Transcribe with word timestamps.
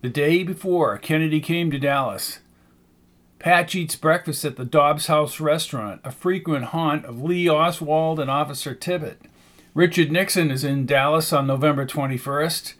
the 0.00 0.08
day 0.08 0.44
before 0.44 0.96
Kennedy 0.98 1.40
came 1.40 1.70
to 1.70 1.78
Dallas. 1.78 2.38
Patch 3.38 3.74
eats 3.74 3.96
breakfast 3.96 4.44
at 4.44 4.56
the 4.56 4.64
Dobbs 4.64 5.06
House 5.06 5.40
restaurant, 5.40 6.00
a 6.04 6.10
frequent 6.10 6.66
haunt 6.66 7.04
of 7.04 7.22
Lee 7.22 7.48
Oswald 7.48 8.20
and 8.20 8.30
Officer 8.30 8.74
Tippit. 8.74 9.16
Richard 9.74 10.10
Nixon 10.10 10.50
is 10.50 10.64
in 10.64 10.86
Dallas 10.86 11.32
on 11.32 11.46
November 11.46 11.86
21st, 11.86 12.74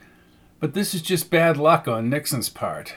but 0.60 0.74
this 0.74 0.94
is 0.94 1.02
just 1.02 1.30
bad 1.30 1.56
luck 1.56 1.86
on 1.86 2.10
Nixon's 2.10 2.48
part. 2.48 2.94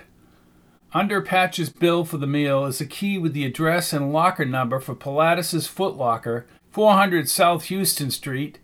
Under 0.93 1.21
Patch's 1.21 1.69
bill 1.69 2.03
for 2.03 2.17
the 2.17 2.27
meal 2.27 2.65
is 2.65 2.81
a 2.81 2.85
key 2.85 3.17
with 3.17 3.33
the 3.33 3.45
address 3.45 3.93
and 3.93 4.11
locker 4.11 4.45
number 4.45 4.79
for 4.79 4.93
Pilatus's 4.95 5.67
Foot 5.67 5.95
Locker, 5.95 6.45
400 6.71 7.29
South 7.29 7.65
Houston 7.65 8.11
Street, 8.11 8.59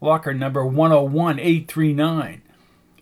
locker 0.00 0.32
number 0.32 0.64
101839. 0.64 2.42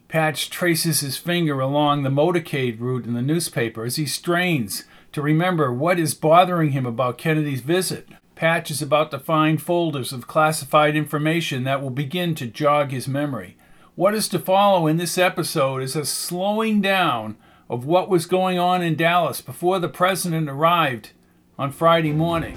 Patch 0.09 0.48
traces 0.48 1.01
his 1.01 1.19
finger 1.19 1.61
along 1.61 2.03
the 2.03 2.09
motorcade 2.09 2.81
route 2.81 3.05
in 3.05 3.12
the 3.12 3.20
newspaper 3.20 3.84
as 3.84 3.97
he 3.97 4.06
strains 4.06 4.84
to 5.12 5.20
remember 5.20 5.70
what 5.70 5.98
is 5.98 6.15
bothering 6.15 6.70
him 6.70 6.87
about 6.87 7.19
Kennedy's 7.19 7.61
visit. 7.61 8.09
Patch 8.34 8.70
is 8.70 8.81
about 8.81 9.11
to 9.11 9.19
find 9.19 9.61
folders 9.61 10.11
of 10.15 10.27
classified 10.27 10.97
information 10.97 11.65
that 11.65 11.83
will 11.83 11.91
begin 11.91 12.34
to 12.37 12.47
jog 12.47 12.91
his 12.91 13.06
memory. 13.06 13.59
What 13.97 14.15
is 14.15 14.28
to 14.31 14.39
follow 14.39 14.87
in 14.87 14.97
this 14.97 15.19
episode 15.19 15.83
is 15.83 15.95
a 15.95 16.06
slowing 16.06 16.81
down 16.81 17.37
of 17.69 17.84
what 17.84 18.09
was 18.09 18.25
going 18.25 18.59
on 18.59 18.81
in 18.81 18.97
Dallas 18.97 19.43
before 19.43 19.78
the 19.78 19.91
president 19.91 20.48
arrived 20.48 21.11
on 21.59 21.70
Friday 21.70 22.12
morning. 22.12 22.56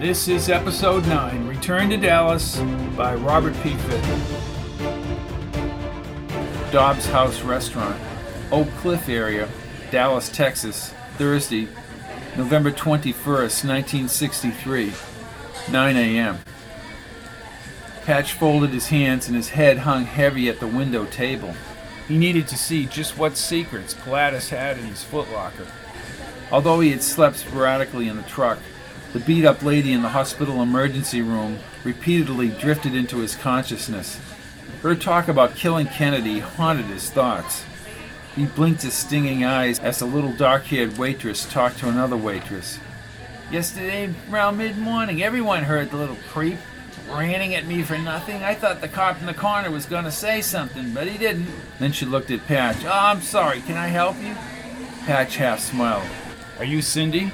This 0.00 0.26
is 0.26 0.48
episode 0.48 1.06
9 1.06 1.46
Return 1.46 1.90
to 1.90 1.96
Dallas 1.96 2.58
by 2.96 3.14
Robert 3.14 3.54
P. 3.62 3.76
Fitton. 3.76 4.51
Dobbs 6.72 7.04
House 7.04 7.42
Restaurant, 7.42 8.00
Oak 8.50 8.66
Cliff 8.78 9.06
area, 9.10 9.46
Dallas, 9.90 10.30
Texas, 10.30 10.94
Thursday, 11.18 11.68
November 12.34 12.70
21st, 12.70 13.68
1963, 13.68 14.90
9 15.70 15.96
a.m. 15.98 16.38
Patch 18.06 18.32
folded 18.32 18.70
his 18.70 18.86
hands 18.86 19.26
and 19.26 19.36
his 19.36 19.50
head 19.50 19.80
hung 19.80 20.06
heavy 20.06 20.48
at 20.48 20.60
the 20.60 20.66
window 20.66 21.04
table. 21.04 21.54
He 22.08 22.16
needed 22.16 22.48
to 22.48 22.56
see 22.56 22.86
just 22.86 23.18
what 23.18 23.36
secrets 23.36 23.92
Gladys 23.92 24.48
had 24.48 24.78
in 24.78 24.86
his 24.86 25.04
footlocker. 25.04 25.66
Although 26.50 26.80
he 26.80 26.90
had 26.90 27.02
slept 27.02 27.36
sporadically 27.36 28.08
in 28.08 28.16
the 28.16 28.22
truck, 28.22 28.58
the 29.12 29.20
beat 29.20 29.44
up 29.44 29.62
lady 29.62 29.92
in 29.92 30.00
the 30.00 30.08
hospital 30.08 30.62
emergency 30.62 31.20
room 31.20 31.58
repeatedly 31.84 32.48
drifted 32.48 32.94
into 32.94 33.18
his 33.18 33.36
consciousness. 33.36 34.18
Her 34.82 34.96
talk 34.96 35.28
about 35.28 35.54
killing 35.54 35.86
Kennedy 35.86 36.40
haunted 36.40 36.86
his 36.86 37.08
thoughts. 37.08 37.64
He 38.34 38.46
blinked 38.46 38.82
his 38.82 38.94
stinging 38.94 39.44
eyes 39.44 39.78
as 39.78 40.00
the 40.00 40.06
little 40.06 40.32
dark 40.32 40.64
haired 40.64 40.98
waitress 40.98 41.44
talked 41.44 41.78
to 41.78 41.88
another 41.88 42.16
waitress. 42.16 42.80
Yesterday, 43.52 44.12
around 44.28 44.56
mid 44.56 44.78
morning, 44.78 45.22
everyone 45.22 45.62
heard 45.62 45.90
the 45.90 45.98
little 45.98 46.16
creep 46.30 46.58
ranting 47.08 47.54
at 47.54 47.66
me 47.66 47.82
for 47.82 47.96
nothing. 47.96 48.42
I 48.42 48.54
thought 48.54 48.80
the 48.80 48.88
cop 48.88 49.20
in 49.20 49.26
the 49.26 49.34
corner 49.34 49.70
was 49.70 49.86
going 49.86 50.04
to 50.04 50.10
say 50.10 50.40
something, 50.40 50.92
but 50.92 51.06
he 51.06 51.16
didn't. 51.16 51.46
Then 51.78 51.92
she 51.92 52.04
looked 52.04 52.30
at 52.32 52.46
Patch. 52.46 52.84
Oh, 52.84 52.90
I'm 52.90 53.20
sorry. 53.20 53.60
Can 53.60 53.76
I 53.76 53.86
help 53.86 54.16
you? 54.20 54.34
Patch 55.06 55.36
half 55.36 55.60
smiled. 55.60 56.08
Are 56.58 56.64
you 56.64 56.82
Cindy? 56.82 57.30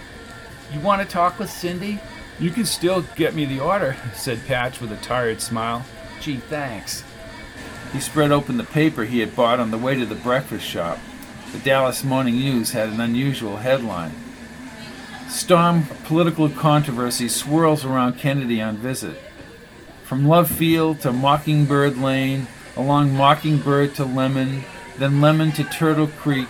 You 0.72 0.80
want 0.80 1.00
to 1.00 1.08
talk 1.08 1.38
with 1.38 1.50
Cindy? 1.50 2.00
You 2.38 2.50
can 2.50 2.66
still 2.66 3.02
get 3.16 3.34
me 3.34 3.46
the 3.46 3.60
order, 3.60 3.96
said 4.14 4.44
Patch 4.46 4.80
with 4.80 4.92
a 4.92 4.96
tired 4.96 5.40
smile. 5.40 5.86
Gee, 6.20 6.36
thanks. 6.36 7.04
He 7.92 8.00
spread 8.00 8.32
open 8.32 8.56
the 8.56 8.64
paper 8.64 9.04
he 9.04 9.20
had 9.20 9.34
bought 9.34 9.60
on 9.60 9.70
the 9.70 9.78
way 9.78 9.94
to 9.94 10.06
the 10.06 10.14
breakfast 10.14 10.66
shop. 10.66 10.98
The 11.52 11.58
Dallas 11.58 12.04
Morning 12.04 12.36
News 12.38 12.72
had 12.72 12.90
an 12.90 13.00
unusual 13.00 13.56
headline. 13.56 14.12
Storm 15.28 15.84
political 16.04 16.48
controversy 16.48 17.28
swirls 17.28 17.84
around 17.84 18.18
Kennedy 18.18 18.60
on 18.60 18.76
visit. 18.76 19.18
From 20.04 20.26
Love 20.26 20.50
Field 20.50 21.00
to 21.00 21.12
Mockingbird 21.12 21.98
Lane, 21.98 22.46
along 22.76 23.14
Mockingbird 23.14 23.94
to 23.96 24.04
Lemon, 24.04 24.64
then 24.98 25.20
Lemon 25.20 25.52
to 25.52 25.64
Turtle 25.64 26.06
Creek, 26.06 26.48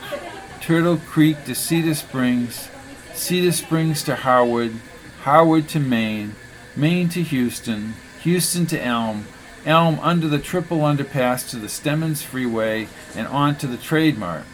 Turtle 0.60 0.98
Creek 0.98 1.44
to 1.44 1.54
Cedar 1.54 1.94
Springs, 1.94 2.68
Cedar 3.14 3.52
Springs 3.52 4.02
to 4.04 4.14
Harwood, 4.14 4.80
Harwood 5.22 5.68
to 5.68 5.80
Main, 5.80 6.34
Main 6.76 7.08
to 7.10 7.22
Houston, 7.22 7.94
Houston 8.22 8.66
to 8.66 8.80
Elm, 8.80 9.26
Elm 9.68 10.00
under 10.00 10.28
the 10.28 10.38
triple 10.38 10.78
underpass 10.78 11.46
to 11.50 11.56
the 11.56 11.68
Stemmons 11.68 12.22
Freeway 12.22 12.88
and 13.14 13.26
on 13.28 13.54
to 13.56 13.66
the 13.66 13.76
Trade 13.76 14.16
Mart. 14.16 14.44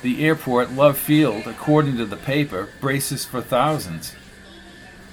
The 0.00 0.24
airport, 0.24 0.72
Love 0.72 0.96
Field, 0.96 1.46
according 1.46 1.98
to 1.98 2.06
the 2.06 2.16
paper, 2.16 2.70
braces 2.80 3.26
for 3.26 3.42
thousands. 3.42 4.16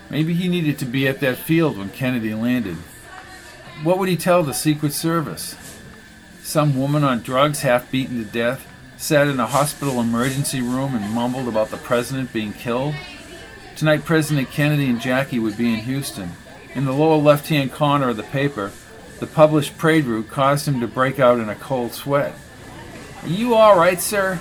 Maybe 0.09 0.33
he 0.33 0.47
needed 0.47 0.79
to 0.79 0.85
be 0.85 1.09
at 1.09 1.19
that 1.19 1.37
field 1.37 1.77
when 1.77 1.89
Kennedy 1.89 2.33
landed. 2.33 2.77
What 3.83 3.97
would 3.97 4.07
he 4.07 4.15
tell 4.15 4.43
the 4.43 4.53
Secret 4.53 4.93
Service? 4.93 5.57
Some 6.41 6.79
woman 6.79 7.03
on 7.03 7.21
drugs, 7.21 7.63
half 7.63 7.91
beaten 7.91 8.23
to 8.23 8.31
death, 8.31 8.65
sat 8.95 9.27
in 9.27 9.41
a 9.41 9.47
hospital 9.47 9.99
emergency 9.99 10.61
room 10.61 10.95
and 10.95 11.13
mumbled 11.13 11.49
about 11.49 11.69
the 11.69 11.75
president 11.75 12.31
being 12.31 12.53
killed? 12.53 12.95
Tonight, 13.75 14.05
President 14.05 14.51
Kennedy 14.51 14.85
and 14.85 15.01
Jackie 15.01 15.39
would 15.39 15.57
be 15.57 15.73
in 15.73 15.81
Houston. 15.81 16.29
In 16.73 16.85
the 16.85 16.93
lower 16.93 17.17
left 17.17 17.49
hand 17.49 17.73
corner 17.73 18.09
of 18.09 18.17
the 18.17 18.23
paper, 18.23 18.71
the 19.19 19.27
published 19.27 19.77
parade 19.77 20.05
route 20.05 20.27
caused 20.27 20.67
him 20.67 20.79
to 20.81 20.87
break 20.87 21.19
out 21.19 21.39
in 21.39 21.49
a 21.49 21.55
cold 21.55 21.93
sweat. 21.93 22.35
Are 23.23 23.29
you 23.29 23.55
all 23.55 23.77
right, 23.77 23.99
sir? 23.99 24.39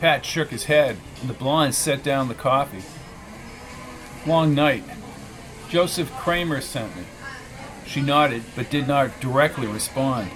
Pat 0.00 0.24
shook 0.24 0.50
his 0.50 0.64
head, 0.64 0.96
and 1.20 1.28
the 1.28 1.34
blonde 1.34 1.74
set 1.74 2.02
down 2.02 2.28
the 2.28 2.34
coffee. 2.34 2.82
Long 4.26 4.54
night. 4.54 4.84
Joseph 5.68 6.12
Kramer 6.12 6.60
sent 6.60 6.96
me. 6.96 7.04
She 7.86 8.00
nodded, 8.00 8.42
but 8.54 8.70
did 8.70 8.86
not 8.86 9.20
directly 9.20 9.66
respond. 9.66 10.30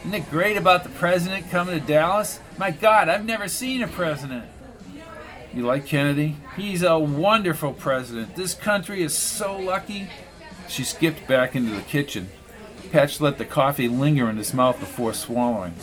Isn't 0.00 0.14
it 0.14 0.30
great 0.30 0.56
about 0.56 0.82
the 0.82 0.90
president 0.90 1.50
coming 1.50 1.78
to 1.78 1.86
Dallas? 1.86 2.40
My 2.56 2.70
God, 2.70 3.08
I've 3.08 3.24
never 3.24 3.48
seen 3.48 3.82
a 3.82 3.88
president. 3.88 4.44
You 5.52 5.66
like 5.66 5.86
Kennedy? 5.86 6.36
He's 6.56 6.82
a 6.82 6.98
wonderful 6.98 7.72
president. 7.72 8.36
This 8.36 8.54
country 8.54 9.02
is 9.02 9.14
so 9.14 9.58
lucky. 9.58 10.08
She 10.68 10.84
skipped 10.84 11.26
back 11.26 11.56
into 11.56 11.74
the 11.74 11.82
kitchen. 11.82 12.28
Patch 12.92 13.20
let 13.20 13.38
the 13.38 13.44
coffee 13.44 13.88
linger 13.88 14.28
in 14.28 14.36
his 14.36 14.52
mouth 14.52 14.78
before 14.80 15.14
swallowing. 15.14 15.74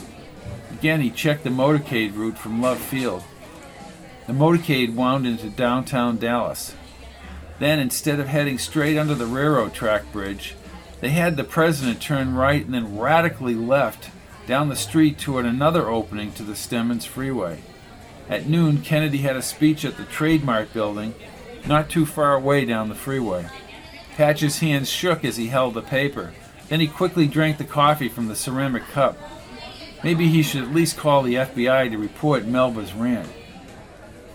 Again, 0.71 1.01
he 1.01 1.09
checked 1.09 1.43
the 1.43 1.49
motorcade 1.49 2.15
route 2.15 2.37
from 2.37 2.61
Love 2.61 2.79
Field. 2.79 3.23
The 4.27 4.33
motorcade 4.33 4.93
wound 4.93 5.25
into 5.25 5.49
downtown 5.49 6.17
Dallas. 6.17 6.75
Then, 7.59 7.79
instead 7.79 8.19
of 8.19 8.27
heading 8.27 8.59
straight 8.59 8.97
under 8.97 9.15
the 9.15 9.25
railroad 9.25 9.73
track 9.73 10.11
bridge, 10.11 10.55
they 10.99 11.09
had 11.09 11.37
the 11.37 11.43
president 11.43 12.01
turn 12.01 12.35
right 12.35 12.63
and 12.63 12.73
then 12.73 12.97
radically 12.97 13.55
left 13.55 14.09
down 14.45 14.69
the 14.69 14.75
street 14.75 15.17
toward 15.17 15.45
another 15.45 15.87
opening 15.89 16.31
to 16.33 16.43
the 16.43 16.55
Stemmons 16.55 17.05
Freeway. 17.05 17.61
At 18.29 18.47
noon, 18.47 18.81
Kennedy 18.81 19.19
had 19.19 19.35
a 19.35 19.41
speech 19.41 19.85
at 19.85 19.97
the 19.97 20.03
Trade 20.03 20.43
Mart 20.43 20.73
building, 20.73 21.15
not 21.65 21.89
too 21.89 22.05
far 22.05 22.33
away 22.33 22.65
down 22.65 22.89
the 22.89 22.95
freeway. 22.95 23.47
Patch's 24.15 24.59
hands 24.59 24.89
shook 24.89 25.23
as 25.23 25.37
he 25.37 25.47
held 25.47 25.73
the 25.73 25.81
paper. 25.81 26.33
Then 26.69 26.79
he 26.79 26.87
quickly 26.87 27.27
drank 27.27 27.57
the 27.57 27.63
coffee 27.63 28.09
from 28.09 28.27
the 28.27 28.35
ceramic 28.35 28.83
cup. 28.87 29.17
Maybe 30.03 30.27
he 30.27 30.43
should 30.43 30.63
at 30.63 30.73
least 30.73 30.97
call 30.97 31.23
the 31.23 31.35
FBI 31.35 31.89
to 31.91 31.97
report 31.97 32.45
Melba's 32.45 32.93
rant. 32.93 33.29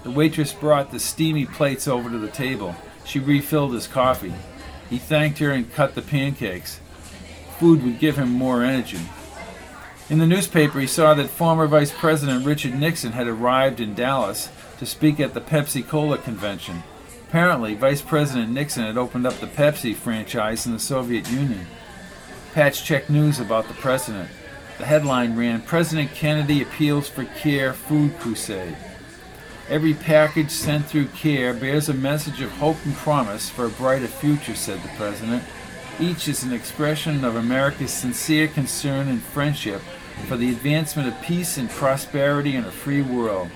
The 0.02 0.10
waitress 0.10 0.52
brought 0.52 0.90
the 0.90 0.98
steamy 0.98 1.46
plates 1.46 1.86
over 1.86 2.10
to 2.10 2.18
the 2.18 2.28
table. 2.28 2.74
She 3.04 3.18
refilled 3.18 3.74
his 3.74 3.86
coffee. 3.86 4.34
He 4.90 4.98
thanked 4.98 5.38
her 5.38 5.50
and 5.50 5.72
cut 5.72 5.94
the 5.94 6.02
pancakes. 6.02 6.80
Food 7.58 7.84
would 7.84 8.00
give 8.00 8.16
him 8.16 8.30
more 8.30 8.62
energy. 8.62 8.98
In 10.10 10.18
the 10.18 10.26
newspaper, 10.26 10.80
he 10.80 10.86
saw 10.86 11.14
that 11.14 11.30
former 11.30 11.66
Vice 11.66 11.92
President 11.92 12.44
Richard 12.44 12.74
Nixon 12.74 13.12
had 13.12 13.28
arrived 13.28 13.80
in 13.80 13.94
Dallas 13.94 14.48
to 14.78 14.84
speak 14.84 15.20
at 15.20 15.32
the 15.32 15.40
Pepsi 15.40 15.86
Cola 15.86 16.18
convention. 16.18 16.82
Apparently, 17.28 17.74
Vice 17.74 18.02
President 18.02 18.50
Nixon 18.50 18.84
had 18.84 18.98
opened 18.98 19.26
up 19.26 19.34
the 19.34 19.46
Pepsi 19.46 19.94
franchise 19.94 20.66
in 20.66 20.72
the 20.72 20.78
Soviet 20.78 21.30
Union. 21.30 21.66
Patch 22.52 22.84
checked 22.84 23.08
news 23.08 23.40
about 23.40 23.66
the 23.66 23.74
president. 23.74 24.28
The 24.76 24.84
headline 24.84 25.36
ran 25.36 25.62
President 25.62 26.12
Kennedy 26.12 26.60
appeals 26.60 27.08
for 27.08 27.24
care 27.24 27.72
food 27.72 28.18
crusade. 28.18 28.76
Every 29.70 29.94
package 29.94 30.50
sent 30.50 30.84
through 30.84 31.06
CARE 31.08 31.54
bears 31.54 31.88
a 31.88 31.94
message 31.94 32.42
of 32.42 32.50
hope 32.52 32.76
and 32.84 32.94
promise 32.94 33.48
for 33.48 33.64
a 33.64 33.70
brighter 33.70 34.06
future, 34.06 34.54
said 34.54 34.82
the 34.82 34.90
President. 34.98 35.42
Each 35.98 36.28
is 36.28 36.42
an 36.42 36.52
expression 36.52 37.24
of 37.24 37.36
America's 37.36 37.90
sincere 37.90 38.48
concern 38.48 39.08
and 39.08 39.22
friendship 39.22 39.80
for 40.26 40.36
the 40.36 40.50
advancement 40.50 41.08
of 41.08 41.22
peace 41.22 41.56
and 41.56 41.70
prosperity 41.70 42.54
in 42.54 42.64
a 42.64 42.70
free 42.70 43.00
world. 43.00 43.48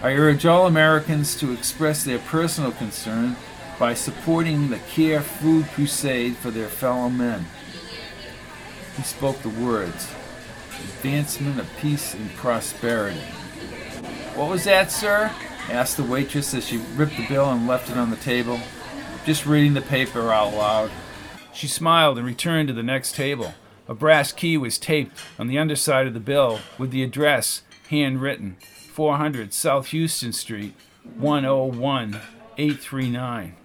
I 0.00 0.12
urge 0.12 0.46
all 0.46 0.68
Americans 0.68 1.34
to 1.40 1.52
express 1.52 2.04
their 2.04 2.20
personal 2.20 2.70
concern 2.70 3.34
by 3.80 3.94
supporting 3.94 4.70
the 4.70 4.78
CARE 4.78 5.22
Food 5.22 5.66
Crusade 5.74 6.36
for 6.36 6.52
their 6.52 6.68
fellow 6.68 7.08
men. 7.08 7.46
He 8.96 9.02
spoke 9.02 9.42
the 9.42 9.48
words 9.48 10.08
advancement 10.84 11.60
of 11.60 11.68
peace 11.78 12.14
and 12.14 12.32
prosperity. 12.34 13.20
What 14.34 14.50
was 14.50 14.64
that, 14.64 14.90
sir? 14.90 15.30
asked 15.70 15.96
the 15.96 16.02
waitress 16.02 16.52
as 16.54 16.66
she 16.66 16.78
ripped 16.96 17.16
the 17.16 17.26
bill 17.26 17.50
and 17.50 17.66
left 17.66 17.88
it 17.90 17.96
on 17.96 18.10
the 18.10 18.16
table. 18.16 18.60
Just 19.24 19.46
reading 19.46 19.72
the 19.74 19.80
paper 19.80 20.32
out 20.32 20.54
loud. 20.54 20.90
She 21.52 21.68
smiled 21.68 22.18
and 22.18 22.26
returned 22.26 22.68
to 22.68 22.74
the 22.74 22.82
next 22.82 23.14
table. 23.14 23.54
A 23.88 23.94
brass 23.94 24.32
key 24.32 24.56
was 24.56 24.78
taped 24.78 25.16
on 25.38 25.46
the 25.46 25.58
underside 25.58 26.06
of 26.06 26.14
the 26.14 26.20
bill 26.20 26.60
with 26.78 26.90
the 26.90 27.02
address 27.02 27.62
handwritten 27.88 28.56
400 28.92 29.52
South 29.52 29.88
Houston 29.88 30.32
Street, 30.32 30.74
101839. 31.16 33.56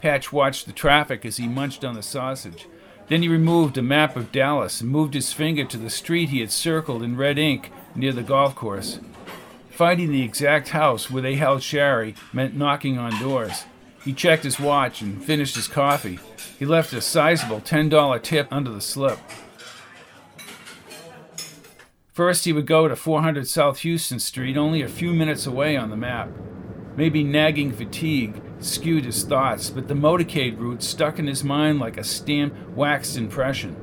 Patch 0.00 0.32
watched 0.32 0.66
the 0.66 0.72
traffic 0.72 1.24
as 1.24 1.38
he 1.38 1.48
munched 1.48 1.84
on 1.84 1.94
the 1.94 2.02
sausage. 2.02 2.66
Then 3.08 3.22
he 3.22 3.28
removed 3.28 3.78
a 3.78 3.82
map 3.82 4.16
of 4.16 4.32
Dallas 4.32 4.80
and 4.80 4.90
moved 4.90 5.14
his 5.14 5.32
finger 5.32 5.64
to 5.64 5.76
the 5.76 5.90
street 5.90 6.30
he 6.30 6.40
had 6.40 6.50
circled 6.50 7.02
in 7.02 7.16
red 7.16 7.38
ink 7.38 7.70
near 7.94 8.12
the 8.12 8.22
golf 8.22 8.54
course. 8.54 8.98
Finding 9.70 10.10
the 10.10 10.22
exact 10.22 10.70
house 10.70 11.10
where 11.10 11.22
they 11.22 11.36
held 11.36 11.62
Shari 11.62 12.14
meant 12.32 12.56
knocking 12.56 12.98
on 12.98 13.20
doors. 13.20 13.64
He 14.04 14.12
checked 14.12 14.44
his 14.44 14.58
watch 14.58 15.02
and 15.02 15.22
finished 15.22 15.54
his 15.54 15.68
coffee. 15.68 16.18
He 16.58 16.64
left 16.64 16.92
a 16.92 17.00
sizable 17.00 17.60
$10 17.60 18.22
tip 18.22 18.48
under 18.50 18.70
the 18.70 18.80
slip. 18.80 19.18
First, 22.12 22.46
he 22.46 22.52
would 22.52 22.66
go 22.66 22.88
to 22.88 22.96
400 22.96 23.46
South 23.46 23.80
Houston 23.80 24.18
Street, 24.18 24.56
only 24.56 24.80
a 24.80 24.88
few 24.88 25.12
minutes 25.12 25.46
away 25.46 25.76
on 25.76 25.90
the 25.90 25.96
map. 25.96 26.30
Maybe 26.96 27.22
nagging 27.22 27.72
fatigue 27.72 28.40
skewed 28.60 29.04
his 29.04 29.24
thoughts, 29.24 29.70
but 29.70 29.88
the 29.88 29.94
motorcade 29.94 30.58
route 30.58 30.82
stuck 30.82 31.18
in 31.18 31.26
his 31.26 31.44
mind 31.44 31.78
like 31.78 31.96
a 31.96 32.04
stamped, 32.04 32.70
waxed 32.70 33.16
impression. 33.16 33.76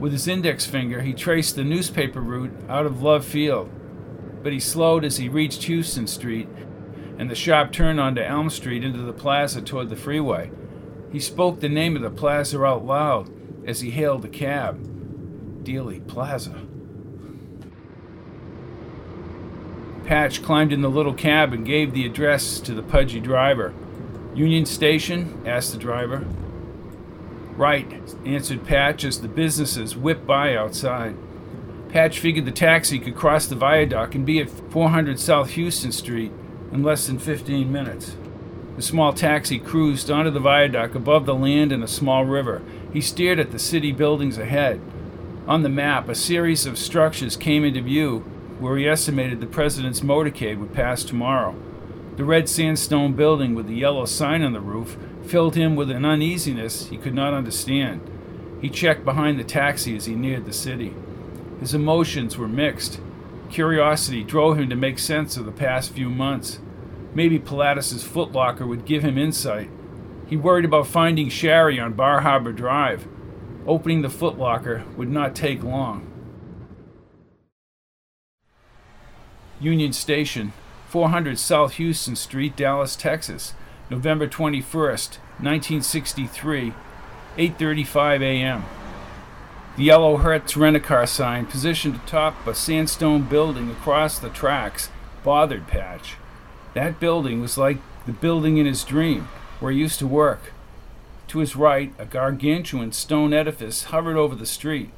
With 0.00 0.12
his 0.12 0.26
index 0.26 0.66
finger, 0.66 1.02
he 1.02 1.12
traced 1.12 1.56
the 1.56 1.64
newspaper 1.64 2.20
route 2.20 2.52
out 2.68 2.86
of 2.86 3.02
Love 3.02 3.24
Field, 3.24 3.70
but 4.42 4.52
he 4.52 4.60
slowed 4.60 5.04
as 5.04 5.18
he 5.18 5.28
reached 5.28 5.64
Houston 5.64 6.06
Street 6.06 6.48
and 7.18 7.30
the 7.30 7.34
sharp 7.34 7.72
turn 7.72 7.98
onto 7.98 8.20
Elm 8.20 8.50
Street 8.50 8.82
into 8.82 9.02
the 9.02 9.12
plaza 9.12 9.62
toward 9.62 9.90
the 9.90 9.96
freeway. 9.96 10.50
He 11.12 11.20
spoke 11.20 11.60
the 11.60 11.68
name 11.68 11.94
of 11.94 12.02
the 12.02 12.10
plaza 12.10 12.64
out 12.64 12.84
loud 12.84 13.30
as 13.66 13.80
he 13.80 13.90
hailed 13.90 14.24
a 14.24 14.28
cab. 14.28 14.82
Dealey 15.62 16.04
Plaza. 16.06 16.66
Patch 20.12 20.42
climbed 20.42 20.74
in 20.74 20.82
the 20.82 20.90
little 20.90 21.14
cab 21.14 21.54
and 21.54 21.64
gave 21.64 21.94
the 21.94 22.04
address 22.04 22.60
to 22.60 22.74
the 22.74 22.82
pudgy 22.82 23.18
driver. 23.18 23.72
Union 24.34 24.66
Station? 24.66 25.42
asked 25.46 25.72
the 25.72 25.78
driver. 25.78 26.26
Right, 27.56 27.90
answered 28.26 28.66
Patch 28.66 29.04
as 29.04 29.22
the 29.22 29.28
businesses 29.28 29.96
whipped 29.96 30.26
by 30.26 30.54
outside. 30.54 31.16
Patch 31.88 32.20
figured 32.20 32.44
the 32.44 32.52
taxi 32.52 32.98
could 32.98 33.16
cross 33.16 33.46
the 33.46 33.54
viaduct 33.54 34.14
and 34.14 34.26
be 34.26 34.38
at 34.38 34.50
400 34.50 35.18
South 35.18 35.52
Houston 35.52 35.92
Street 35.92 36.30
in 36.70 36.82
less 36.82 37.06
than 37.06 37.18
15 37.18 37.72
minutes. 37.72 38.14
The 38.76 38.82
small 38.82 39.14
taxi 39.14 39.58
cruised 39.58 40.10
onto 40.10 40.30
the 40.30 40.40
viaduct 40.40 40.94
above 40.94 41.24
the 41.24 41.34
land 41.34 41.72
and 41.72 41.82
a 41.82 41.88
small 41.88 42.26
river. 42.26 42.60
He 42.92 43.00
stared 43.00 43.40
at 43.40 43.50
the 43.50 43.58
city 43.58 43.92
buildings 43.92 44.36
ahead. 44.36 44.78
On 45.46 45.62
the 45.62 45.70
map, 45.70 46.10
a 46.10 46.14
series 46.14 46.66
of 46.66 46.76
structures 46.76 47.34
came 47.34 47.64
into 47.64 47.80
view 47.80 48.26
where 48.62 48.76
he 48.76 48.88
estimated 48.88 49.40
the 49.40 49.46
president's 49.46 50.00
motorcade 50.00 50.58
would 50.58 50.72
pass 50.72 51.04
tomorrow. 51.04 51.54
The 52.16 52.24
red 52.24 52.48
sandstone 52.48 53.14
building 53.14 53.54
with 53.54 53.66
the 53.66 53.74
yellow 53.74 54.04
sign 54.04 54.42
on 54.42 54.52
the 54.52 54.60
roof 54.60 54.96
filled 55.24 55.56
him 55.56 55.76
with 55.76 55.90
an 55.90 56.04
uneasiness 56.04 56.88
he 56.88 56.96
could 56.96 57.14
not 57.14 57.34
understand. 57.34 58.00
He 58.60 58.68
checked 58.68 59.04
behind 59.04 59.38
the 59.38 59.44
taxi 59.44 59.96
as 59.96 60.04
he 60.04 60.14
neared 60.14 60.44
the 60.44 60.52
city. 60.52 60.94
His 61.58 61.74
emotions 61.74 62.36
were 62.36 62.48
mixed. 62.48 63.00
Curiosity 63.50 64.22
drove 64.22 64.58
him 64.58 64.68
to 64.68 64.76
make 64.76 64.98
sense 64.98 65.36
of 65.36 65.44
the 65.44 65.52
past 65.52 65.92
few 65.92 66.10
months. 66.10 66.60
Maybe 67.14 67.38
Pilatus's 67.38 68.04
footlocker 68.04 68.66
would 68.68 68.84
give 68.84 69.02
him 69.02 69.18
insight. 69.18 69.70
He 70.26 70.36
worried 70.36 70.64
about 70.64 70.86
finding 70.86 71.28
Shari 71.28 71.80
on 71.80 71.94
Bar 71.94 72.20
Harbor 72.20 72.52
Drive. 72.52 73.08
Opening 73.66 74.02
the 74.02 74.08
footlocker 74.08 74.86
would 74.96 75.10
not 75.10 75.34
take 75.34 75.62
long. 75.62 76.11
Union 79.62 79.92
Station, 79.92 80.52
400 80.88 81.38
South 81.38 81.74
Houston 81.74 82.16
Street, 82.16 82.56
Dallas, 82.56 82.96
Texas, 82.96 83.54
November 83.88 84.26
21st, 84.26 85.18
1963, 85.38 86.72
8:35 87.38 88.22
a.m. 88.22 88.64
The 89.76 89.84
yellow 89.84 90.16
Hertz 90.16 90.56
rent-a-car 90.56 91.06
sign 91.06 91.46
positioned 91.46 91.94
atop 91.94 92.46
a 92.46 92.54
sandstone 92.54 93.22
building 93.22 93.70
across 93.70 94.18
the 94.18 94.28
tracks 94.28 94.90
bothered 95.24 95.66
Patch. 95.66 96.16
That 96.74 97.00
building 97.00 97.40
was 97.40 97.56
like 97.56 97.78
the 98.04 98.12
building 98.12 98.56
in 98.58 98.66
his 98.66 98.84
dream, 98.84 99.28
where 99.60 99.72
he 99.72 99.78
used 99.78 99.98
to 100.00 100.06
work. 100.06 100.52
To 101.28 101.38
his 101.38 101.56
right, 101.56 101.94
a 101.98 102.04
gargantuan 102.04 102.92
stone 102.92 103.32
edifice 103.32 103.84
hovered 103.84 104.16
over 104.16 104.34
the 104.34 104.44
street. 104.44 104.90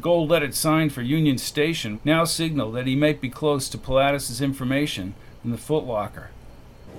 Gold 0.00 0.30
lettered 0.30 0.54
sign 0.54 0.88
for 0.88 1.02
Union 1.02 1.36
Station 1.36 2.00
now 2.04 2.24
signaled 2.24 2.74
that 2.74 2.86
he 2.86 2.96
might 2.96 3.20
be 3.20 3.28
close 3.28 3.68
to 3.68 3.78
Pilatus's 3.78 4.40
information 4.40 5.14
in 5.44 5.50
the 5.50 5.58
footlocker. 5.58 6.28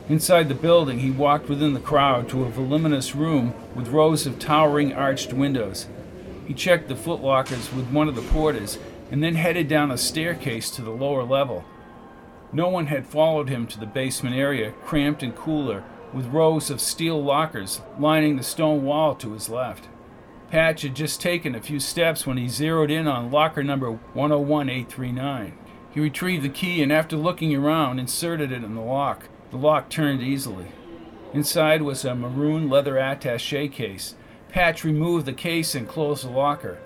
Inside 0.09 0.49
the 0.49 0.55
building, 0.55 0.99
he 0.99 1.09
walked 1.09 1.49
within 1.49 1.73
the 1.73 1.79
crowd 1.79 2.27
to 2.29 2.43
a 2.43 2.49
voluminous 2.49 3.15
room 3.15 3.53
with 3.75 3.87
rows 3.87 4.27
of 4.27 4.39
towering 4.39 4.93
arched 4.93 5.33
windows. 5.33 5.87
He 6.45 6.53
checked 6.53 6.89
the 6.89 6.95
footlockers 6.95 7.73
with 7.73 7.89
one 7.91 8.07
of 8.07 8.15
the 8.15 8.21
porters 8.21 8.77
and 9.09 9.23
then 9.23 9.35
headed 9.35 9.67
down 9.67 9.89
a 9.89 9.97
staircase 9.97 10.69
to 10.71 10.81
the 10.81 10.91
lower 10.91 11.23
level. 11.23 11.63
No 12.53 12.67
one 12.67 12.87
had 12.87 13.07
followed 13.07 13.49
him 13.49 13.67
to 13.67 13.79
the 13.79 13.85
basement 13.85 14.35
area, 14.35 14.73
cramped 14.83 15.23
and 15.23 15.35
cooler, 15.35 15.83
with 16.13 16.27
rows 16.27 16.69
of 16.69 16.81
steel 16.81 17.23
lockers 17.23 17.81
lining 17.97 18.35
the 18.35 18.43
stone 18.43 18.83
wall 18.83 19.15
to 19.15 19.31
his 19.31 19.49
left. 19.49 19.87
Patch 20.51 20.81
had 20.81 20.97
just 20.97 21.21
taken 21.21 21.55
a 21.55 21.61
few 21.61 21.79
steps 21.79 22.27
when 22.27 22.35
he 22.35 22.49
zeroed 22.49 22.91
in 22.91 23.07
on 23.07 23.31
locker 23.31 23.63
number 23.63 23.89
101839. 23.89 25.57
He 25.91 25.99
retrieved 26.01 26.43
the 26.43 26.49
key 26.49 26.83
and, 26.83 26.91
after 26.91 27.15
looking 27.15 27.55
around, 27.55 27.99
inserted 27.99 28.51
it 28.51 28.61
in 28.61 28.75
the 28.75 28.81
lock. 28.81 29.29
The 29.51 29.57
lock 29.57 29.89
turned 29.89 30.21
easily. 30.21 30.67
Inside 31.33 31.83
was 31.83 32.03
a 32.03 32.15
maroon 32.15 32.69
leather 32.69 32.99
attache 32.99 33.69
case. 33.69 34.15
Patch 34.49 34.83
removed 34.83 35.25
the 35.25 35.31
case 35.31 35.73
and 35.73 35.87
closed 35.87 36.25
the 36.25 36.29
locker. 36.29 36.79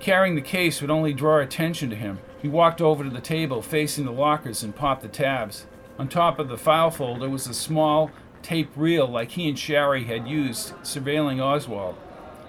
Carrying 0.00 0.34
the 0.34 0.40
case 0.40 0.80
would 0.80 0.90
only 0.90 1.12
draw 1.12 1.38
attention 1.38 1.90
to 1.90 1.96
him. 1.96 2.18
He 2.42 2.48
walked 2.48 2.80
over 2.80 3.04
to 3.04 3.10
the 3.10 3.20
table 3.20 3.62
facing 3.62 4.06
the 4.06 4.10
lockers 4.10 4.64
and 4.64 4.74
popped 4.74 5.02
the 5.02 5.08
tabs. 5.08 5.66
On 6.00 6.08
top 6.08 6.40
of 6.40 6.48
the 6.48 6.58
file 6.58 6.90
folder 6.90 7.28
was 7.30 7.46
a 7.46 7.54
small 7.54 8.10
tape 8.42 8.72
reel 8.74 9.06
like 9.06 9.30
he 9.30 9.48
and 9.48 9.56
Shari 9.56 10.02
had 10.02 10.26
used 10.26 10.74
surveilling 10.82 11.40
Oswald. 11.40 11.94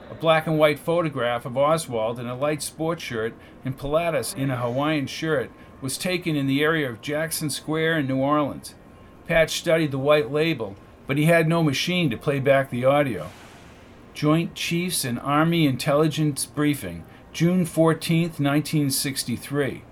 A 0.09 0.13
black 0.13 0.45
and 0.45 0.59
white 0.59 0.79
photograph 0.79 1.45
of 1.45 1.57
Oswald 1.57 2.19
in 2.19 2.27
a 2.27 2.35
light 2.35 2.61
sports 2.61 3.03
shirt 3.03 3.33
and 3.63 3.77
Pilatus 3.77 4.33
in 4.35 4.51
a 4.51 4.57
Hawaiian 4.57 5.07
shirt 5.07 5.49
was 5.81 5.97
taken 5.97 6.35
in 6.35 6.45
the 6.45 6.63
area 6.63 6.89
of 6.89 7.01
Jackson 7.01 7.49
Square 7.49 7.99
in 7.99 8.07
New 8.07 8.17
Orleans. 8.17 8.75
Patch 9.27 9.57
studied 9.57 9.91
the 9.91 9.97
white 9.97 10.31
label, 10.31 10.75
but 11.07 11.17
he 11.17 11.25
had 11.25 11.47
no 11.47 11.63
machine 11.63 12.09
to 12.11 12.17
play 12.17 12.39
back 12.39 12.69
the 12.69 12.85
audio. 12.85 13.29
Joint 14.13 14.53
Chiefs 14.53 15.03
and 15.03 15.19
Army 15.19 15.65
Intelligence 15.65 16.45
Briefing 16.45 17.03
June 17.33 17.65
14, 17.65 18.21
1963. 18.21 19.83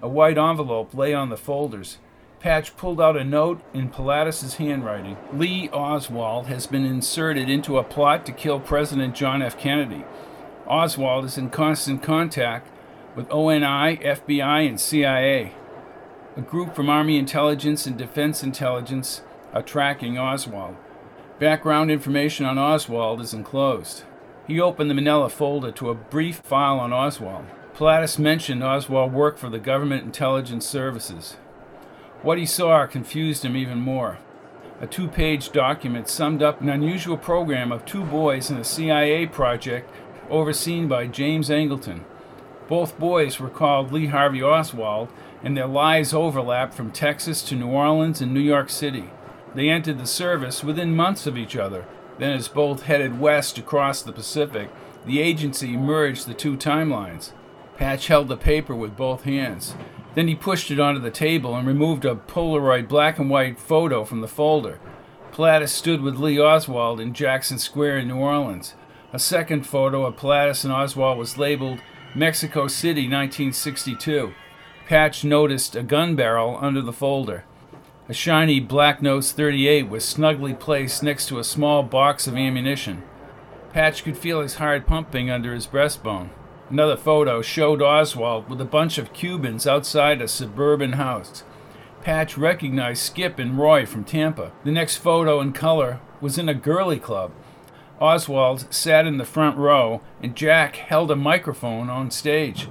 A 0.00 0.08
white 0.08 0.38
envelope 0.38 0.94
lay 0.94 1.12
on 1.12 1.28
the 1.28 1.36
folders. 1.36 1.98
Patch 2.40 2.76
pulled 2.76 3.00
out 3.00 3.16
a 3.16 3.24
note 3.24 3.60
in 3.74 3.90
Pilatus's 3.90 4.54
handwriting. 4.54 5.16
Lee 5.32 5.68
Oswald 5.70 6.46
has 6.46 6.68
been 6.68 6.84
inserted 6.84 7.50
into 7.50 7.78
a 7.78 7.84
plot 7.84 8.24
to 8.26 8.32
kill 8.32 8.60
President 8.60 9.16
John 9.16 9.42
F. 9.42 9.58
Kennedy. 9.58 10.04
Oswald 10.68 11.24
is 11.24 11.36
in 11.36 11.50
constant 11.50 12.00
contact 12.00 12.70
with 13.16 13.28
ONI, 13.32 13.96
FBI, 13.96 14.68
and 14.68 14.80
CIA. 14.80 15.52
A 16.36 16.40
group 16.40 16.76
from 16.76 16.88
Army 16.88 17.18
Intelligence 17.18 17.86
and 17.86 17.98
Defense 17.98 18.44
Intelligence 18.44 19.22
are 19.52 19.62
tracking 19.62 20.16
Oswald. 20.16 20.76
Background 21.40 21.90
information 21.90 22.46
on 22.46 22.56
Oswald 22.56 23.20
is 23.20 23.34
enclosed. 23.34 24.04
He 24.46 24.60
opened 24.60 24.88
the 24.88 24.94
manila 24.94 25.28
folder 25.28 25.72
to 25.72 25.90
a 25.90 25.94
brief 25.94 26.36
file 26.36 26.78
on 26.78 26.92
Oswald. 26.92 27.46
Pilatus 27.74 28.16
mentioned 28.16 28.62
Oswald 28.62 29.12
worked 29.12 29.40
for 29.40 29.50
the 29.50 29.58
Government 29.58 30.04
Intelligence 30.04 30.66
Services. 30.66 31.36
What 32.22 32.38
he 32.38 32.46
saw 32.46 32.86
confused 32.86 33.44
him 33.44 33.56
even 33.56 33.78
more. 33.80 34.18
A 34.80 34.86
two 34.86 35.08
page 35.08 35.50
document 35.50 36.08
summed 36.08 36.42
up 36.42 36.60
an 36.60 36.68
unusual 36.68 37.16
program 37.16 37.70
of 37.70 37.84
two 37.84 38.04
boys 38.04 38.50
in 38.50 38.56
a 38.56 38.64
CIA 38.64 39.26
project 39.26 39.90
overseen 40.28 40.88
by 40.88 41.06
James 41.06 41.48
Angleton. 41.48 42.02
Both 42.68 42.98
boys 42.98 43.40
were 43.40 43.48
called 43.48 43.92
Lee 43.92 44.06
Harvey 44.06 44.42
Oswald, 44.42 45.08
and 45.42 45.56
their 45.56 45.66
lives 45.66 46.12
overlapped 46.12 46.74
from 46.74 46.90
Texas 46.90 47.42
to 47.42 47.54
New 47.54 47.68
Orleans 47.68 48.20
and 48.20 48.34
New 48.34 48.40
York 48.40 48.68
City. 48.68 49.10
They 49.54 49.68
entered 49.68 49.98
the 49.98 50.06
service 50.06 50.62
within 50.62 50.94
months 50.94 51.26
of 51.26 51.38
each 51.38 51.56
other. 51.56 51.86
Then, 52.18 52.32
as 52.32 52.48
both 52.48 52.82
headed 52.82 53.20
west 53.20 53.58
across 53.58 54.02
the 54.02 54.12
Pacific, 54.12 54.70
the 55.06 55.20
agency 55.20 55.76
merged 55.76 56.26
the 56.26 56.34
two 56.34 56.56
timelines. 56.56 57.30
Patch 57.76 58.08
held 58.08 58.28
the 58.28 58.36
paper 58.36 58.74
with 58.74 58.96
both 58.96 59.22
hands. 59.22 59.74
Then 60.14 60.28
he 60.28 60.34
pushed 60.34 60.70
it 60.70 60.80
onto 60.80 61.00
the 61.00 61.10
table 61.10 61.54
and 61.54 61.66
removed 61.66 62.04
a 62.04 62.14
Polaroid 62.14 62.88
black 62.88 63.18
and 63.18 63.30
white 63.30 63.58
photo 63.58 64.04
from 64.04 64.20
the 64.20 64.28
folder. 64.28 64.80
Pilatus 65.32 65.72
stood 65.72 66.00
with 66.00 66.16
Lee 66.18 66.40
Oswald 66.40 67.00
in 67.00 67.14
Jackson 67.14 67.58
Square 67.58 67.98
in 67.98 68.08
New 68.08 68.16
Orleans. 68.16 68.74
A 69.12 69.18
second 69.18 69.66
photo 69.66 70.04
of 70.04 70.16
Pilatus 70.16 70.64
and 70.64 70.72
Oswald 70.72 71.18
was 71.18 71.38
labeled 71.38 71.80
Mexico 72.14 72.66
City 72.66 73.02
1962. 73.02 74.34
Patch 74.86 75.22
noticed 75.24 75.76
a 75.76 75.82
gun 75.82 76.16
barrel 76.16 76.58
under 76.60 76.82
the 76.82 76.92
folder. 76.92 77.44
A 78.08 78.14
shiny 78.14 78.58
Black 78.58 79.02
Nose 79.02 79.32
38 79.32 79.88
was 79.88 80.04
snugly 80.04 80.54
placed 80.54 81.02
next 81.02 81.28
to 81.28 81.38
a 81.38 81.44
small 81.44 81.82
box 81.82 82.26
of 82.26 82.34
ammunition. 82.34 83.02
Patch 83.74 84.02
could 84.02 84.16
feel 84.16 84.40
his 84.40 84.54
heart 84.54 84.86
pumping 84.86 85.30
under 85.30 85.54
his 85.54 85.66
breastbone. 85.66 86.30
Another 86.70 86.96
photo 86.96 87.40
showed 87.40 87.80
Oswald 87.80 88.50
with 88.50 88.60
a 88.60 88.66
bunch 88.66 88.98
of 88.98 89.14
Cubans 89.14 89.66
outside 89.66 90.20
a 90.20 90.28
suburban 90.28 90.92
house. 90.92 91.42
Patch 92.02 92.36
recognized 92.36 93.02
Skip 93.02 93.38
and 93.38 93.58
Roy 93.58 93.86
from 93.86 94.04
Tampa. 94.04 94.52
The 94.64 94.70
next 94.70 94.96
photo 94.96 95.40
in 95.40 95.52
color 95.52 96.00
was 96.20 96.36
in 96.36 96.48
a 96.48 96.54
girly 96.54 96.98
club. 96.98 97.32
Oswald 98.00 98.72
sat 98.72 99.06
in 99.06 99.16
the 99.16 99.24
front 99.24 99.56
row, 99.56 100.02
and 100.22 100.36
Jack 100.36 100.76
held 100.76 101.10
a 101.10 101.16
microphone 101.16 101.88
on 101.88 102.10
stage. 102.10 102.68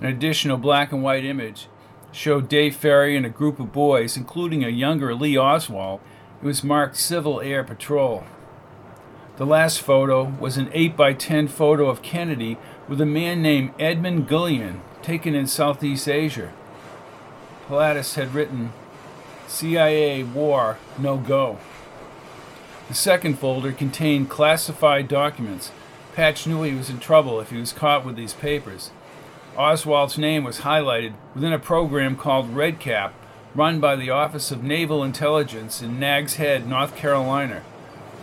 An 0.00 0.06
additional 0.06 0.56
black 0.56 0.90
and 0.90 1.02
white 1.02 1.24
image 1.24 1.68
showed 2.12 2.48
Dave 2.48 2.74
Ferrie 2.74 3.16
and 3.16 3.26
a 3.26 3.30
group 3.30 3.60
of 3.60 3.72
boys, 3.72 4.16
including 4.16 4.64
a 4.64 4.68
younger 4.68 5.14
Lee 5.14 5.36
Oswald. 5.38 6.00
It 6.42 6.46
was 6.46 6.64
marked 6.64 6.96
Civil 6.96 7.40
Air 7.40 7.62
Patrol. 7.62 8.24
The 9.36 9.44
last 9.44 9.80
photo 9.80 10.32
was 10.38 10.56
an 10.56 10.70
8 10.72 10.96
by 10.96 11.12
10 11.12 11.48
photo 11.48 11.88
of 11.88 12.02
Kennedy 12.02 12.56
with 12.86 13.00
a 13.00 13.06
man 13.06 13.42
named 13.42 13.72
Edmund 13.80 14.28
Gullion, 14.28 14.80
taken 15.02 15.34
in 15.34 15.48
Southeast 15.48 16.08
Asia. 16.08 16.52
Pilatus 17.66 18.14
had 18.14 18.32
written, 18.32 18.72
CIA 19.48 20.22
War 20.22 20.78
No 20.96 21.16
Go. 21.16 21.58
The 22.86 22.94
second 22.94 23.40
folder 23.40 23.72
contained 23.72 24.30
classified 24.30 25.08
documents. 25.08 25.72
Patch 26.14 26.46
knew 26.46 26.62
he 26.62 26.76
was 26.76 26.88
in 26.88 27.00
trouble 27.00 27.40
if 27.40 27.50
he 27.50 27.56
was 27.56 27.72
caught 27.72 28.04
with 28.04 28.14
these 28.14 28.34
papers. 28.34 28.92
Oswald's 29.56 30.16
name 30.16 30.44
was 30.44 30.60
highlighted 30.60 31.14
within 31.34 31.52
a 31.52 31.58
program 31.58 32.14
called 32.14 32.54
Red 32.54 32.78
Cap, 32.78 33.12
run 33.52 33.80
by 33.80 33.96
the 33.96 34.10
Office 34.10 34.52
of 34.52 34.62
Naval 34.62 35.02
Intelligence 35.02 35.82
in 35.82 35.98
Nags 35.98 36.36
Head, 36.36 36.68
North 36.68 36.94
Carolina 36.94 37.64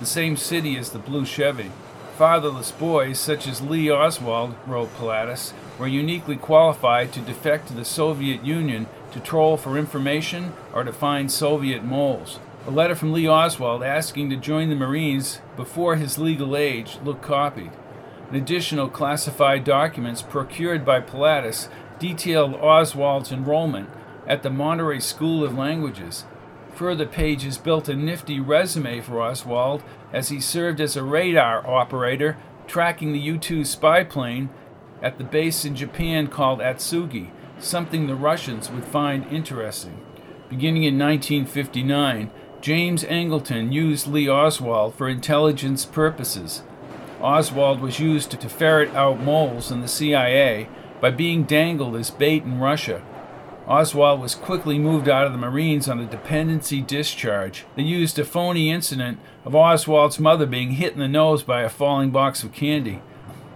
the 0.02 0.08
same 0.08 0.36
city 0.36 0.76
as 0.78 0.90
the 0.90 1.00
Blue 1.00 1.24
Chevy. 1.24 1.70
Fatherless 2.18 2.72
boys, 2.72 3.20
such 3.20 3.48
as 3.48 3.62
Lee 3.62 3.92
Oswald, 3.92 4.56
wrote 4.66 4.90
Pilatus, 4.98 5.54
were 5.78 5.86
uniquely 5.86 6.36
qualified 6.36 7.14
to 7.14 7.20
defect 7.22 7.68
to 7.68 7.76
the 7.76 7.86
Soviet 7.86 8.44
Union 8.44 8.88
to 9.12 9.20
troll 9.20 9.58
for 9.58 9.78
information 9.78 10.54
or 10.74 10.84
to 10.84 10.92
find 10.92 11.32
Soviet 11.32 11.84
moles. 11.84 12.40
A 12.66 12.72
letter 12.72 12.96
from 12.96 13.14
Lee 13.14 13.30
Oswald 13.30 13.84
asking 13.84 14.32
to 14.32 14.38
join 14.38 14.70
the 14.70 14.76
Marines 14.76 15.40
before 15.56 15.98
his 15.98 16.18
legal 16.18 16.58
age 16.58 16.98
looked 17.04 17.22
copied. 17.22 17.72
An 18.32 18.36
additional 18.36 18.90
classified 18.90 19.64
documents 19.64 20.24
procured 20.24 20.84
by 20.84 21.00
Pilatus 21.00 21.70
detailed 22.00 22.56
Oswald's 22.56 23.32
enrollment 23.32 23.90
at 24.26 24.42
the 24.42 24.50
Monterey 24.50 25.00
School 25.00 25.44
of 25.44 25.56
Languages 25.56 26.26
Further 26.82 27.06
pages 27.06 27.60
built 27.60 27.90
a 27.90 27.96
nifty 27.96 28.40
resume 28.40 29.02
for 29.02 29.22
Oswald 29.22 29.84
as 30.12 30.30
he 30.30 30.40
served 30.40 30.82
as 30.82 30.96
a 30.96 31.04
radar 31.04 31.64
operator 31.70 32.38
tracking 32.66 33.14
the 33.14 33.20
U 33.20 33.38
2 33.38 33.64
spy 33.66 34.04
plane 34.04 34.50
at 35.00 35.20
the 35.20 35.24
base 35.24 35.64
in 35.64 35.76
Japan 35.76 36.26
called 36.26 36.58
Atsugi, 36.60 37.30
something 37.60 38.08
the 38.08 38.16
Russians 38.16 38.72
would 38.72 38.84
find 38.84 39.32
interesting. 39.32 40.04
Beginning 40.50 40.82
in 40.82 40.98
1959, 40.98 42.32
James 42.62 43.04
Angleton 43.04 43.72
used 43.72 44.08
Lee 44.08 44.28
Oswald 44.28 44.96
for 44.96 45.08
intelligence 45.08 45.86
purposes. 45.86 46.64
Oswald 47.22 47.80
was 47.80 48.00
used 48.00 48.32
to 48.32 48.50
ferret 48.50 48.90
out 48.96 49.20
moles 49.20 49.70
in 49.70 49.82
the 49.82 49.88
CIA 49.88 50.68
by 51.00 51.12
being 51.12 51.44
dangled 51.44 51.96
as 51.96 52.10
bait 52.10 52.42
in 52.42 52.60
Russia 52.60 53.04
Oswald 53.68 54.20
was 54.20 54.34
quickly 54.34 54.80
moved 54.80 55.08
out 55.08 55.28
of 55.28 55.32
the 55.32 55.38
Marines 55.38 55.88
on 55.88 56.00
a 56.00 56.06
dependency 56.06 56.82
discharge. 56.82 57.66
They 57.76 57.84
used 57.84 58.18
a 58.18 58.26
phony 58.26 58.72
incident 58.72 59.20
of 59.46 59.56
Oswald's 59.56 60.20
mother 60.20 60.46
being 60.46 60.72
hit 60.72 60.94
in 60.94 61.00
the 61.00 61.08
nose 61.08 61.44
by 61.44 61.62
a 61.62 61.70
falling 61.70 62.10
box 62.10 62.44
of 62.44 62.52
candy. 62.52 63.02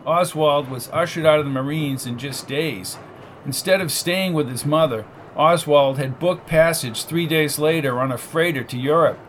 Oswald 0.06 0.70
was 0.70 0.90
ushered 0.94 1.26
out 1.26 1.40
of 1.40 1.46
the 1.46 1.52
Marines 1.52 2.06
in 2.06 2.20
just 2.20 2.48
days. 2.48 2.98
Instead 3.46 3.82
of 3.82 3.92
staying 3.92 4.34
with 4.34 4.50
his 4.50 4.66
mother, 4.66 5.06
Oswald 5.36 5.98
had 5.98 6.20
booked 6.20 6.48
passage 6.48 7.04
three 7.04 7.26
days 7.26 7.58
later 7.58 8.00
on 8.00 8.12
a 8.12 8.18
freighter 8.18 8.64
to 8.64 8.78
Europe. 8.78 9.20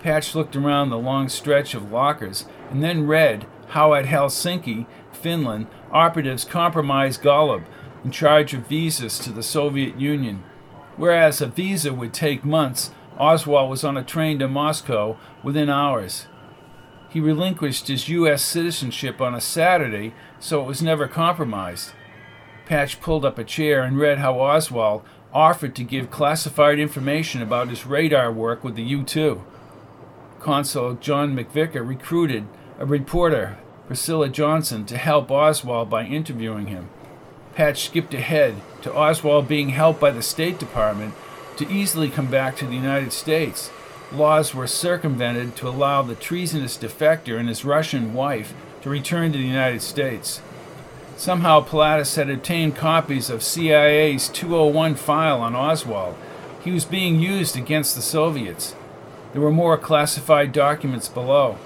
Patch 0.00 0.34
looked 0.34 0.56
around 0.56 0.90
the 0.90 0.98
long 0.98 1.28
stretch 1.28 1.74
of 1.74 1.92
lockers 1.92 2.46
and 2.70 2.82
then 2.82 3.06
read 3.06 3.46
how 3.68 3.94
at 3.94 4.06
Helsinki, 4.06 4.86
Finland, 5.12 5.66
operatives 5.92 6.44
compromised 6.44 7.22
Golub 7.22 7.64
in 8.04 8.10
charge 8.10 8.54
of 8.54 8.66
visas 8.66 9.18
to 9.20 9.30
the 9.30 9.42
Soviet 9.42 9.98
Union. 9.98 10.44
Whereas 10.96 11.40
a 11.40 11.46
visa 11.46 11.92
would 11.92 12.12
take 12.12 12.44
months, 12.44 12.90
Oswald 13.18 13.70
was 13.70 13.84
on 13.84 13.96
a 13.96 14.04
train 14.04 14.38
to 14.38 14.48
Moscow 14.48 15.16
within 15.42 15.70
hours. 15.70 16.26
He 17.08 17.20
relinquished 17.20 17.88
his 17.88 18.08
U.S. 18.08 18.42
citizenship 18.42 19.20
on 19.20 19.34
a 19.34 19.40
Saturday, 19.40 20.14
so 20.40 20.60
it 20.60 20.66
was 20.66 20.82
never 20.82 21.06
compromised. 21.06 21.92
Patch 22.66 23.00
pulled 23.00 23.24
up 23.24 23.38
a 23.38 23.44
chair 23.44 23.82
and 23.82 23.98
read 23.98 24.18
how 24.18 24.40
Oswald 24.40 25.02
offered 25.32 25.74
to 25.76 25.84
give 25.84 26.10
classified 26.10 26.78
information 26.78 27.42
about 27.42 27.68
his 27.68 27.86
radar 27.86 28.32
work 28.32 28.64
with 28.64 28.74
the 28.74 28.82
U 28.82 29.02
2. 29.02 29.44
Consul 30.40 30.94
John 30.94 31.36
McVickar 31.36 31.86
recruited 31.86 32.46
a 32.78 32.86
reporter, 32.86 33.58
Priscilla 33.86 34.28
Johnson, 34.28 34.84
to 34.86 34.96
help 34.96 35.30
Oswald 35.30 35.90
by 35.90 36.04
interviewing 36.04 36.66
him. 36.66 36.88
Patch 37.54 37.84
skipped 37.84 38.12
ahead 38.14 38.56
to 38.82 38.92
Oswald 38.92 39.46
being 39.46 39.68
helped 39.68 40.00
by 40.00 40.10
the 40.10 40.22
State 40.22 40.58
Department 40.58 41.14
to 41.56 41.70
easily 41.70 42.10
come 42.10 42.26
back 42.26 42.56
to 42.56 42.66
the 42.66 42.74
United 42.74 43.12
States. 43.12 43.70
Laws 44.12 44.54
were 44.54 44.66
circumvented 44.66 45.54
to 45.56 45.68
allow 45.68 46.02
the 46.02 46.16
treasonous 46.16 46.76
defector 46.76 47.38
and 47.38 47.48
his 47.48 47.64
Russian 47.64 48.12
wife 48.12 48.54
to 48.82 48.90
return 48.90 49.32
to 49.32 49.38
the 49.38 49.44
United 49.44 49.82
States. 49.82 50.42
Somehow, 51.16 51.60
Pilatus 51.60 52.16
had 52.16 52.28
obtained 52.28 52.74
copies 52.74 53.30
of 53.30 53.44
CIA's 53.44 54.28
201 54.28 54.96
file 54.96 55.40
on 55.40 55.54
Oswald. 55.54 56.16
He 56.64 56.72
was 56.72 56.84
being 56.84 57.20
used 57.20 57.56
against 57.56 57.94
the 57.94 58.02
Soviets. 58.02 58.74
There 59.32 59.40
were 59.40 59.52
more 59.52 59.78
classified 59.78 60.52
documents 60.52 61.08
below. 61.08 61.58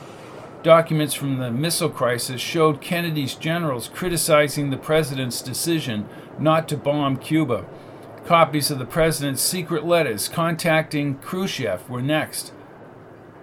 Documents 0.64 1.14
from 1.14 1.38
the 1.38 1.52
missile 1.52 1.88
crisis 1.88 2.40
showed 2.40 2.80
Kennedy's 2.80 3.36
generals 3.36 3.86
criticizing 3.86 4.70
the 4.70 4.76
president's 4.76 5.40
decision 5.40 6.08
not 6.36 6.66
to 6.68 6.76
bomb 6.76 7.16
Cuba. 7.16 7.64
Copies 8.26 8.68
of 8.68 8.80
the 8.80 8.84
president's 8.84 9.40
secret 9.40 9.86
letters 9.86 10.28
contacting 10.28 11.18
Khrushchev 11.18 11.88
were 11.88 12.02
next. 12.02 12.52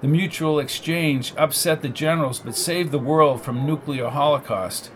The 0.02 0.10
mutual 0.10 0.60
exchange 0.60 1.34
upset 1.38 1.82
the 1.82 1.88
generals 1.88 2.40
but 2.40 2.58
saved 2.58 2.92
the 2.92 3.00
world 3.00 3.42
from 3.42 3.66
nuclear 3.66 4.10
holocaust. 4.10 4.92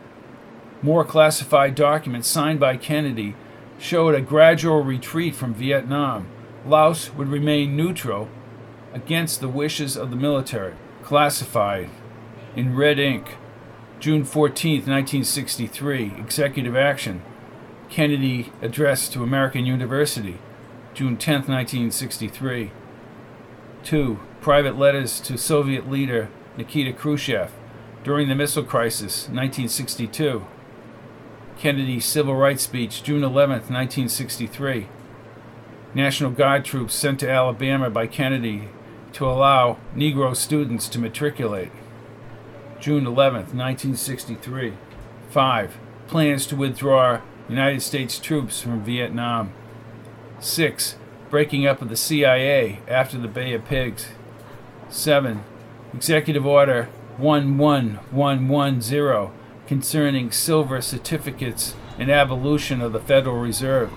More 0.82 1.06
classified 1.06 1.74
documents 1.74 2.28
signed 2.28 2.60
by 2.60 2.76
Kennedy 2.76 3.36
showed 3.80 4.14
a 4.14 4.22
gradual 4.22 4.84
retreat 4.84 5.36
from 5.36 5.54
Vietnam. 5.54 6.28
Laos 6.66 7.14
would 7.14 7.30
remain 7.30 7.78
neutral 7.78 8.28
against 8.94 9.40
the 9.40 9.48
wishes 9.48 9.96
of 9.96 10.10
the 10.10 10.18
military. 10.18 10.74
Classified 11.02 11.90
in 12.56 12.76
red 12.76 13.00
ink. 13.00 13.38
June 14.00 14.24
14, 14.24 14.78
1963, 14.86 16.14
executive 16.18 16.76
action. 16.76 17.22
Kennedy 17.90 18.52
address 18.62 19.10
to 19.10 19.24
American 19.24 19.66
University, 19.66 20.38
June 20.94 21.18
10, 21.18 21.34
1963. 21.48 22.72
2. 23.84 24.20
Private 24.42 24.78
letters 24.78 25.20
to 25.22 25.38
Soviet 25.38 25.90
leader 25.90 26.30
Nikita 26.58 26.94
Khrushchev 26.94 27.52
during 28.04 28.30
the 28.30 28.36
missile 28.36 28.64
crisis, 28.64 29.24
1962. 29.28 30.46
Kennedy 31.58 32.00
civil 32.00 32.36
rights 32.36 32.64
speech, 32.64 33.04
June 33.04 33.24
11, 33.24 33.52
1963. 33.70 34.88
National 35.94 36.32
Guard 36.32 36.64
troops 36.64 36.94
sent 36.94 37.20
to 37.20 37.30
Alabama 37.30 37.90
by 37.90 38.08
Kennedy 38.08 38.70
to 39.14 39.26
allow 39.26 39.78
Negro 39.96 40.36
students 40.36 40.88
to 40.88 41.00
matriculate. 41.00 41.72
June 42.80 43.06
11, 43.06 43.58
1963. 43.58 44.74
5. 45.30 45.78
Plans 46.08 46.46
to 46.48 46.56
withdraw 46.56 47.20
United 47.50 47.82
States 47.82 48.18
troops 48.20 48.62
from 48.62 48.84
Vietnam. 48.84 49.52
6. 50.40 50.96
Breaking 51.30 51.68
up 51.68 51.82
of 51.82 51.90
the 51.90 51.98
CIA 51.98 52.80
after 52.88 53.18
the 53.18 53.28
Bay 53.28 53.54
of 53.54 53.66
Pigs. 53.66 54.08
7. 54.90 55.44
Executive 55.94 56.46
Order 56.46 56.90
11110 57.18 59.32
concerning 59.68 60.32
silver 60.32 60.82
certificates 60.82 61.76
and 62.00 62.10
abolition 62.10 62.82
of 62.82 62.94
the 62.94 63.00
Federal 63.00 63.40
Reserve. 63.40 63.92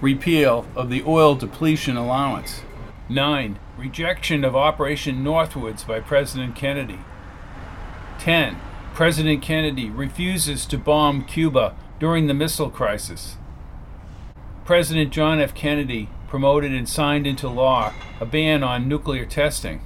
Repeal 0.00 0.66
of 0.74 0.88
the 0.88 1.04
oil 1.06 1.34
depletion 1.34 1.96
allowance. 1.96 2.62
9. 3.08 3.58
Rejection 3.76 4.44
of 4.44 4.56
Operation 4.56 5.22
Northwoods 5.22 5.86
by 5.86 6.00
President 6.00 6.56
Kennedy. 6.56 7.00
10. 8.24 8.56
President 8.94 9.42
Kennedy 9.42 9.90
refuses 9.90 10.64
to 10.64 10.78
bomb 10.78 11.26
Cuba 11.26 11.76
during 12.00 12.26
the 12.26 12.32
missile 12.32 12.70
crisis. 12.70 13.36
President 14.64 15.12
John 15.12 15.42
F. 15.42 15.54
Kennedy 15.54 16.08
promoted 16.26 16.72
and 16.72 16.88
signed 16.88 17.26
into 17.26 17.50
law 17.50 17.92
a 18.20 18.24
ban 18.24 18.62
on 18.62 18.88
nuclear 18.88 19.26
testing. 19.26 19.82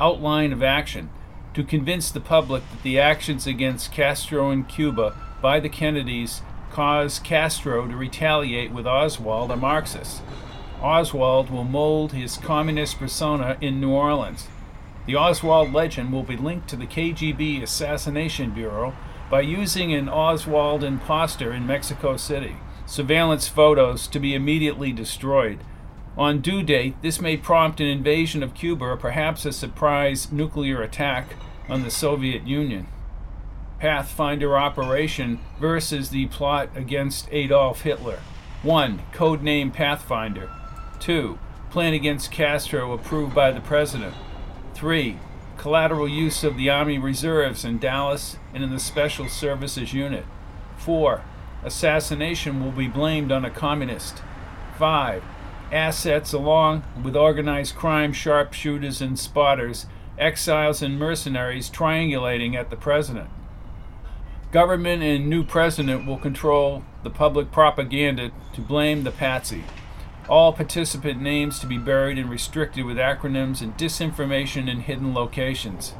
Outline 0.00 0.52
of 0.52 0.60
action 0.60 1.10
to 1.54 1.62
convince 1.62 2.10
the 2.10 2.18
public 2.18 2.68
that 2.72 2.82
the 2.82 2.98
actions 2.98 3.46
against 3.46 3.92
Castro 3.92 4.50
in 4.50 4.64
Cuba 4.64 5.14
by 5.40 5.60
the 5.60 5.68
Kennedys 5.68 6.42
caused 6.72 7.22
Castro 7.22 7.86
to 7.86 7.94
retaliate 7.94 8.72
with 8.72 8.84
Oswald, 8.84 9.52
a 9.52 9.56
Marxist. 9.56 10.22
Oswald 10.82 11.50
will 11.50 11.62
mold 11.62 12.10
his 12.10 12.36
communist 12.36 12.98
persona 12.98 13.56
in 13.60 13.80
New 13.80 13.92
Orleans. 13.92 14.48
The 15.08 15.16
Oswald 15.16 15.72
legend 15.72 16.12
will 16.12 16.22
be 16.22 16.36
linked 16.36 16.68
to 16.68 16.76
the 16.76 16.86
KGB 16.86 17.62
Assassination 17.62 18.50
Bureau 18.50 18.94
by 19.30 19.40
using 19.40 19.94
an 19.94 20.06
Oswald 20.06 20.84
imposter 20.84 21.50
in 21.50 21.66
Mexico 21.66 22.18
City. 22.18 22.56
Surveillance 22.84 23.48
photos 23.48 24.06
to 24.08 24.20
be 24.20 24.34
immediately 24.34 24.92
destroyed. 24.92 25.60
On 26.18 26.42
due 26.42 26.62
date, 26.62 26.94
this 27.00 27.22
may 27.22 27.38
prompt 27.38 27.80
an 27.80 27.86
invasion 27.86 28.42
of 28.42 28.52
Cuba 28.52 28.84
or 28.84 28.98
perhaps 28.98 29.46
a 29.46 29.52
surprise 29.52 30.30
nuclear 30.30 30.82
attack 30.82 31.36
on 31.70 31.84
the 31.84 31.90
Soviet 31.90 32.46
Union. 32.46 32.86
Pathfinder 33.78 34.58
Operation 34.58 35.40
versus 35.58 36.10
the 36.10 36.26
plot 36.26 36.68
against 36.74 37.30
Adolf 37.32 37.80
Hitler. 37.80 38.18
1. 38.62 39.00
Codename 39.14 39.72
Pathfinder. 39.72 40.50
2. 41.00 41.38
Plan 41.70 41.94
against 41.94 42.30
Castro 42.30 42.92
approved 42.92 43.34
by 43.34 43.50
the 43.50 43.62
President. 43.62 44.14
3. 44.78 45.16
Collateral 45.56 46.06
use 46.06 46.44
of 46.44 46.56
the 46.56 46.70
Army 46.70 46.98
Reserves 46.98 47.64
in 47.64 47.78
Dallas 47.78 48.36
and 48.54 48.62
in 48.62 48.70
the 48.70 48.78
Special 48.78 49.28
Services 49.28 49.92
Unit. 49.92 50.24
4. 50.76 51.20
Assassination 51.64 52.62
will 52.62 52.70
be 52.70 52.86
blamed 52.86 53.32
on 53.32 53.44
a 53.44 53.50
communist. 53.50 54.22
5. 54.78 55.24
Assets 55.72 56.32
along 56.32 56.84
with 57.02 57.16
organized 57.16 57.74
crime 57.74 58.12
sharpshooters 58.12 59.00
and 59.00 59.18
spotters, 59.18 59.86
exiles 60.16 60.80
and 60.80 60.96
mercenaries 60.96 61.68
triangulating 61.68 62.54
at 62.54 62.70
the 62.70 62.76
president. 62.76 63.28
Government 64.52 65.02
and 65.02 65.28
new 65.28 65.42
president 65.42 66.06
will 66.06 66.18
control 66.18 66.84
the 67.02 67.10
public 67.10 67.50
propaganda 67.50 68.30
to 68.52 68.60
blame 68.60 69.02
the 69.02 69.10
patsy 69.10 69.64
all 70.28 70.52
participant 70.52 71.20
names 71.20 71.58
to 71.58 71.66
be 71.66 71.78
buried 71.78 72.18
and 72.18 72.30
restricted 72.30 72.84
with 72.84 72.96
acronyms 72.96 73.62
and 73.62 73.76
disinformation 73.76 74.68
in 74.68 74.80
hidden 74.80 75.14
locations. 75.14 75.94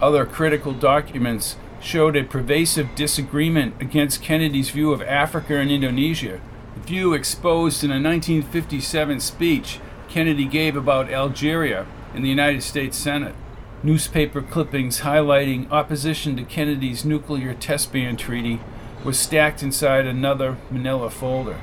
Other 0.00 0.26
critical 0.26 0.72
documents 0.72 1.56
showed 1.80 2.16
a 2.16 2.24
pervasive 2.24 2.94
disagreement 2.94 3.74
against 3.80 4.22
Kennedy's 4.22 4.70
view 4.70 4.92
of 4.92 5.02
Africa 5.02 5.56
and 5.56 5.70
Indonesia, 5.70 6.40
the 6.74 6.80
view 6.80 7.14
exposed 7.14 7.82
in 7.82 7.90
a 7.90 7.94
1957 7.94 9.20
speech 9.20 9.80
Kennedy 10.08 10.44
gave 10.44 10.76
about 10.76 11.10
Algeria 11.10 11.86
in 12.14 12.22
the 12.22 12.28
United 12.28 12.62
States 12.62 12.96
Senate. 12.96 13.34
Newspaper 13.82 14.42
clippings 14.42 15.00
highlighting 15.00 15.70
opposition 15.70 16.36
to 16.36 16.42
Kennedy's 16.42 17.04
nuclear 17.04 17.54
test 17.54 17.92
ban 17.92 18.16
treaty 18.16 18.60
was 19.04 19.18
stacked 19.18 19.62
inside 19.62 20.06
another 20.06 20.58
manila 20.70 21.08
folder. 21.08 21.60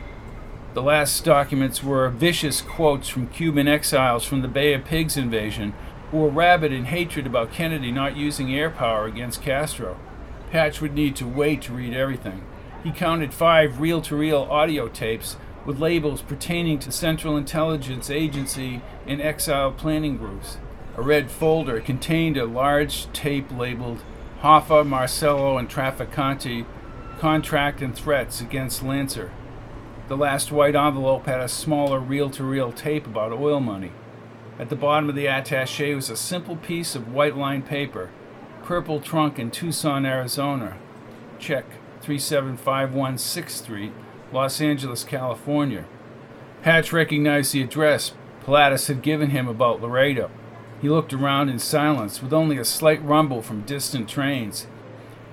The 0.78 0.84
last 0.84 1.26
documents 1.26 1.84
were 1.84 2.08
vicious 2.08 2.62
quotes 2.62 3.10
from 3.10 3.30
Cuban 3.30 3.68
exiles 3.68 4.26
from 4.26 4.44
the 4.44 4.48
Bay 4.48 4.76
of 4.76 4.86
Pigs 4.86 5.18
invasion 5.18 5.74
who 6.12 6.18
were 6.18 6.30
rabid 6.30 6.72
in 6.72 6.86
hatred 6.86 7.26
about 7.26 7.52
Kennedy 7.52 7.92
not 7.92 8.16
using 8.16 8.54
air 8.54 8.70
power 8.70 9.06
against 9.06 9.42
Castro. 9.42 9.98
Patch 10.52 10.80
would 10.80 10.94
need 10.94 11.16
to 11.16 11.26
wait 11.26 11.64
to 11.64 11.74
read 11.74 11.96
everything. 11.96 12.44
He 12.84 12.92
counted 12.92 13.34
five 13.34 13.80
reel 13.80 14.04
to 14.04 14.16
reel 14.16 14.44
audio 14.52 14.88
tapes 14.88 15.38
with 15.66 15.80
labels 15.80 16.22
pertaining 16.22 16.78
to 16.82 16.92
Central 16.92 17.38
Intelligence 17.38 18.12
Agency 18.12 18.84
and 19.08 19.20
exile 19.20 19.72
planning 19.72 20.16
groups. 20.16 20.60
A 20.96 21.02
red 21.02 21.32
folder 21.32 21.82
contained 21.82 22.38
a 22.38 22.46
large 22.46 23.12
tape 23.14 23.50
labeled 23.52 24.04
Hoffa, 24.44 24.86
Marcello, 24.86 25.58
and 25.58 25.68
Trafficante 25.68 26.68
Contract 27.18 27.82
and 27.82 27.96
Threats 27.96 28.42
Against 28.42 28.84
Lancer. 28.84 29.32
The 30.08 30.16
last 30.16 30.54
white 30.54 30.76
envelope 30.76 31.26
had 31.26 31.42
a 31.42 31.50
smaller 31.50 32.00
reel 32.00 32.30
to 32.30 32.44
reel 32.46 32.72
tape 32.72 33.06
about 33.06 33.34
oil 33.34 33.60
money. 33.60 33.92
At 34.58 34.70
the 34.70 34.76
bottom 34.78 35.10
of 35.10 35.16
the 35.16 35.28
attache 35.28 35.94
was 35.94 36.10
a 36.10 36.16
simple 36.16 36.56
piece 36.56 36.96
of 36.96 37.14
white 37.14 37.36
lined 37.36 37.66
paper 37.66 38.10
Purple 38.64 39.02
Trunk 39.02 39.38
in 39.38 39.52
Tucson, 39.52 40.06
Arizona. 40.06 40.78
Check 41.40 41.66
3751 42.02 43.18
6th 43.18 43.50
Street, 43.50 43.92
Los 44.32 44.62
Angeles, 44.62 45.04
California. 45.04 45.84
Hatch 46.62 46.94
recognized 46.94 47.52
the 47.52 47.62
address 47.62 48.14
Pilatus 48.46 48.88
had 48.88 49.02
given 49.02 49.32
him 49.32 49.50
about 49.50 49.82
Laredo. 49.82 50.32
He 50.82 50.88
looked 50.88 51.12
around 51.12 51.50
in 51.50 51.60
silence, 51.60 52.22
with 52.22 52.32
only 52.32 52.58
a 52.58 52.64
slight 52.64 53.04
rumble 53.04 53.42
from 53.42 53.62
distant 53.62 54.08
trains. 54.08 54.68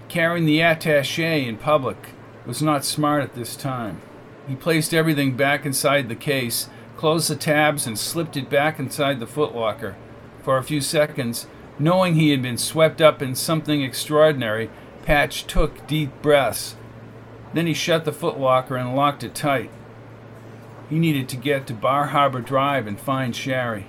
Carrying 0.09 0.47
the 0.47 0.61
attache 0.61 1.47
in 1.47 1.59
public 1.59 2.09
was 2.45 2.61
not 2.61 2.85
smart 2.85 3.23
at 3.23 3.35
this 3.35 3.55
time. 3.55 4.01
He 4.47 4.55
placed 4.55 4.93
everything 4.93 5.37
back 5.37 5.65
inside 5.65 6.09
the 6.09 6.15
case, 6.15 6.69
closed 6.97 7.31
the 7.31 7.37
tabs, 7.37 7.87
and 7.87 7.99
slipped 7.99 8.37
it 8.37 8.51
back 8.51 8.79
inside 8.79 9.21
the 9.21 9.27
footlocker. 9.27 9.95
For 10.43 10.59
a 10.59 10.63
few 10.63 10.81
seconds, 10.81 11.47
knowing 11.79 12.15
he 12.15 12.31
had 12.31 12.43
been 12.43 12.59
swept 12.59 13.01
up 13.01 13.23
in 13.23 13.35
something 13.35 13.83
extraordinary, 13.83 14.71
Patch 15.03 15.47
took 15.47 15.87
deep 15.87 16.11
breaths. 16.23 16.77
Then 17.53 17.67
he 17.67 17.75
shut 17.75 18.05
the 18.05 18.13
footlocker 18.13 18.79
and 18.79 18.95
locked 18.95 19.25
it 19.25 19.35
tight. 19.35 19.71
He 20.91 20.99
needed 20.99 21.29
to 21.31 21.37
get 21.37 21.67
to 21.67 21.75
Bar 21.75 22.09
Harbor 22.09 22.41
Drive 22.41 22.87
and 22.87 23.01
find 23.01 23.35
Sherry. 23.35 23.87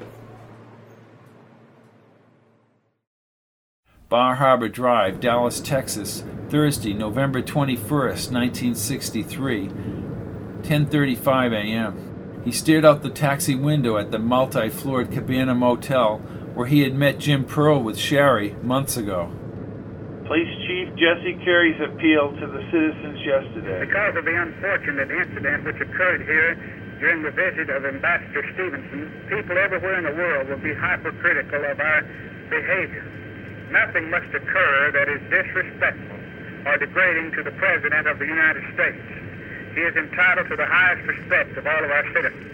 Bar 4.07 4.35
Harbor 4.35 4.69
Drive, 4.69 5.19
Dallas, 5.19 5.59
Texas, 5.59 6.23
Thursday, 6.49 6.93
November 6.93 7.41
21st, 7.41 8.31
1963. 8.31 9.71
10:35 10.65 11.53
a.m. 11.53 12.41
He 12.43 12.51
stared 12.51 12.85
out 12.85 13.03
the 13.03 13.09
taxi 13.09 13.53
window 13.53 13.97
at 13.97 14.11
the 14.11 14.19
multi-floored 14.19 15.11
Cabana 15.11 15.53
Motel 15.53 16.17
where 16.55 16.67
he 16.67 16.81
had 16.81 16.95
met 16.95 17.19
Jim 17.19 17.45
Pearl 17.45 17.83
with 17.83 17.97
Sherry 17.97 18.55
months 18.63 18.97
ago. 18.97 19.29
Police 20.25 20.49
Chief 20.65 20.89
Jesse 20.97 21.37
Curry's 21.45 21.77
appeal 21.81 22.33
to 22.33 22.47
the 22.47 22.63
citizens 22.71 23.19
yesterday. 23.21 23.85
Because 23.85 24.15
of 24.17 24.25
the 24.25 24.33
unfortunate 24.33 25.11
incident 25.11 25.65
which 25.65 25.77
occurred 25.77 26.25
here 26.25 26.57
during 26.99 27.21
the 27.21 27.31
visit 27.31 27.69
of 27.69 27.85
Ambassador 27.85 28.41
Stevenson, 28.55 29.11
people 29.29 29.57
everywhere 29.57 29.99
in 29.99 30.05
the 30.05 30.15
world 30.17 30.49
will 30.49 30.63
be 30.63 30.73
hypercritical 30.73 31.61
of 31.65 31.79
our 31.79 32.01
behavior. 32.49 33.05
Nothing 33.69 34.09
must 34.09 34.33
occur 34.33 34.91
that 34.97 35.09
is 35.09 35.21
disrespectful 35.29 36.17
or 36.65 36.77
degrading 36.77 37.35
to 37.35 37.43
the 37.43 37.51
President 37.61 38.07
of 38.07 38.17
the 38.17 38.25
United 38.25 38.63
States. 38.73 39.24
He 39.75 39.83
is 39.83 39.91
entitled 39.91 40.47
to 40.47 40.55
the 40.55 40.65
highest 40.65 41.03
respect 41.03 41.51
of 41.59 41.67
all 41.67 41.83
of 41.83 41.91
our 41.91 42.07
citizens. 42.15 42.47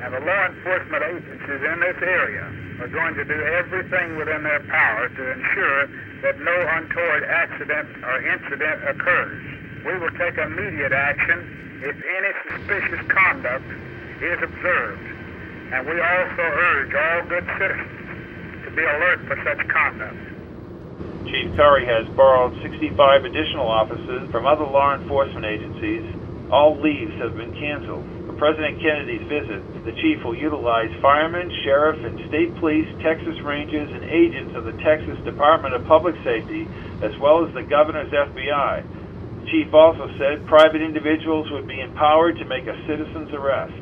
And 0.00 0.08
the 0.08 0.24
law 0.24 0.42
enforcement 0.48 1.04
agencies 1.04 1.60
in 1.60 1.78
this 1.84 2.00
area 2.00 2.48
are 2.80 2.88
going 2.88 3.12
to 3.12 3.24
do 3.28 3.36
everything 3.60 4.16
within 4.16 4.40
their 4.40 4.64
power 4.64 5.08
to 5.12 5.22
ensure 5.36 5.80
that 6.24 6.40
no 6.40 6.56
untoward 6.80 7.24
accident 7.28 7.92
or 8.00 8.24
incident 8.24 8.88
occurs. 8.88 9.36
We 9.84 10.00
will 10.00 10.16
take 10.16 10.40
immediate 10.40 10.96
action 10.96 11.84
if 11.84 11.92
any 11.92 12.32
suspicious 12.48 13.04
conduct 13.12 13.68
is 14.24 14.40
observed. 14.40 15.06
And 15.76 15.84
we 15.84 16.00
also 16.00 16.40
urge 16.40 16.92
all 16.96 17.20
good 17.28 17.44
citizens 17.60 18.64
to 18.64 18.70
be 18.72 18.80
alert 18.80 19.20
for 19.28 19.36
such 19.44 19.60
conduct. 19.68 20.16
Chief 21.28 21.52
Curry 21.52 21.84
has 21.84 22.08
borrowed 22.16 22.56
65 22.62 22.96
additional 23.28 23.68
officers 23.68 24.30
from 24.32 24.46
other 24.46 24.64
law 24.64 24.96
enforcement 24.96 25.44
agencies 25.44 26.25
all 26.50 26.80
leaves 26.80 27.12
have 27.20 27.36
been 27.36 27.52
canceled. 27.54 28.04
For 28.26 28.32
President 28.34 28.80
Kennedy's 28.80 29.26
visit, 29.28 29.84
the 29.84 29.92
chief 29.92 30.24
will 30.24 30.36
utilize 30.36 30.90
firemen, 31.00 31.50
sheriff, 31.64 32.04
and 32.04 32.28
state 32.28 32.54
police, 32.56 32.88
Texas 33.02 33.40
Rangers, 33.42 33.90
and 33.90 34.04
agents 34.04 34.54
of 34.54 34.64
the 34.64 34.76
Texas 34.84 35.18
Department 35.24 35.74
of 35.74 35.84
Public 35.86 36.14
Safety, 36.22 36.68
as 37.02 37.16
well 37.18 37.46
as 37.46 37.52
the 37.54 37.62
governor's 37.62 38.12
FBI. 38.12 38.84
The 39.40 39.46
chief 39.50 39.74
also 39.74 40.10
said 40.18 40.46
private 40.46 40.82
individuals 40.82 41.50
would 41.50 41.66
be 41.66 41.80
empowered 41.80 42.38
to 42.38 42.44
make 42.44 42.66
a 42.66 42.76
citizen's 42.86 43.32
arrest. 43.32 43.74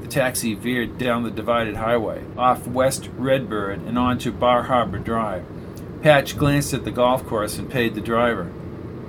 The 0.00 0.08
taxi 0.08 0.54
veered 0.54 0.96
down 0.98 1.24
the 1.24 1.30
divided 1.30 1.76
highway, 1.76 2.24
off 2.36 2.66
West 2.66 3.10
Redbird 3.16 3.80
and 3.80 3.98
onto 3.98 4.30
Bar 4.30 4.64
Harbor 4.64 4.98
Drive. 4.98 5.44
Patch 6.02 6.36
glanced 6.38 6.72
at 6.72 6.84
the 6.84 6.90
golf 6.90 7.26
course 7.26 7.58
and 7.58 7.68
paid 7.68 7.94
the 7.94 8.00
driver. 8.00 8.52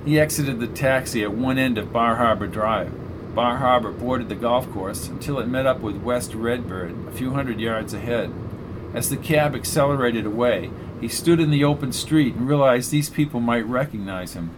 He 0.04 0.18
exited 0.18 0.60
the 0.60 0.66
taxi 0.66 1.22
at 1.22 1.32
one 1.32 1.58
end 1.58 1.76
of 1.76 1.92
Bar 1.92 2.16
Harbor 2.16 2.46
Drive. 2.46 2.92
Bar 3.34 3.58
Harbor 3.58 3.92
bordered 3.92 4.30
the 4.30 4.34
golf 4.34 4.70
course 4.70 5.08
until 5.08 5.38
it 5.38 5.46
met 5.46 5.66
up 5.66 5.80
with 5.80 6.02
West 6.02 6.34
Redbird 6.34 7.06
a 7.06 7.12
few 7.12 7.32
hundred 7.32 7.60
yards 7.60 7.92
ahead. 7.92 8.32
As 8.94 9.10
the 9.10 9.16
cab 9.16 9.54
accelerated 9.54 10.24
away, 10.24 10.70
he 11.00 11.08
stood 11.08 11.38
in 11.38 11.50
the 11.50 11.64
open 11.64 11.92
street 11.92 12.34
and 12.34 12.48
realized 12.48 12.90
these 12.90 13.10
people 13.10 13.40
might 13.40 13.66
recognize 13.66 14.32
him. 14.32 14.50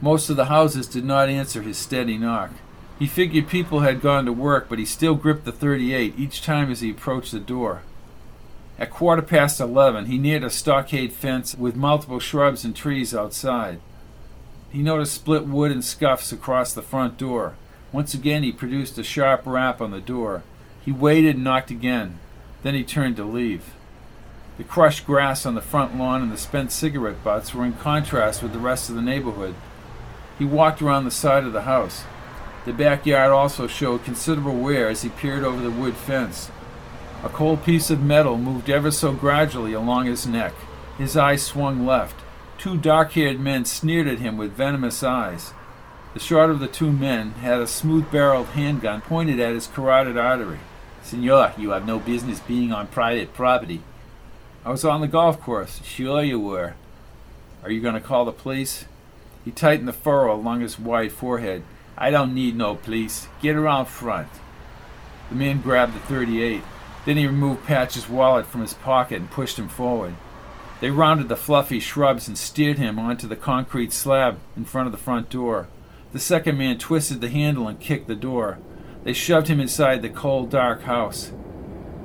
Most 0.00 0.30
of 0.30 0.36
the 0.36 0.46
houses 0.46 0.86
did 0.86 1.04
not 1.04 1.28
answer 1.28 1.62
his 1.62 1.76
steady 1.76 2.16
knock. 2.16 2.52
He 2.98 3.06
figured 3.06 3.48
people 3.48 3.80
had 3.80 4.00
gone 4.00 4.24
to 4.26 4.32
work, 4.32 4.68
but 4.68 4.78
he 4.78 4.84
still 4.84 5.16
gripped 5.16 5.44
the 5.44 5.52
38 5.52 6.14
each 6.16 6.40
time 6.40 6.70
as 6.70 6.80
he 6.80 6.90
approached 6.90 7.32
the 7.32 7.40
door. 7.40 7.82
At 8.78 8.90
quarter 8.90 9.22
past 9.22 9.60
eleven, 9.60 10.06
he 10.06 10.18
neared 10.18 10.44
a 10.44 10.50
stockade 10.50 11.12
fence 11.12 11.54
with 11.56 11.76
multiple 11.76 12.20
shrubs 12.20 12.64
and 12.64 12.74
trees 12.74 13.14
outside. 13.14 13.80
He 14.72 14.80
noticed 14.80 15.12
split 15.12 15.46
wood 15.46 15.70
and 15.70 15.84
scuffs 15.84 16.32
across 16.32 16.72
the 16.72 16.80
front 16.80 17.18
door. 17.18 17.52
Once 17.92 18.14
again, 18.14 18.42
he 18.42 18.52
produced 18.52 18.96
a 18.96 19.04
sharp 19.04 19.42
rap 19.44 19.82
on 19.82 19.90
the 19.90 20.00
door. 20.00 20.42
He 20.82 20.90
waited 20.90 21.34
and 21.34 21.44
knocked 21.44 21.70
again. 21.70 22.18
Then 22.62 22.74
he 22.74 22.82
turned 22.82 23.16
to 23.16 23.24
leave. 23.24 23.74
The 24.56 24.64
crushed 24.64 25.04
grass 25.06 25.44
on 25.44 25.54
the 25.54 25.60
front 25.60 25.98
lawn 25.98 26.22
and 26.22 26.32
the 26.32 26.38
spent 26.38 26.72
cigarette 26.72 27.22
butts 27.22 27.52
were 27.52 27.66
in 27.66 27.74
contrast 27.74 28.42
with 28.42 28.54
the 28.54 28.58
rest 28.58 28.88
of 28.88 28.94
the 28.94 29.02
neighborhood. 29.02 29.54
He 30.38 30.46
walked 30.46 30.80
around 30.80 31.04
the 31.04 31.10
side 31.10 31.44
of 31.44 31.52
the 31.52 31.62
house. 31.62 32.04
The 32.64 32.72
backyard 32.72 33.30
also 33.30 33.66
showed 33.66 34.04
considerable 34.04 34.54
wear 34.54 34.88
as 34.88 35.02
he 35.02 35.10
peered 35.10 35.44
over 35.44 35.60
the 35.60 35.70
wood 35.70 35.96
fence. 35.96 36.50
A 37.22 37.28
cold 37.28 37.62
piece 37.62 37.90
of 37.90 38.02
metal 38.02 38.38
moved 38.38 38.70
ever 38.70 38.90
so 38.90 39.12
gradually 39.12 39.74
along 39.74 40.06
his 40.06 40.26
neck. 40.26 40.54
His 40.96 41.14
eyes 41.14 41.42
swung 41.42 41.84
left. 41.84 42.16
Two 42.62 42.76
dark 42.76 43.10
haired 43.14 43.40
men 43.40 43.64
sneered 43.64 44.06
at 44.06 44.20
him 44.20 44.36
with 44.36 44.52
venomous 44.52 45.02
eyes. 45.02 45.52
The 46.14 46.20
shorter 46.20 46.52
of 46.52 46.60
the 46.60 46.68
two 46.68 46.92
men 46.92 47.32
had 47.32 47.58
a 47.58 47.66
smooth 47.66 48.08
barreled 48.12 48.46
handgun 48.50 49.00
pointed 49.00 49.40
at 49.40 49.54
his 49.54 49.66
carotid 49.66 50.16
artery. 50.16 50.60
Senor, 51.02 51.54
you 51.58 51.70
have 51.70 51.84
no 51.84 51.98
business 51.98 52.38
being 52.38 52.72
on 52.72 52.86
private 52.86 53.34
property. 53.34 53.82
I 54.64 54.70
was 54.70 54.84
on 54.84 55.00
the 55.00 55.08
golf 55.08 55.40
course. 55.40 55.82
Sure 55.82 56.22
you 56.22 56.38
were. 56.38 56.74
Are 57.64 57.70
you 57.72 57.80
going 57.80 57.94
to 57.94 58.00
call 58.00 58.24
the 58.24 58.30
police? 58.30 58.84
He 59.44 59.50
tightened 59.50 59.88
the 59.88 59.92
furrow 59.92 60.32
along 60.32 60.60
his 60.60 60.78
wide 60.78 61.10
forehead. 61.10 61.64
I 61.98 62.12
don't 62.12 62.32
need 62.32 62.54
no 62.54 62.76
police. 62.76 63.26
Get 63.40 63.56
around 63.56 63.86
front. 63.86 64.28
The 65.30 65.34
man 65.34 65.62
grabbed 65.62 65.96
the 65.96 65.98
38. 65.98 66.62
Then 67.06 67.16
he 67.16 67.26
removed 67.26 67.66
Patch's 67.66 68.08
wallet 68.08 68.46
from 68.46 68.60
his 68.60 68.74
pocket 68.74 69.18
and 69.18 69.28
pushed 69.32 69.58
him 69.58 69.68
forward. 69.68 70.14
They 70.82 70.90
rounded 70.90 71.28
the 71.28 71.36
fluffy 71.36 71.78
shrubs 71.78 72.26
and 72.26 72.36
steered 72.36 72.76
him 72.76 72.98
onto 72.98 73.28
the 73.28 73.36
concrete 73.36 73.92
slab 73.92 74.40
in 74.56 74.64
front 74.64 74.86
of 74.86 74.92
the 74.92 74.98
front 74.98 75.30
door. 75.30 75.68
The 76.12 76.18
second 76.18 76.58
man 76.58 76.76
twisted 76.76 77.20
the 77.20 77.28
handle 77.28 77.68
and 77.68 77.78
kicked 77.78 78.08
the 78.08 78.16
door. 78.16 78.58
They 79.04 79.12
shoved 79.12 79.46
him 79.46 79.60
inside 79.60 80.02
the 80.02 80.08
cold, 80.08 80.50
dark 80.50 80.82
house. 80.82 81.30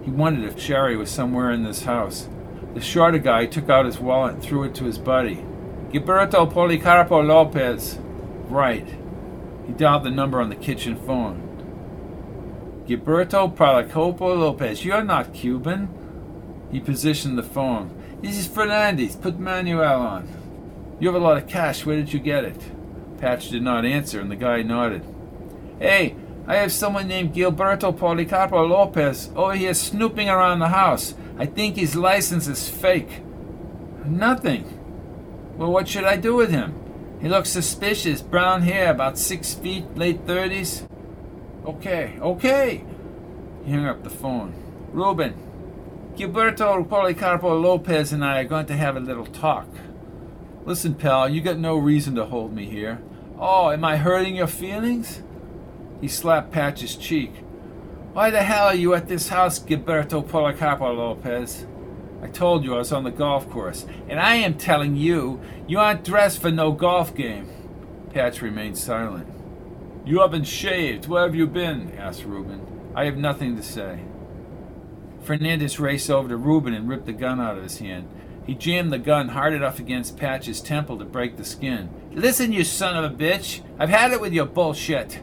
He 0.03 0.11
wondered 0.11 0.47
if 0.47 0.61
Sherry 0.61 0.95
was 0.95 1.09
somewhere 1.09 1.49
in 1.49 1.63
this 1.63 1.85
house. 1.85 2.29
The 2.75 2.79
shorter 2.79 3.17
guy 3.17 3.47
took 3.47 3.67
out 3.67 3.87
his 3.87 3.97
wallet 3.97 4.35
and 4.35 4.43
threw 4.43 4.63
it 4.63 4.75
to 4.75 4.83
his 4.83 4.99
buddy. 4.99 5.43
Gilberto 5.91 6.45
Policarpo 6.45 7.25
Lopez. 7.25 7.97
Right. 8.47 8.87
He 9.65 9.73
dialed 9.73 10.03
the 10.03 10.11
number 10.11 10.39
on 10.39 10.49
the 10.49 10.55
kitchen 10.55 10.97
phone. 10.97 11.41
Gilberto 12.87 13.55
Policarpo 13.55 14.37
Lopez, 14.37 14.85
you're 14.85 15.03
not 15.03 15.33
Cuban. 15.33 15.89
He 16.71 16.79
positioned 16.79 17.39
the 17.39 17.43
phone. 17.43 17.96
This 18.21 18.38
is 18.38 18.47
Fernandez. 18.47 19.15
Put 19.15 19.38
Manuel 19.38 20.01
on. 20.01 20.27
You 20.99 21.08
have 21.08 21.21
a 21.21 21.23
lot 21.23 21.38
of 21.38 21.47
cash. 21.47 21.86
Where 21.86 21.95
did 21.95 22.13
you 22.13 22.19
get 22.19 22.45
it? 22.45 22.60
Patch 23.19 23.49
did 23.49 23.62
not 23.62 23.86
answer, 23.86 24.19
and 24.19 24.32
the 24.32 24.36
guy 24.36 24.63
nodded. 24.63 25.03
Hey, 25.80 26.15
I 26.47 26.56
have 26.56 26.71
someone 26.71 27.08
named 27.08 27.36
Gilberto 27.36 27.95
Policarpo 27.95 28.67
Lopez 28.67 29.30
over 29.36 29.53
here 29.53 29.75
snooping 29.75 30.30
around 30.30 30.60
the 30.60 30.69
house. 30.69 31.13
I 31.38 31.45
think 31.45 31.75
his 31.75 31.95
license 31.95 32.47
is 32.47 32.67
fake. 32.67 33.21
Nothing. 34.03 34.63
Well, 35.56 35.71
what 35.71 35.88
should 35.88 36.06
I 36.06 36.17
do 36.17 36.34
with 36.34 36.49
him? 36.49 36.73
He 37.21 37.30
looks 37.30 37.49
suspicious. 37.49 38.21
Brown 38.21 38.63
hair, 38.63 38.89
about 38.91 39.19
six 39.19 39.53
feet, 39.53 39.95
late 39.95 40.21
thirties. 40.25 40.88
Okay, 41.65 42.17
okay. 42.19 42.84
He 43.63 43.73
hung 43.73 43.86
up 43.86 44.03
the 44.03 44.10
phone. 44.10 44.53
Ruben, 44.91 45.36
Gilberto 46.17 46.84
Policarpo 46.88 47.62
Lopez 47.62 48.12
and 48.12 48.25
I 48.25 48.39
are 48.39 48.43
going 48.45 48.65
to 48.65 48.75
have 48.75 48.97
a 48.97 48.99
little 48.99 49.27
talk. 49.27 49.67
Listen, 50.65 50.95
pal, 50.95 51.30
you 51.30 51.41
got 51.41 51.60
no 51.60 51.77
reason 51.77 52.15
to 52.15 52.25
hold 52.25 52.56
me 52.56 52.65
here. 52.65 52.99
Oh, 53.38 53.69
am 53.69 53.86
I 53.86 53.97
hurting 53.97 54.36
your 54.36 54.47
feelings? 54.47 55.21
He 56.01 56.08
slapped 56.08 56.51
Patch's 56.51 56.95
cheek. 56.95 57.36
Why 58.13 58.32
the 58.32 58.41
hell 58.41 58.65
are 58.65 58.73
you 58.73 58.95
at 58.95 59.08
this 59.08 59.30
house, 59.30 59.60
Gilberto 59.60 60.27
Policarpo 60.27 60.97
Lopez? 60.97 61.67
I 62.23 62.30
told 62.30 62.63
you 62.63 62.73
I 62.73 62.80
was 62.80 62.91
on 62.91 63.03
the 63.03 63.12
golf 63.12 63.47
course, 63.51 63.86
and 64.10 64.19
I 64.19 64.38
am 64.38 64.56
telling 64.56 64.95
you, 64.95 65.39
you 65.67 65.77
aren't 65.77 66.03
dressed 66.03 66.41
for 66.41 66.49
no 66.49 66.71
golf 66.71 67.13
game. 67.13 67.47
Patch 68.12 68.41
remained 68.41 68.80
silent. 68.80 69.27
You 70.03 70.21
haven't 70.21 70.45
shaved. 70.45 71.06
Where 71.06 71.21
have 71.21 71.36
you 71.36 71.45
been? 71.45 71.95
asked 71.95 72.23
Reuben. 72.23 72.65
I 72.95 73.06
have 73.06 73.17
nothing 73.17 73.56
to 73.56 73.62
say. 73.62 73.99
Fernandez 75.27 75.77
raced 75.77 76.09
over 76.09 76.29
to 76.29 76.37
Reuben 76.37 76.73
and 76.73 76.87
ripped 76.87 77.05
the 77.05 77.11
gun 77.11 77.41
out 77.41 77.57
of 77.57 77.63
his 77.63 77.79
hand. 77.79 78.07
He 78.45 78.55
jammed 78.55 78.93
the 78.93 78.97
gun 78.97 79.27
hard 79.27 79.51
enough 79.51 79.77
against 79.77 80.15
Patch's 80.15 80.61
temple 80.61 80.97
to 80.97 81.03
break 81.03 81.35
the 81.35 81.43
skin. 81.43 81.89
Listen, 82.13 82.53
you 82.53 82.63
son 82.63 82.95
of 82.95 83.11
a 83.11 83.13
bitch! 83.13 83.61
I've 83.77 83.89
had 83.89 84.13
it 84.13 84.21
with 84.21 84.31
your 84.31 84.45
bullshit! 84.45 85.19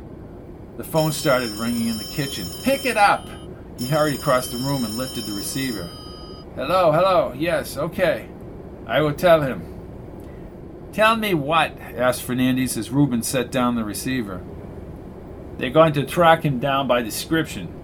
The 0.76 0.84
phone 0.84 1.10
started 1.10 1.48
ringing 1.52 1.88
in 1.88 1.96
the 1.96 2.12
kitchen. 2.14 2.44
Pick 2.64 2.84
it 2.84 2.98
up! 2.98 3.26
He 3.78 3.88
hurried 3.88 4.20
across 4.20 4.48
the 4.48 4.58
room 4.58 4.84
and 4.84 4.94
lifted 4.94 5.24
the 5.24 5.36
receiver. 5.36 5.88
Hello, 6.54 6.92
hello, 6.92 7.32
yes, 7.34 7.78
okay. 7.78 8.28
I 8.86 9.00
will 9.00 9.14
tell 9.14 9.40
him. 9.40 9.62
Tell 10.92 11.16
me 11.16 11.32
what? 11.32 11.78
asked 11.78 12.24
Fernandez 12.24 12.76
as 12.76 12.90
Reuben 12.90 13.22
set 13.22 13.50
down 13.50 13.74
the 13.74 13.84
receiver. 13.84 14.44
They're 15.56 15.70
going 15.70 15.94
to 15.94 16.04
track 16.04 16.42
him 16.44 16.58
down 16.58 16.88
by 16.88 17.00
description. 17.00 17.83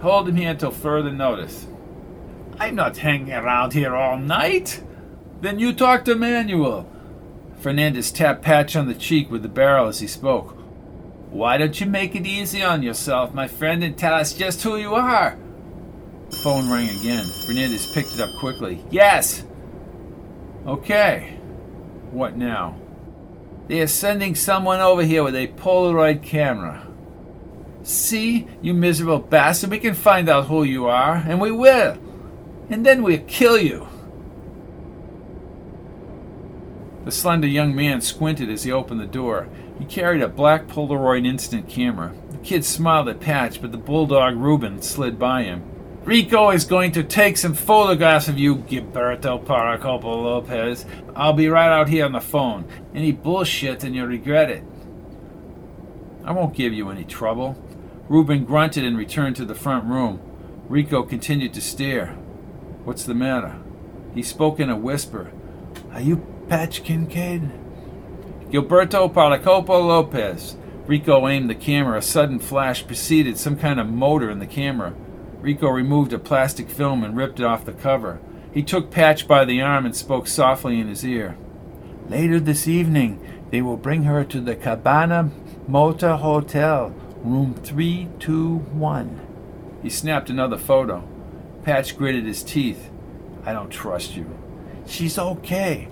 Hold 0.00 0.28
him 0.28 0.36
here 0.36 0.50
until 0.50 0.70
further 0.70 1.12
notice. 1.12 1.66
I'm 2.58 2.74
not 2.74 2.96
hanging 2.98 3.32
around 3.32 3.72
here 3.72 3.94
all 3.94 4.16
night. 4.16 4.82
Then 5.40 5.58
you 5.58 5.72
talk 5.72 6.04
to 6.04 6.14
Manuel. 6.14 6.88
Fernandez 7.60 8.12
tapped 8.12 8.42
Patch 8.42 8.76
on 8.76 8.86
the 8.86 8.94
cheek 8.94 9.30
with 9.30 9.42
the 9.42 9.48
barrel 9.48 9.88
as 9.88 10.00
he 10.00 10.06
spoke. 10.06 10.56
Why 11.30 11.58
don't 11.58 11.80
you 11.80 11.86
make 11.86 12.14
it 12.14 12.26
easy 12.26 12.62
on 12.62 12.82
yourself, 12.82 13.34
my 13.34 13.48
friend, 13.48 13.84
and 13.84 13.96
tell 13.96 14.14
us 14.14 14.32
just 14.32 14.62
who 14.62 14.76
you 14.76 14.94
are? 14.94 15.36
The 16.30 16.36
phone 16.36 16.70
rang 16.70 16.88
again. 16.88 17.24
Fernandez 17.46 17.92
picked 17.92 18.14
it 18.14 18.20
up 18.20 18.30
quickly. 18.38 18.84
Yes! 18.90 19.44
Okay. 20.66 21.38
What 22.10 22.36
now? 22.36 22.76
They 23.66 23.80
are 23.80 23.86
sending 23.86 24.34
someone 24.34 24.80
over 24.80 25.02
here 25.02 25.22
with 25.22 25.36
a 25.36 25.48
Polaroid 25.48 26.22
camera. 26.22 26.87
See, 27.82 28.46
you 28.60 28.74
miserable 28.74 29.20
bastard, 29.20 29.70
we 29.70 29.78
can 29.78 29.94
find 29.94 30.28
out 30.28 30.46
who 30.46 30.62
you 30.62 30.86
are, 30.86 31.16
and 31.16 31.40
we 31.40 31.50
will. 31.50 31.96
And 32.68 32.84
then 32.84 33.02
we'll 33.02 33.18
kill 33.26 33.58
you. 33.58 33.88
The 37.04 37.12
slender 37.12 37.46
young 37.46 37.74
man 37.74 38.02
squinted 38.02 38.50
as 38.50 38.64
he 38.64 38.72
opened 38.72 39.00
the 39.00 39.06
door. 39.06 39.48
He 39.78 39.86
carried 39.86 40.20
a 40.20 40.28
black 40.28 40.66
Polaroid 40.66 41.26
instant 41.26 41.68
camera. 41.68 42.12
The 42.30 42.38
kid 42.38 42.64
smiled 42.64 43.08
at 43.08 43.20
Patch, 43.20 43.62
but 43.62 43.72
the 43.72 43.78
bulldog 43.78 44.36
Reuben 44.36 44.82
slid 44.82 45.18
by 45.18 45.44
him. 45.44 45.62
Rico 46.04 46.50
is 46.50 46.64
going 46.64 46.92
to 46.92 47.04
take 47.04 47.36
some 47.36 47.54
photographs 47.54 48.28
of 48.28 48.38
you, 48.38 48.56
Gilberto 48.56 49.44
Policarpo 49.44 50.04
Lopez. 50.04 50.86
I'll 51.14 51.32
be 51.32 51.48
right 51.48 51.70
out 51.70 51.88
here 51.88 52.04
on 52.04 52.12
the 52.12 52.20
phone. 52.20 52.66
Any 52.94 53.12
bullshit 53.12 53.84
and 53.84 53.94
you'll 53.94 54.06
regret 54.06 54.50
it. 54.50 54.64
I 56.24 56.32
won't 56.32 56.54
give 56.54 56.72
you 56.72 56.90
any 56.90 57.04
trouble. 57.04 57.56
Reuben 58.08 58.44
grunted 58.44 58.84
and 58.84 58.96
returned 58.96 59.36
to 59.36 59.44
the 59.44 59.54
front 59.54 59.84
room. 59.84 60.20
Rico 60.68 61.02
continued 61.02 61.52
to 61.54 61.60
stare. 61.60 62.08
What's 62.84 63.04
the 63.04 63.14
matter? 63.14 63.58
He 64.14 64.22
spoke 64.22 64.58
in 64.58 64.70
a 64.70 64.76
whisper. 64.76 65.30
Are 65.92 66.00
you 66.00 66.26
Patch 66.48 66.82
Kincaid? 66.82 67.50
Gilberto 68.50 69.12
Policarpo 69.12 69.86
Lopez. 69.86 70.56
Rico 70.86 71.28
aimed 71.28 71.50
the 71.50 71.54
camera. 71.54 71.98
A 71.98 72.02
sudden 72.02 72.38
flash 72.38 72.86
preceded 72.86 73.38
some 73.38 73.56
kind 73.56 73.78
of 73.78 73.88
motor 73.88 74.30
in 74.30 74.38
the 74.38 74.46
camera. 74.46 74.94
Rico 75.40 75.68
removed 75.68 76.12
a 76.14 76.18
plastic 76.18 76.70
film 76.70 77.04
and 77.04 77.16
ripped 77.16 77.40
it 77.40 77.44
off 77.46 77.66
the 77.66 77.72
cover. 77.72 78.20
He 78.52 78.62
took 78.62 78.90
Patch 78.90 79.28
by 79.28 79.44
the 79.44 79.60
arm 79.60 79.84
and 79.84 79.94
spoke 79.94 80.26
softly 80.26 80.80
in 80.80 80.88
his 80.88 81.04
ear. 81.04 81.36
Later 82.08 82.40
this 82.40 82.66
evening, 82.66 83.20
they 83.50 83.60
will 83.60 83.76
bring 83.76 84.04
her 84.04 84.24
to 84.24 84.40
the 84.40 84.56
Cabana 84.56 85.30
Motor 85.66 86.16
Hotel, 86.16 86.94
room 87.22 87.54
321. 87.54 89.20
He 89.82 89.90
snapped 89.90 90.30
another 90.30 90.58
photo. 90.58 91.06
Patch 91.62 91.96
gritted 91.96 92.24
his 92.24 92.42
teeth. 92.42 92.90
I 93.44 93.52
don't 93.52 93.70
trust 93.70 94.16
you. 94.16 94.38
She's 94.86 95.18
okay. 95.18 95.88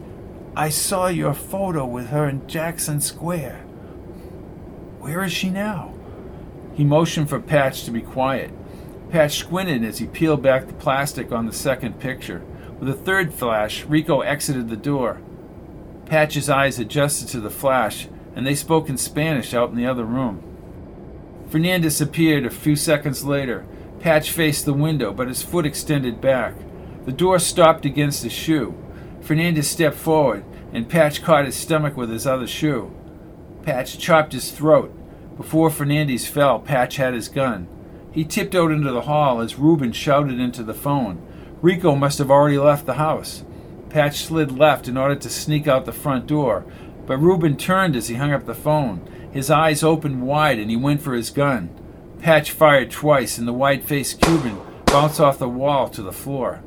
I 0.57 0.71
saw 0.71 1.09
your 1.09 1.35
photo 1.35 1.85
with 1.85 2.09
her 2.09 2.29
in 2.29 2.47
Jackson 2.49 3.01
Square. 3.01 3.59
Where 5.01 5.23
is 5.23 5.33
she 5.33 5.51
now? 5.51 5.93
He 6.75 6.85
motioned 6.85 7.29
for 7.29 7.41
Patch 7.41 7.85
to 7.85 7.91
be 7.91 8.01
quiet. 8.01 8.51
Patch 9.11 9.39
squinted 9.39 9.85
as 9.85 9.99
he 9.99 10.07
peeled 10.07 10.43
back 10.43 10.67
the 10.67 10.73
plastic 10.73 11.31
on 11.33 11.47
the 11.47 11.53
second 11.53 12.01
picture. 12.01 12.43
With 12.79 12.89
a 12.89 12.95
third 12.95 13.33
flash, 13.33 13.85
Rico 13.85 14.21
exited 14.21 14.69
the 14.69 14.77
door. 14.77 15.21
Patch's 16.07 16.51
eyes 16.51 16.79
adjusted 16.79 17.29
to 17.29 17.41
the 17.41 17.51
flash, 17.51 18.09
and 18.35 18.47
they 18.47 18.55
spoke 18.55 18.89
in 18.89 18.97
Spanish 18.97 19.55
out 19.55 19.71
in 19.71 19.77
the 19.77 19.87
other 19.87 20.05
room. 20.05 20.43
Fernandez 21.49 22.01
appeared 22.01 22.45
a 22.45 22.51
few 22.51 22.75
seconds 22.75 23.25
later. 23.25 23.65
Patch 24.01 24.31
faced 24.31 24.65
the 24.65 24.73
window, 24.73 25.13
but 25.13 25.29
his 25.29 25.43
foot 25.43 25.65
extended 25.65 26.21
back. 26.21 26.55
The 27.05 27.13
door 27.13 27.39
stopped 27.39 27.85
against 27.85 28.25
his 28.25 28.33
shoe. 28.33 28.75
Fernandez 29.21 29.69
stepped 29.69 29.97
forward, 29.97 30.45
and 30.73 30.89
Patch 30.89 31.23
caught 31.23 31.45
his 31.45 31.55
stomach 31.55 31.97
with 31.97 32.11
his 32.11 32.27
other 32.27 32.47
shoe. 32.47 32.93
Patch 33.63 33.99
chopped 33.99 34.33
his 34.33 34.51
throat. 34.51 34.93
Before 35.37 35.71
Fernandez 35.71 36.27
fell, 36.27 36.59
Patch 36.59 36.97
had 36.97 37.15
his 37.15 37.29
gun. 37.29 37.69
He 38.11 38.25
tiptoed 38.25 38.73
into 38.73 38.91
the 38.91 39.03
hall 39.03 39.41
as 39.41 39.59
Reuben 39.59 39.93
shouted 39.93 40.41
into 40.41 40.63
the 40.63 40.75
phone. 40.75 41.21
Rico 41.63 41.95
must 41.95 42.19
have 42.19 42.31
already 42.31 42.59
left 42.59 42.87
the 42.87 42.95
house. 42.95 43.45
Patch 43.89 44.19
slid 44.19 44.51
left 44.51 44.89
in 44.89 44.97
order 44.97 45.15
to 45.15 45.29
sneak 45.29 45.69
out 45.69 45.85
the 45.85 45.93
front 45.93 46.27
door, 46.27 46.65
but 47.07 47.19
Reuben 47.19 47.57
turned 47.57 47.97
as 47.97 48.09
he 48.09 48.17
hung 48.17 48.33
up 48.33 48.47
the 48.47 48.55
phone. 48.55 49.01
His 49.33 49.51
eyes 49.51 49.83
opened 49.83 50.23
wide 50.23 50.59
and 50.59 50.71
he 50.71 50.77
went 50.77 51.01
for 51.01 51.15
his 51.15 51.31
gun. 51.31 51.71
Patch 52.21 52.51
fired 52.51 52.91
twice, 52.91 53.39
and 53.39 53.47
the 53.47 53.53
white 53.53 53.85
faced 53.85 54.21
Cuban 54.21 54.59
bounced 54.87 55.21
off 55.21 55.39
the 55.39 55.49
wall 55.49 55.89
to 55.91 56.03
the 56.03 56.13
floor. 56.13 56.63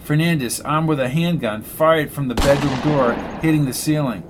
Fernandez, 0.00 0.60
armed 0.60 0.88
with 0.88 0.98
a 0.98 1.08
handgun, 1.08 1.62
fired 1.62 2.10
from 2.10 2.28
the 2.28 2.34
bedroom 2.34 2.80
door, 2.80 3.12
hitting 3.42 3.66
the 3.66 3.74
ceiling. 3.74 4.22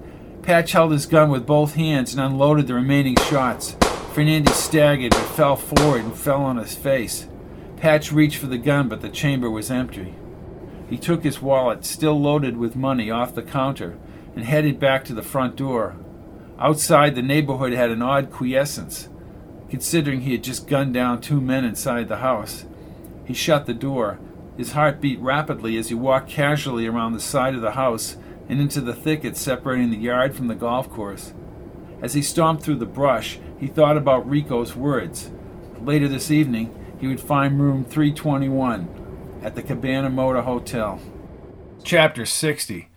Patch 0.43 0.73
held 0.73 0.93
his 0.93 1.07
gun 1.07 1.31
with 1.31 1.47
both 1.47 1.75
hands 1.75 2.13
and 2.13 2.23
unloaded 2.23 2.67
the 2.67 2.75
remaining 2.75 3.17
shots. 3.17 3.77
Fernandez 4.13 4.57
staggered 4.57 5.13
but 5.13 5.29
fell 5.29 5.57
forward 5.57 6.03
and 6.03 6.17
fell 6.17 6.43
on 6.43 6.57
his 6.57 6.75
face. 6.75 7.29
Patch 7.77 8.11
reached 8.11 8.39
for 8.39 8.47
the 8.47 8.59
gun, 8.59 8.89
but 8.89 9.01
the 9.01 9.09
chamber 9.09 9.49
was 9.49 9.71
empty. 9.71 10.15
He 10.91 10.99
took 10.99 11.23
his 11.23 11.41
wallet, 11.41 11.85
still 11.85 12.21
loaded 12.21 12.57
with 12.57 12.75
money, 12.75 13.11
off 13.11 13.35
the 13.35 13.43
counter 13.43 13.97
and 14.35 14.45
headed 14.45 14.79
back 14.79 15.05
to 15.05 15.15
the 15.15 15.23
front 15.23 15.57
door. 15.57 15.97
Outside, 16.59 17.15
the 17.15 17.23
neighborhood 17.23 17.73
had 17.73 17.91
an 17.91 18.03
odd 18.03 18.31
quiescence, 18.31 19.09
considering 19.69 20.23
he 20.23 20.33
had 20.33 20.45
just 20.45 20.67
gunned 20.67 20.95
down 20.95 21.21
two 21.21 21.41
men 21.41 21.65
inside 21.65 22.09
the 22.09 22.19
house. 22.19 22.65
He 23.25 23.35
shut 23.35 23.67
the 23.67 23.75
door 23.75 24.19
his 24.59 24.73
heart 24.73 25.01
beat 25.01 25.21
rapidly 25.21 25.77
as 25.77 25.89
he 25.89 25.95
walked 25.95 26.29
casually 26.29 26.85
around 26.85 27.13
the 27.13 27.21
side 27.21 27.55
of 27.55 27.61
the 27.61 27.71
house 27.71 28.17
and 28.49 28.61
into 28.61 28.81
the 28.81 28.93
thicket 28.93 29.37
separating 29.37 29.91
the 29.91 29.97
yard 29.97 30.35
from 30.35 30.49
the 30.49 30.55
golf 30.57 30.91
course. 30.91 31.33
As 32.03 32.15
he 32.15 32.23
stomped 32.23 32.65
through 32.65 32.79
the 32.79 32.85
brush, 32.85 33.39
he 33.61 33.69
thought 33.69 33.97
about 33.97 34.29
Rico's 34.29 34.75
words. 34.75 35.31
Later 35.81 36.09
this 36.09 36.33
evening, 36.33 36.75
he 36.99 37.07
would 37.07 37.21
find 37.21 37.61
room 37.61 37.85
321 37.85 39.41
at 39.45 39.55
the 39.55 39.63
Cabana 39.63 40.11
Motor 40.11 40.43
Hotel. 40.43 41.01
Chapter 41.85 42.27
60 42.27 42.89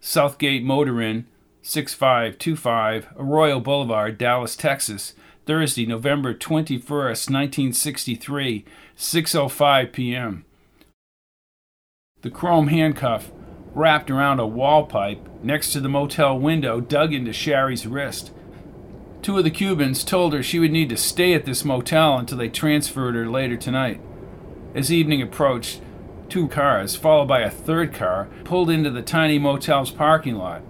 Southgate 0.00 0.64
Motor 0.64 1.00
Inn, 1.02 1.26
6525 1.62 3.08
Arroyo 3.18 3.60
Boulevard, 3.60 4.16
Dallas, 4.16 4.56
Texas, 4.56 5.14
Thursday, 5.46 5.84
November 5.84 6.32
21st, 6.32 7.30
1963, 7.30 8.64
6:05 8.96 9.92
p.m. 9.92 10.44
The 12.22 12.30
chrome 12.30 12.68
handcuff, 12.68 13.30
wrapped 13.74 14.10
around 14.10 14.40
a 14.40 14.46
wall 14.46 14.86
pipe 14.86 15.28
next 15.42 15.72
to 15.72 15.80
the 15.80 15.88
motel 15.88 16.38
window, 16.38 16.80
dug 16.80 17.12
into 17.12 17.32
Sherry's 17.32 17.86
wrist. 17.86 18.32
Two 19.22 19.36
of 19.36 19.44
the 19.44 19.50
Cubans 19.50 20.02
told 20.02 20.32
her 20.32 20.42
she 20.42 20.58
would 20.58 20.72
need 20.72 20.88
to 20.88 20.96
stay 20.96 21.34
at 21.34 21.44
this 21.44 21.64
motel 21.64 22.18
until 22.18 22.38
they 22.38 22.48
transferred 22.48 23.14
her 23.14 23.28
later 23.28 23.56
tonight. 23.56 24.00
As 24.74 24.90
evening 24.90 25.20
approached, 25.20 25.80
two 26.30 26.48
cars, 26.48 26.96
followed 26.96 27.26
by 27.26 27.40
a 27.40 27.50
third 27.50 27.92
car, 27.92 28.28
pulled 28.44 28.70
into 28.70 28.90
the 28.90 29.02
tiny 29.02 29.38
motel's 29.38 29.90
parking 29.90 30.36
lot. 30.36 30.62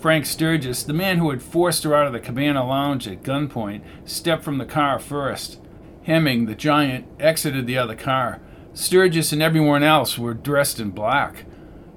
Frank 0.00 0.26
Sturgis, 0.26 0.82
the 0.82 0.92
man 0.92 1.18
who 1.18 1.30
had 1.30 1.42
forced 1.42 1.84
her 1.84 1.94
out 1.94 2.06
of 2.06 2.12
the 2.12 2.20
Cabana 2.20 2.66
Lounge 2.66 3.08
at 3.08 3.22
gunpoint, 3.22 3.82
stepped 4.04 4.44
from 4.44 4.58
the 4.58 4.66
car 4.66 4.98
first. 4.98 5.58
Hemming, 6.02 6.44
the 6.44 6.54
giant, 6.54 7.06
exited 7.18 7.66
the 7.66 7.78
other 7.78 7.96
car. 7.96 8.40
Sturgis 8.74 9.32
and 9.32 9.42
everyone 9.42 9.82
else 9.82 10.18
were 10.18 10.34
dressed 10.34 10.78
in 10.78 10.90
black. 10.90 11.44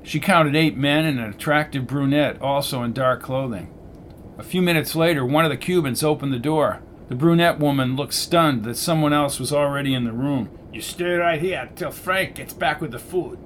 She 0.03 0.21
counted 0.21 0.55
eight 0.55 0.77
men 0.77 1.03
and 1.03 1.19
an 1.19 1.29
attractive 1.29 1.85
brunette, 1.85 2.41
also 2.41 2.81
in 2.83 2.93
dark 2.93 3.21
clothing. 3.21 3.73
A 4.37 4.43
few 4.43 4.61
minutes 4.61 4.95
later, 4.95 5.25
one 5.25 5.43
of 5.43 5.51
the 5.51 5.57
Cubans 5.57 6.03
opened 6.03 6.31
the 6.31 6.39
door. 6.39 6.81
The 7.09 7.15
brunette 7.15 7.59
woman 7.59 7.95
looked 7.95 8.13
stunned 8.13 8.63
that 8.63 8.77
someone 8.77 9.11
else 9.11 9.39
was 9.39 9.51
already 9.51 9.93
in 9.93 10.05
the 10.05 10.13
room. 10.13 10.49
You 10.77 10.83
stay 10.83 11.15
right 11.15 11.41
here 11.41 11.71
till 11.75 11.89
Frank 11.89 12.35
gets 12.35 12.53
back 12.53 12.81
with 12.81 12.91
the 12.91 12.99
food, 12.99 13.39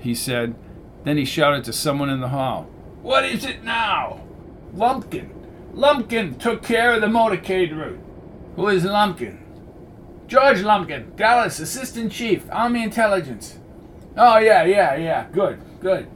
he 0.00 0.12
said. 0.12 0.56
Then 1.04 1.16
he 1.16 1.24
shouted 1.24 1.62
to 1.62 1.72
someone 1.72 2.10
in 2.10 2.18
the 2.18 2.30
hall. 2.30 2.64
What 3.00 3.24
is 3.24 3.44
it 3.44 3.62
now? 3.62 4.22
Lumpkin. 4.74 5.30
Lumpkin 5.72 6.34
took 6.34 6.64
care 6.64 6.94
of 6.94 7.00
the 7.00 7.06
motorcade 7.06 7.70
route. 7.70 8.00
Who 8.56 8.66
is 8.66 8.82
Lumpkin? 8.82 9.38
George 10.26 10.62
Lumpkin, 10.62 11.14
Dallas 11.14 11.60
Assistant 11.60 12.10
Chief, 12.10 12.44
Army 12.50 12.82
Intelligence. 12.82 13.60
Oh, 14.16 14.38
yeah, 14.38 14.64
yeah, 14.64 14.96
yeah. 14.96 15.28
Good, 15.30 15.60
good. 15.78 16.08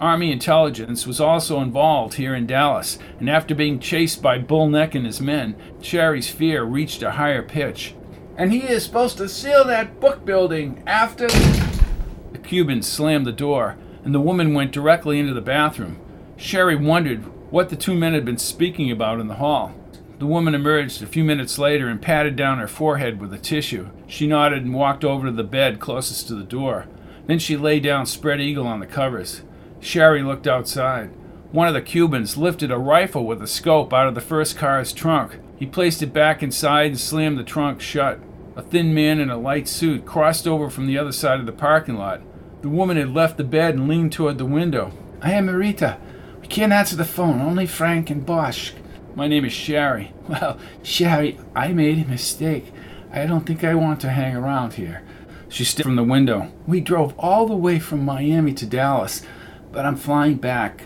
Army 0.00 0.32
Intelligence 0.32 1.06
was 1.06 1.20
also 1.20 1.60
involved 1.60 2.14
here 2.14 2.34
in 2.34 2.46
Dallas, 2.46 2.98
and 3.20 3.28
after 3.28 3.54
being 3.54 3.78
chased 3.78 4.22
by 4.22 4.38
Bull 4.38 4.70
Neck 4.70 4.94
and 4.94 5.04
his 5.04 5.20
men, 5.20 5.54
Sherry's 5.82 6.30
fear 6.30 6.64
reached 6.64 7.02
a 7.02 7.10
higher 7.10 7.42
pitch. 7.42 7.94
And 8.36 8.52
he 8.52 8.62
is 8.62 8.84
supposed 8.84 9.16
to 9.18 9.28
seal 9.28 9.64
that 9.64 10.00
book 10.00 10.24
building 10.24 10.82
after. 10.86 11.28
The 11.28 12.38
Cuban 12.42 12.82
slammed 12.82 13.26
the 13.26 13.32
door, 13.32 13.76
and 14.04 14.14
the 14.14 14.20
woman 14.20 14.54
went 14.54 14.72
directly 14.72 15.18
into 15.18 15.34
the 15.34 15.40
bathroom. 15.40 16.00
Sherry 16.36 16.74
wondered 16.74 17.24
what 17.52 17.68
the 17.68 17.76
two 17.76 17.94
men 17.94 18.12
had 18.12 18.24
been 18.24 18.38
speaking 18.38 18.90
about 18.90 19.20
in 19.20 19.28
the 19.28 19.34
hall. 19.34 19.72
The 20.18 20.26
woman 20.26 20.54
emerged 20.54 21.02
a 21.02 21.06
few 21.06 21.22
minutes 21.22 21.58
later 21.58 21.88
and 21.88 22.02
patted 22.02 22.34
down 22.34 22.58
her 22.58 22.68
forehead 22.68 23.20
with 23.20 23.32
a 23.32 23.38
tissue. 23.38 23.90
She 24.06 24.26
nodded 24.26 24.64
and 24.64 24.74
walked 24.74 25.04
over 25.04 25.26
to 25.26 25.32
the 25.32 25.44
bed 25.44 25.80
closest 25.80 26.28
to 26.28 26.34
the 26.34 26.44
door. 26.44 26.86
Then 27.26 27.38
she 27.38 27.56
lay 27.56 27.80
down 27.80 28.06
spread 28.06 28.40
eagle 28.40 28.66
on 28.66 28.80
the 28.80 28.86
covers. 28.86 29.42
Sherry 29.80 30.22
looked 30.22 30.46
outside. 30.46 31.10
One 31.52 31.68
of 31.68 31.74
the 31.74 31.82
Cubans 31.82 32.36
lifted 32.36 32.70
a 32.70 32.78
rifle 32.78 33.24
with 33.24 33.42
a 33.42 33.46
scope 33.46 33.92
out 33.92 34.08
of 34.08 34.14
the 34.14 34.20
first 34.20 34.56
car's 34.56 34.92
trunk. 34.92 35.38
He 35.56 35.66
placed 35.66 36.02
it 36.02 36.12
back 36.12 36.42
inside 36.42 36.86
and 36.86 37.00
slammed 37.00 37.38
the 37.38 37.44
trunk 37.44 37.80
shut. 37.80 38.20
A 38.56 38.62
thin 38.62 38.94
man 38.94 39.18
in 39.18 39.30
a 39.30 39.36
light 39.36 39.68
suit 39.68 40.06
crossed 40.06 40.46
over 40.46 40.70
from 40.70 40.86
the 40.86 40.98
other 40.98 41.12
side 41.12 41.40
of 41.40 41.46
the 41.46 41.52
parking 41.52 41.96
lot. 41.96 42.22
The 42.62 42.68
woman 42.68 42.96
had 42.96 43.10
left 43.14 43.36
the 43.36 43.44
bed 43.44 43.74
and 43.74 43.88
leaned 43.88 44.12
toward 44.12 44.38
the 44.38 44.44
window. 44.44 44.92
I 45.20 45.32
am 45.32 45.46
Marita. 45.46 45.98
We 46.40 46.46
can't 46.46 46.72
answer 46.72 46.96
the 46.96 47.04
phone, 47.04 47.40
only 47.40 47.66
Frank 47.66 48.10
and 48.10 48.24
Bosch. 48.24 48.72
My 49.14 49.28
name 49.28 49.44
is 49.44 49.52
Sherry. 49.52 50.12
Well, 50.28 50.58
Sherry, 50.82 51.38
I 51.54 51.72
made 51.72 52.04
a 52.04 52.08
mistake. 52.08 52.72
I 53.12 53.26
don't 53.26 53.44
think 53.44 53.62
I 53.62 53.74
want 53.74 54.00
to 54.00 54.08
hang 54.08 54.34
around 54.34 54.74
here. 54.74 55.02
She 55.50 55.64
stepped 55.64 55.84
from 55.84 55.96
the 55.96 56.02
window. 56.02 56.50
We 56.66 56.80
drove 56.80 57.14
all 57.18 57.46
the 57.46 57.54
way 57.54 57.78
from 57.78 58.04
Miami 58.04 58.54
to 58.54 58.66
Dallas, 58.66 59.22
but 59.70 59.84
I'm 59.84 59.96
flying 59.96 60.36
back. 60.36 60.84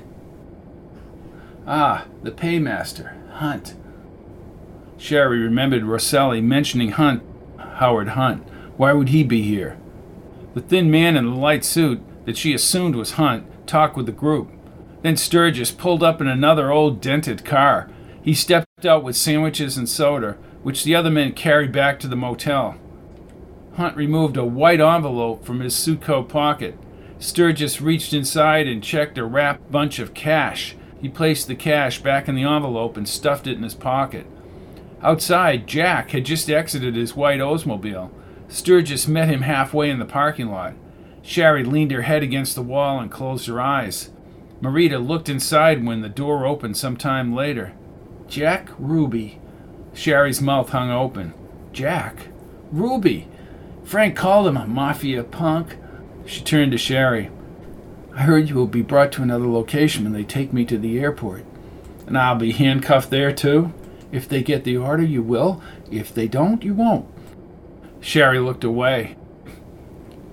Ah, 1.66 2.06
the 2.22 2.32
paymaster, 2.32 3.12
Hunt. 3.30 3.74
Sherry 4.98 5.38
remembered 5.38 5.84
Rosselli 5.84 6.42
mentioning 6.42 6.90
Hunt, 6.90 7.22
Howard 7.56 8.08
Hunt. 8.10 8.46
Why 8.76 8.92
would 8.92 9.08
he 9.10 9.22
be 9.22 9.42
here? 9.42 9.78
The 10.54 10.60
thin 10.60 10.90
man 10.90 11.16
in 11.16 11.24
the 11.24 11.36
light 11.36 11.64
suit 11.64 12.02
that 12.26 12.36
she 12.36 12.52
assumed 12.52 12.96
was 12.96 13.12
Hunt 13.12 13.46
talked 13.66 13.96
with 13.96 14.06
the 14.06 14.12
group. 14.12 14.50
Then 15.02 15.16
Sturgis 15.16 15.70
pulled 15.70 16.02
up 16.02 16.20
in 16.20 16.26
another 16.26 16.72
old 16.72 17.00
dented 17.00 17.44
car. 17.44 17.88
He 18.20 18.34
stepped 18.34 18.84
out 18.84 19.04
with 19.04 19.16
sandwiches 19.16 19.76
and 19.76 19.88
soda, 19.88 20.36
which 20.64 20.82
the 20.82 20.96
other 20.96 21.10
men 21.10 21.32
carried 21.32 21.70
back 21.70 22.00
to 22.00 22.08
the 22.08 22.16
motel. 22.16 22.76
Hunt 23.76 23.96
removed 23.96 24.36
a 24.36 24.44
white 24.44 24.80
envelope 24.80 25.44
from 25.44 25.60
his 25.60 25.76
suit 25.76 26.00
coat 26.00 26.28
pocket. 26.28 26.76
Sturgis 27.20 27.80
reached 27.80 28.12
inside 28.12 28.66
and 28.66 28.82
checked 28.82 29.16
a 29.16 29.24
wrapped 29.24 29.70
bunch 29.70 30.00
of 30.00 30.14
cash. 30.14 30.76
He 31.00 31.08
placed 31.08 31.46
the 31.46 31.54
cash 31.54 32.02
back 32.02 32.26
in 32.26 32.34
the 32.34 32.42
envelope 32.42 32.96
and 32.96 33.08
stuffed 33.08 33.46
it 33.46 33.56
in 33.56 33.62
his 33.62 33.76
pocket. 33.76 34.26
Outside, 35.02 35.66
Jack 35.66 36.10
had 36.10 36.24
just 36.24 36.50
exited 36.50 36.96
his 36.96 37.14
white 37.14 37.40
Oldsmobile. 37.40 38.10
Sturgis 38.48 39.06
met 39.06 39.28
him 39.28 39.42
halfway 39.42 39.90
in 39.90 39.98
the 39.98 40.04
parking 40.04 40.48
lot. 40.48 40.74
Sherry 41.22 41.62
leaned 41.62 41.90
her 41.90 42.02
head 42.02 42.22
against 42.22 42.54
the 42.54 42.62
wall 42.62 42.98
and 42.98 43.10
closed 43.10 43.46
her 43.46 43.60
eyes. 43.60 44.10
Marita 44.60 45.04
looked 45.04 45.28
inside 45.28 45.84
when 45.84 46.00
the 46.00 46.08
door 46.08 46.46
opened 46.46 46.76
some 46.76 46.96
time 46.96 47.34
later. 47.34 47.74
Jack 48.26 48.70
Ruby. 48.78 49.38
Sherry's 49.94 50.40
mouth 50.40 50.70
hung 50.70 50.90
open. 50.90 51.34
Jack? 51.72 52.28
Ruby? 52.72 53.28
Frank 53.84 54.16
called 54.16 54.48
him 54.48 54.56
a 54.56 54.66
mafia 54.66 55.22
punk. 55.22 55.76
She 56.26 56.42
turned 56.42 56.72
to 56.72 56.78
Sherry. 56.78 57.30
I 58.14 58.22
heard 58.22 58.48
you 58.48 58.56
will 58.56 58.66
be 58.66 58.82
brought 58.82 59.12
to 59.12 59.22
another 59.22 59.46
location 59.46 60.04
when 60.04 60.12
they 60.12 60.24
take 60.24 60.52
me 60.52 60.64
to 60.64 60.76
the 60.76 60.98
airport. 60.98 61.44
And 62.06 62.18
I'll 62.18 62.34
be 62.34 62.52
handcuffed 62.52 63.10
there 63.10 63.32
too? 63.32 63.72
If 64.10 64.28
they 64.28 64.42
get 64.42 64.64
the 64.64 64.76
order, 64.76 65.04
you 65.04 65.22
will. 65.22 65.62
If 65.90 66.14
they 66.14 66.28
don't, 66.28 66.62
you 66.62 66.74
won't. 66.74 67.06
Sherry 68.00 68.38
looked 68.38 68.64
away. 68.64 69.16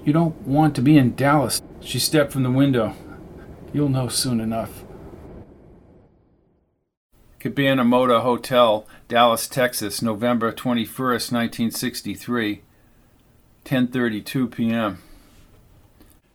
You 0.03 0.13
don't 0.13 0.39
want 0.47 0.75
to 0.75 0.81
be 0.81 0.97
in 0.97 1.15
Dallas. 1.15 1.61
She 1.81 1.99
stepped 1.99 2.31
from 2.31 2.43
the 2.43 2.51
window. 2.51 2.95
You'll 3.73 3.89
know 3.89 4.07
soon 4.07 4.39
enough. 4.39 4.83
Cabana 7.39 7.83
Motor 7.83 8.19
Hotel, 8.21 8.87
Dallas, 9.07 9.47
Texas, 9.47 10.01
November 10.01 10.51
21st, 10.51 11.31
1963, 11.31 12.61
10:32 13.65 14.51
p.m. 14.51 14.97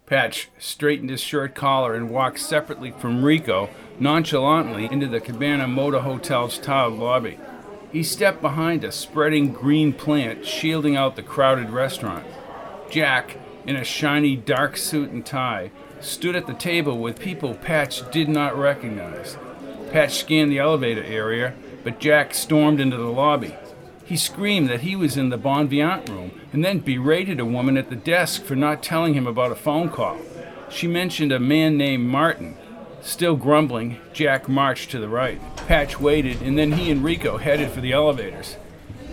Patch 0.06 0.50
straightened 0.58 1.10
his 1.10 1.20
shirt 1.20 1.54
collar 1.54 1.94
and 1.94 2.10
walked 2.10 2.38
separately 2.38 2.92
from 2.92 3.24
Rico, 3.24 3.70
nonchalantly 4.00 4.86
into 4.86 5.06
the 5.06 5.20
Cabana 5.20 5.68
Motor 5.68 6.00
Hotel's 6.00 6.58
tiled 6.58 6.98
lobby. 6.98 7.38
He 7.92 8.02
stepped 8.02 8.40
behind 8.40 8.82
a 8.84 8.92
spreading 8.92 9.52
green 9.52 9.92
plant 9.92 10.46
shielding 10.46 10.96
out 10.96 11.16
the 11.16 11.22
crowded 11.22 11.70
restaurant. 11.70 12.26
Jack, 12.90 13.36
in 13.66 13.76
a 13.76 13.84
shiny 13.84 14.36
dark 14.36 14.76
suit 14.76 15.10
and 15.10 15.24
tie, 15.24 15.70
stood 16.00 16.34
at 16.34 16.46
the 16.46 16.54
table 16.54 16.98
with 16.98 17.20
people 17.20 17.54
Patch 17.54 18.08
did 18.10 18.28
not 18.28 18.56
recognize. 18.56 19.36
Patch 19.90 20.18
scanned 20.18 20.50
the 20.50 20.58
elevator 20.58 21.02
area, 21.04 21.54
but 21.84 21.98
Jack 21.98 22.32
stormed 22.34 22.80
into 22.80 22.96
the 22.96 23.04
lobby. 23.04 23.56
He 24.04 24.16
screamed 24.16 24.68
that 24.68 24.80
he 24.80 24.96
was 24.96 25.16
in 25.16 25.28
the 25.28 25.36
Bon 25.36 25.68
Vivant 25.68 26.08
room 26.08 26.32
and 26.52 26.64
then 26.64 26.80
berated 26.80 27.38
a 27.38 27.44
woman 27.44 27.76
at 27.76 27.90
the 27.90 27.96
desk 27.96 28.42
for 28.42 28.56
not 28.56 28.82
telling 28.82 29.14
him 29.14 29.26
about 29.26 29.52
a 29.52 29.56
phone 29.56 29.88
call. 29.88 30.18
She 30.68 30.86
mentioned 30.86 31.32
a 31.32 31.38
man 31.38 31.76
named 31.76 32.08
Martin. 32.08 32.56
Still 33.02 33.34
grumbling, 33.34 33.98
Jack 34.12 34.48
marched 34.48 34.90
to 34.90 34.98
the 34.98 35.08
right. 35.08 35.40
Patch 35.66 35.98
waited, 35.98 36.42
and 36.42 36.58
then 36.58 36.72
he 36.72 36.90
and 36.90 37.02
Rico 37.02 37.38
headed 37.38 37.70
for 37.70 37.80
the 37.80 37.92
elevators. 37.92 38.56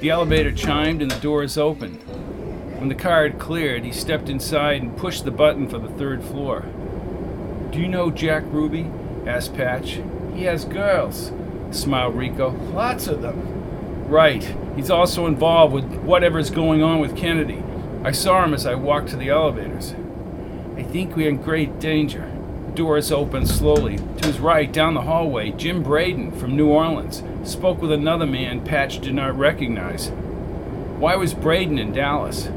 The 0.01 0.09
elevator 0.09 0.51
chimed 0.51 1.01
and 1.01 1.09
the 1.09 1.19
doors 1.19 1.57
opened. 1.57 2.01
When 2.79 2.89
the 2.89 2.95
car 2.95 3.23
had 3.23 3.39
cleared, 3.39 3.85
he 3.85 3.91
stepped 3.91 4.29
inside 4.29 4.81
and 4.81 4.97
pushed 4.97 5.23
the 5.23 5.31
button 5.31 5.67
for 5.69 5.79
the 5.79 5.87
third 5.89 6.21
floor. 6.23 6.65
Do 7.71 7.79
you 7.79 7.87
know 7.87 8.11
Jack 8.11 8.43
Ruby? 8.47 8.91
asked 9.25 9.55
Patch. 9.55 9.99
He 10.35 10.43
has 10.43 10.65
girls, 10.65 11.31
smiled 11.71 12.15
Rico. 12.15 12.51
Lots 12.73 13.07
of 13.07 13.21
them. 13.21 14.07
Right. 14.07 14.55
He's 14.75 14.91
also 14.91 15.25
involved 15.25 15.73
with 15.73 15.85
whatever's 16.01 16.49
going 16.49 16.83
on 16.83 16.99
with 16.99 17.17
Kennedy. 17.17 17.63
I 18.03 18.11
saw 18.11 18.43
him 18.43 18.53
as 18.53 18.65
I 18.65 18.75
walked 18.75 19.09
to 19.09 19.17
the 19.17 19.29
elevators. 19.29 19.95
I 20.75 20.83
think 20.83 21.15
we're 21.15 21.29
in 21.29 21.41
great 21.41 21.79
danger. 21.79 22.31
Doors 22.77 23.11
opened 23.11 23.49
slowly. 23.49 23.97
To 23.97 24.27
his 24.27 24.39
right, 24.39 24.71
down 24.71 24.93
the 24.93 25.01
hallway, 25.01 25.49
Jim 25.49 25.81
Braden 25.81 26.31
from 26.33 26.55
New 26.55 26.67
Orleans 26.67 27.23
spoke 27.43 27.81
with 27.81 27.91
another 27.91 28.27
man 28.27 28.63
Patch 28.63 28.99
did 28.99 29.15
not 29.15 29.35
recognize. 29.35 30.09
Why 30.99 31.15
was 31.15 31.33
Braden 31.33 31.79
in 31.79 31.91
Dallas? 31.91 32.49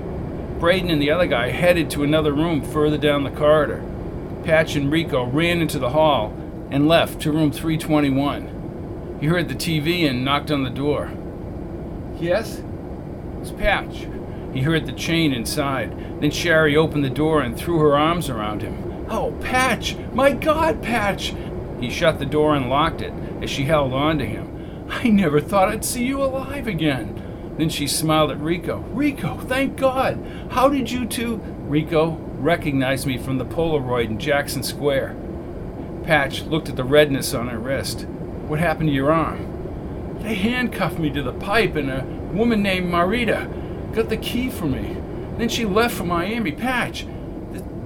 Braden 0.58 0.90
and 0.90 1.00
the 1.00 1.10
other 1.10 1.26
guy 1.26 1.48
headed 1.48 1.88
to 1.90 2.02
another 2.02 2.34
room 2.34 2.60
further 2.60 2.98
down 2.98 3.24
the 3.24 3.30
corridor. 3.30 3.82
Patch 4.44 4.76
and 4.76 4.92
Rico 4.92 5.24
ran 5.24 5.62
into 5.62 5.78
the 5.78 5.88
hall 5.88 6.36
and 6.70 6.86
left 6.86 7.22
to 7.22 7.32
room 7.32 7.50
321. 7.50 9.18
He 9.22 9.26
heard 9.26 9.48
the 9.48 9.54
TV 9.54 10.06
and 10.06 10.22
knocked 10.22 10.50
on 10.50 10.64
the 10.64 10.70
door. 10.70 11.10
Yes? 12.20 12.62
It's 13.40 13.52
Patch. 13.52 14.06
He 14.52 14.60
heard 14.60 14.84
the 14.84 14.92
chain 14.92 15.32
inside. 15.32 16.20
Then 16.20 16.30
Sherry 16.30 16.76
opened 16.76 17.06
the 17.06 17.08
door 17.08 17.40
and 17.40 17.56
threw 17.56 17.78
her 17.78 17.96
arms 17.96 18.28
around 18.28 18.60
him. 18.60 18.89
Oh, 19.10 19.36
Patch! 19.40 19.96
My 20.14 20.32
God, 20.32 20.82
Patch! 20.82 21.34
He 21.80 21.90
shut 21.90 22.20
the 22.20 22.26
door 22.26 22.54
and 22.54 22.70
locked 22.70 23.02
it 23.02 23.12
as 23.42 23.50
she 23.50 23.64
held 23.64 23.92
on 23.92 24.18
to 24.18 24.24
him. 24.24 24.86
I 24.88 25.08
never 25.08 25.40
thought 25.40 25.68
I'd 25.68 25.84
see 25.84 26.04
you 26.04 26.22
alive 26.22 26.68
again. 26.68 27.54
Then 27.58 27.68
she 27.70 27.88
smiled 27.88 28.30
at 28.30 28.38
Rico. 28.38 28.78
Rico, 28.92 29.36
thank 29.40 29.76
God! 29.76 30.24
How 30.50 30.68
did 30.68 30.92
you 30.92 31.06
two? 31.06 31.36
Rico 31.66 32.18
recognized 32.38 33.06
me 33.06 33.18
from 33.18 33.38
the 33.38 33.44
Polaroid 33.44 34.06
in 34.06 34.18
Jackson 34.20 34.62
Square. 34.62 35.16
Patch 36.04 36.42
looked 36.42 36.68
at 36.68 36.76
the 36.76 36.84
redness 36.84 37.34
on 37.34 37.48
her 37.48 37.58
wrist. 37.58 38.02
What 38.46 38.60
happened 38.60 38.90
to 38.90 38.94
your 38.94 39.12
arm? 39.12 40.18
They 40.20 40.36
handcuffed 40.36 40.98
me 40.98 41.10
to 41.10 41.22
the 41.22 41.32
pipe, 41.32 41.74
and 41.74 41.90
a 41.90 42.04
woman 42.32 42.62
named 42.62 42.92
Marita 42.92 43.92
got 43.92 44.08
the 44.08 44.16
key 44.16 44.50
for 44.50 44.66
me. 44.66 44.96
Then 45.36 45.48
she 45.48 45.64
left 45.64 45.96
for 45.96 46.04
Miami. 46.04 46.52
Patch, 46.52 47.06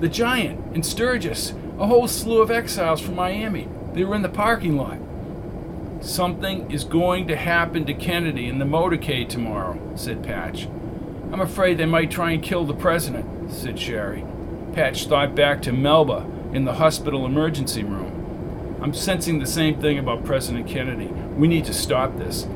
the, 0.05 0.11
giant, 0.11 0.61
and 0.75 0.85
Sturgis, 0.85 1.55
a 1.79 1.87
whole 1.87 2.07
slew 2.07 2.43
of 2.43 2.51
exiles 2.51 3.01
from 3.01 3.15
Miami. 3.15 3.67
They 3.95 4.05
were 4.05 4.15
in 4.15 4.21
the 4.21 4.29
parking 4.29 4.77
lot. 4.77 4.99
Something 6.03 6.71
is 6.71 6.85
going 6.85 7.27
to 7.29 7.37
happen 7.37 7.87
to 7.87 7.95
Kennedy 7.95 8.47
in 8.47 8.59
the 8.59 8.67
motorcade 8.67 9.31
tomorrow, 9.31 9.81
said 9.95 10.23
Patch. 10.23 10.67
I'm 11.33 11.41
afraid 11.41 11.79
they 11.79 11.87
might 11.87 12.11
try 12.11 12.33
and 12.33 12.43
kill 12.43 12.67
the 12.67 12.75
president, 12.75 13.51
said 13.51 13.79
Sherry. 13.79 14.27
Patch 14.75 15.07
thought 15.07 15.35
back 15.35 15.63
to 15.63 15.73
Melba 15.73 16.31
in 16.53 16.67
the 16.67 16.75
hospital 16.75 17.25
emergency 17.25 17.83
room. 17.83 18.77
I'm 18.83 18.93
sensing 18.93 19.39
the 19.39 19.47
same 19.47 19.81
thing 19.81 19.99
about 19.99 20.27
President 20.27 20.69
Kennedy. 20.69 21.07
We 21.07 21.49
need 21.49 21.65
to 21.65 21.73
stop 21.73 22.19
this. 22.19 22.47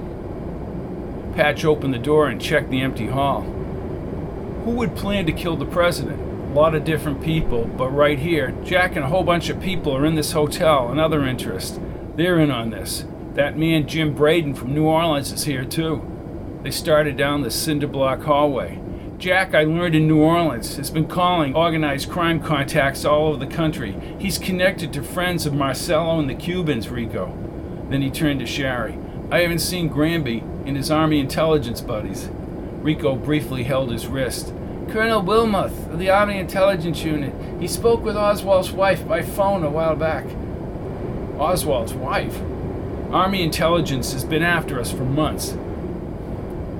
Patch 1.34 1.64
opened 1.64 1.94
the 1.94 1.98
door 1.98 2.28
and 2.28 2.42
checked 2.42 2.68
the 2.68 2.82
empty 2.82 3.06
hall. 3.06 3.40
Who 4.64 4.72
would 4.72 4.94
plan 4.94 5.24
to 5.24 5.32
kill 5.32 5.56
the 5.56 5.64
president? 5.64 6.27
Lot 6.58 6.74
of 6.74 6.82
different 6.82 7.22
people, 7.22 7.66
but 7.66 7.90
right 7.90 8.18
here, 8.18 8.50
Jack 8.64 8.96
and 8.96 9.04
a 9.04 9.08
whole 9.08 9.22
bunch 9.22 9.48
of 9.48 9.60
people 9.60 9.96
are 9.96 10.04
in 10.04 10.16
this 10.16 10.32
hotel 10.32 10.90
another 10.90 11.24
interest. 11.24 11.80
They're 12.16 12.40
in 12.40 12.50
on 12.50 12.70
this. 12.70 13.04
That 13.34 13.56
man 13.56 13.86
Jim 13.86 14.12
Braden 14.12 14.54
from 14.54 14.74
New 14.74 14.84
Orleans 14.84 15.30
is 15.30 15.44
here 15.44 15.64
too. 15.64 16.02
They 16.64 16.72
started 16.72 17.16
down 17.16 17.42
the 17.42 17.52
cinder 17.52 17.86
block 17.86 18.22
hallway. 18.22 18.80
Jack, 19.18 19.54
I 19.54 19.62
learned 19.62 19.94
in 19.94 20.08
New 20.08 20.20
Orleans, 20.20 20.76
has 20.78 20.90
been 20.90 21.06
calling 21.06 21.54
organized 21.54 22.10
crime 22.10 22.42
contacts 22.42 23.04
all 23.04 23.28
over 23.28 23.38
the 23.38 23.46
country. 23.46 23.94
He's 24.18 24.36
connected 24.36 24.92
to 24.94 25.02
friends 25.04 25.46
of 25.46 25.54
Marcello 25.54 26.18
and 26.18 26.28
the 26.28 26.34
Cubans, 26.34 26.88
Rico. 26.88 27.38
Then 27.88 28.02
he 28.02 28.10
turned 28.10 28.40
to 28.40 28.46
Sherry. 28.46 28.98
I 29.30 29.42
haven't 29.42 29.60
seen 29.60 29.86
Granby 29.86 30.42
and 30.66 30.76
his 30.76 30.90
Army 30.90 31.20
intelligence 31.20 31.80
buddies. 31.80 32.28
Rico 32.82 33.14
briefly 33.14 33.62
held 33.62 33.92
his 33.92 34.08
wrist. 34.08 34.52
Colonel 34.90 35.22
Wilmoth 35.22 35.92
of 35.92 35.98
the 35.98 36.08
Army 36.08 36.38
Intelligence 36.38 37.02
Unit. 37.04 37.34
He 37.60 37.68
spoke 37.68 38.02
with 38.02 38.16
Oswald's 38.16 38.72
wife 38.72 39.06
by 39.06 39.20
phone 39.20 39.62
a 39.62 39.68
while 39.68 39.94
back. 39.94 40.24
Oswald's 41.38 41.92
wife? 41.92 42.40
Army 43.10 43.42
intelligence 43.42 44.14
has 44.14 44.24
been 44.24 44.42
after 44.42 44.80
us 44.80 44.90
for 44.90 45.04
months. 45.04 45.58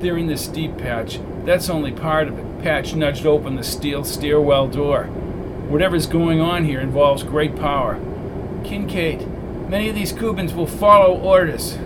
They're 0.01 0.17
in 0.17 0.27
this 0.27 0.47
deep 0.47 0.79
patch. 0.79 1.21
That's 1.45 1.69
only 1.69 1.93
part 1.93 2.29
of 2.29 2.39
it. 2.39 2.63
Patch 2.63 2.95
nudged 2.95 3.27
open 3.27 3.57
the 3.57 3.63
steel 3.63 4.05
stairwell 4.05 4.69
door. 4.69 5.05
Whatever's 5.69 6.07
going 6.07 6.41
on 6.41 6.65
here 6.65 6.81
involves 6.81 7.23
great 7.23 7.57
power. 7.57 8.01
Kincaid, 8.65 9.29
many 9.69 9.91
of 9.91 9.95
these 9.95 10.13
Cubans 10.13 10.55
will 10.55 10.67
follow 10.67 11.15
orders. 11.21 11.77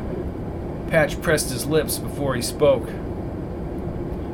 Patch 0.86 1.20
pressed 1.20 1.50
his 1.50 1.66
lips 1.66 1.98
before 1.98 2.36
he 2.36 2.42
spoke. 2.42 2.88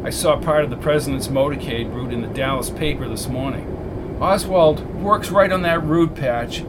I 0.08 0.10
saw 0.10 0.40
part 0.40 0.64
of 0.64 0.70
the 0.70 0.76
president's 0.78 1.28
motorcade 1.28 1.92
route 1.92 2.14
in 2.14 2.22
the 2.22 2.28
Dallas 2.28 2.70
paper 2.70 3.06
this 3.06 3.28
morning. 3.28 4.16
Oswald 4.22 4.80
works 4.94 5.28
right 5.28 5.52
on 5.52 5.60
that 5.60 5.84
route, 5.84 6.14
Patch. 6.14 6.64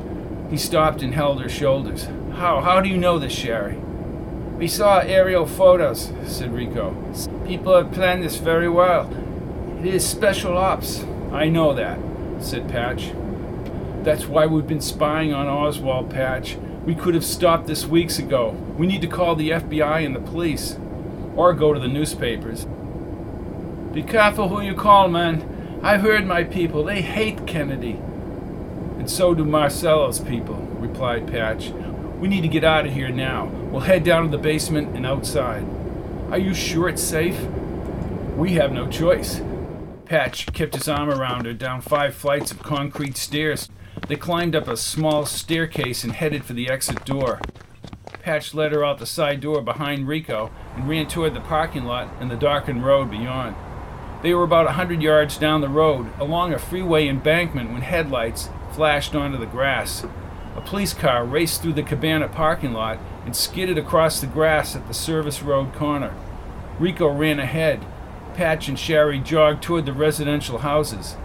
He 0.49 0.57
stopped 0.57 1.01
and 1.01 1.13
held 1.13 1.41
her 1.41 1.47
shoulders. 1.47 2.09
How? 2.33 2.59
How 2.59 2.81
do 2.81 2.89
you 2.89 2.97
know 2.97 3.17
this, 3.17 3.31
Sherry? 3.31 3.77
We 4.57 4.67
saw 4.67 4.99
aerial 4.99 5.45
photos, 5.45 6.11
said 6.25 6.51
Rico. 6.53 6.93
People 7.47 7.77
have 7.77 7.93
planned 7.93 8.23
this 8.23 8.35
very 8.35 8.67
well. 8.67 9.09
It 9.79 9.85
is 9.85 10.05
special 10.05 10.57
ops. 10.57 11.05
I 11.31 11.47
know 11.47 11.73
that, 11.73 11.97
said 12.41 12.67
Patch. 12.67 13.13
That's 14.03 14.25
why 14.25 14.47
we've 14.47 14.67
been 14.67 14.81
spying 14.81 15.33
on 15.33 15.47
Oswald, 15.47 16.09
Patch. 16.09 16.57
We 16.85 16.93
could 16.93 17.13
have 17.13 17.23
stopped 17.23 17.67
this 17.67 17.85
weeks 17.85 18.19
ago. 18.19 18.49
We 18.77 18.85
need 18.85 18.99
to 18.99 19.07
call 19.07 19.37
the 19.37 19.51
FBI 19.51 20.05
and 20.05 20.13
the 20.13 20.19
police. 20.19 20.77
Or 21.37 21.53
go 21.53 21.73
to 21.73 21.79
the 21.79 21.87
newspapers. 21.87 22.67
Be 23.99 24.05
careful 24.05 24.47
who 24.47 24.61
you 24.61 24.75
call, 24.75 25.09
man. 25.09 25.81
I've 25.83 25.99
heard 25.99 26.25
my 26.25 26.45
people. 26.45 26.85
They 26.85 27.01
hate 27.01 27.45
Kennedy. 27.45 27.99
And 28.97 29.09
so 29.09 29.35
do 29.35 29.43
Marcello's 29.43 30.21
people, 30.21 30.55
replied 30.79 31.27
Patch. 31.27 31.71
We 32.17 32.29
need 32.29 32.39
to 32.43 32.47
get 32.47 32.63
out 32.63 32.85
of 32.85 32.93
here 32.93 33.09
now. 33.09 33.47
We'll 33.47 33.81
head 33.81 34.05
down 34.05 34.23
to 34.23 34.29
the 34.29 34.41
basement 34.41 34.95
and 34.95 35.05
outside. 35.05 35.65
Are 36.31 36.37
you 36.37 36.53
sure 36.53 36.87
it's 36.87 37.03
safe? 37.03 37.37
We 38.37 38.53
have 38.53 38.71
no 38.71 38.87
choice. 38.87 39.41
Patch 40.05 40.45
kept 40.53 40.75
his 40.75 40.87
arm 40.87 41.09
around 41.09 41.45
her 41.45 41.53
down 41.53 41.81
five 41.81 42.15
flights 42.15 42.53
of 42.53 42.63
concrete 42.63 43.17
stairs. 43.17 43.67
They 44.07 44.15
climbed 44.15 44.55
up 44.55 44.69
a 44.69 44.77
small 44.77 45.25
staircase 45.25 46.05
and 46.05 46.13
headed 46.13 46.45
for 46.45 46.53
the 46.53 46.69
exit 46.69 47.03
door. 47.03 47.41
Patch 48.21 48.53
led 48.53 48.71
her 48.71 48.85
out 48.85 48.99
the 48.99 49.05
side 49.05 49.41
door 49.41 49.61
behind 49.61 50.07
Rico 50.07 50.51
and 50.77 50.87
ran 50.87 51.09
toward 51.09 51.33
the 51.33 51.41
parking 51.41 51.83
lot 51.83 52.07
and 52.21 52.31
the 52.31 52.37
darkened 52.37 52.85
road 52.85 53.11
beyond. 53.11 53.57
They 54.21 54.33
were 54.33 54.43
about 54.43 54.67
a 54.67 54.73
hundred 54.73 55.01
yards 55.01 55.37
down 55.37 55.61
the 55.61 55.69
road, 55.69 56.11
along 56.19 56.53
a 56.53 56.59
freeway 56.59 57.07
embankment, 57.07 57.71
when 57.71 57.81
headlights 57.81 58.49
flashed 58.71 59.15
onto 59.15 59.37
the 59.37 59.45
grass. 59.45 60.05
A 60.55 60.61
police 60.61 60.93
car 60.93 61.23
raced 61.23 61.61
through 61.61 61.73
the 61.73 61.83
cabana 61.83 62.27
parking 62.27 62.73
lot 62.73 62.99
and 63.25 63.33
skidded 63.33 63.77
across 63.77 64.19
the 64.19 64.27
grass 64.27 64.75
at 64.75 64.87
the 64.87 64.93
service 64.93 65.41
road 65.41 65.73
corner. 65.73 66.13
Rico 66.79 67.07
ran 67.07 67.39
ahead. 67.39 67.85
Patch 68.33 68.67
and 68.67 68.77
Sherry 68.77 69.19
jogged 69.19 69.63
toward 69.63 69.85
the 69.85 69.93
residential 69.93 70.59
houses. 70.59 71.15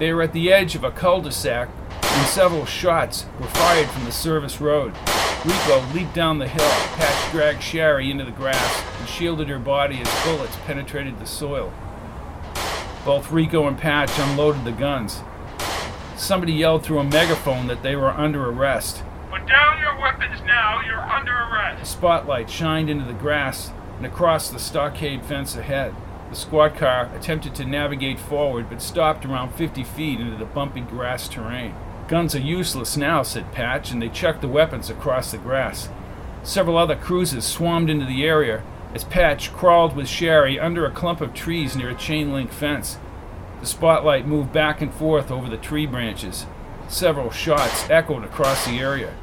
They 0.00 0.12
were 0.12 0.22
at 0.22 0.32
the 0.32 0.52
edge 0.52 0.74
of 0.74 0.82
a 0.82 0.90
cul-de-sac 0.90 1.68
when 1.68 2.26
several 2.26 2.66
shots 2.66 3.26
were 3.40 3.46
fired 3.46 3.88
from 3.88 4.04
the 4.04 4.12
service 4.12 4.60
road. 4.60 4.94
Rico 5.44 5.84
leaped 5.92 6.14
down 6.14 6.38
the 6.38 6.48
hill. 6.48 6.70
Patch 6.96 7.30
dragged 7.30 7.62
Sherry 7.62 8.10
into 8.10 8.24
the 8.24 8.30
grass 8.32 8.82
and 8.98 9.08
shielded 9.08 9.48
her 9.48 9.58
body 9.58 10.00
as 10.00 10.24
bullets 10.24 10.56
penetrated 10.66 11.18
the 11.18 11.26
soil. 11.26 11.72
Both 13.04 13.32
Rico 13.32 13.66
and 13.66 13.76
Patch 13.76 14.16
unloaded 14.16 14.64
the 14.64 14.70
guns. 14.70 15.22
Somebody 16.16 16.52
yelled 16.52 16.84
through 16.84 17.00
a 17.00 17.04
megaphone 17.04 17.66
that 17.66 17.82
they 17.82 17.96
were 17.96 18.10
under 18.10 18.48
arrest. 18.48 19.02
Put 19.28 19.44
down 19.48 19.80
your 19.80 19.98
weapons 20.00 20.40
now, 20.46 20.80
you're 20.86 21.00
under 21.00 21.32
A 21.32 21.50
arrest. 21.50 21.90
spotlight 21.90 22.48
shined 22.48 22.88
into 22.88 23.04
the 23.04 23.12
grass 23.12 23.72
and 23.96 24.06
across 24.06 24.50
the 24.50 24.60
stockade 24.60 25.24
fence 25.24 25.56
ahead. 25.56 25.96
The 26.30 26.36
squad 26.36 26.76
car 26.76 27.10
attempted 27.14 27.56
to 27.56 27.64
navigate 27.64 28.20
forward 28.20 28.70
but 28.70 28.80
stopped 28.80 29.24
around 29.24 29.52
50 29.54 29.82
feet 29.82 30.20
into 30.20 30.36
the 30.36 30.44
bumpy 30.44 30.80
grass 30.80 31.26
terrain. 31.26 31.74
Guns 32.06 32.36
are 32.36 32.40
useless 32.40 32.96
now, 32.96 33.22
said 33.24 33.52
Patch, 33.52 33.90
and 33.90 34.00
they 34.00 34.08
chucked 34.10 34.42
the 34.42 34.48
weapons 34.48 34.90
across 34.90 35.32
the 35.32 35.38
grass. 35.38 35.88
Several 36.44 36.76
other 36.76 36.96
cruisers 36.96 37.44
swarmed 37.44 37.90
into 37.90 38.06
the 38.06 38.24
area 38.24 38.62
as 38.94 39.04
Patch 39.04 39.52
crawled 39.52 39.96
with 39.96 40.08
Sherry 40.08 40.58
under 40.58 40.84
a 40.84 40.90
clump 40.90 41.20
of 41.20 41.34
trees 41.34 41.76
near 41.76 41.90
a 41.90 41.94
chain 41.94 42.32
link 42.32 42.52
fence. 42.52 42.98
The 43.60 43.66
spotlight 43.66 44.26
moved 44.26 44.52
back 44.52 44.80
and 44.80 44.92
forth 44.92 45.30
over 45.30 45.48
the 45.48 45.56
tree 45.56 45.86
branches. 45.86 46.46
Several 46.88 47.30
shots 47.30 47.88
echoed 47.88 48.24
across 48.24 48.66
the 48.66 48.78
area. 48.80 49.14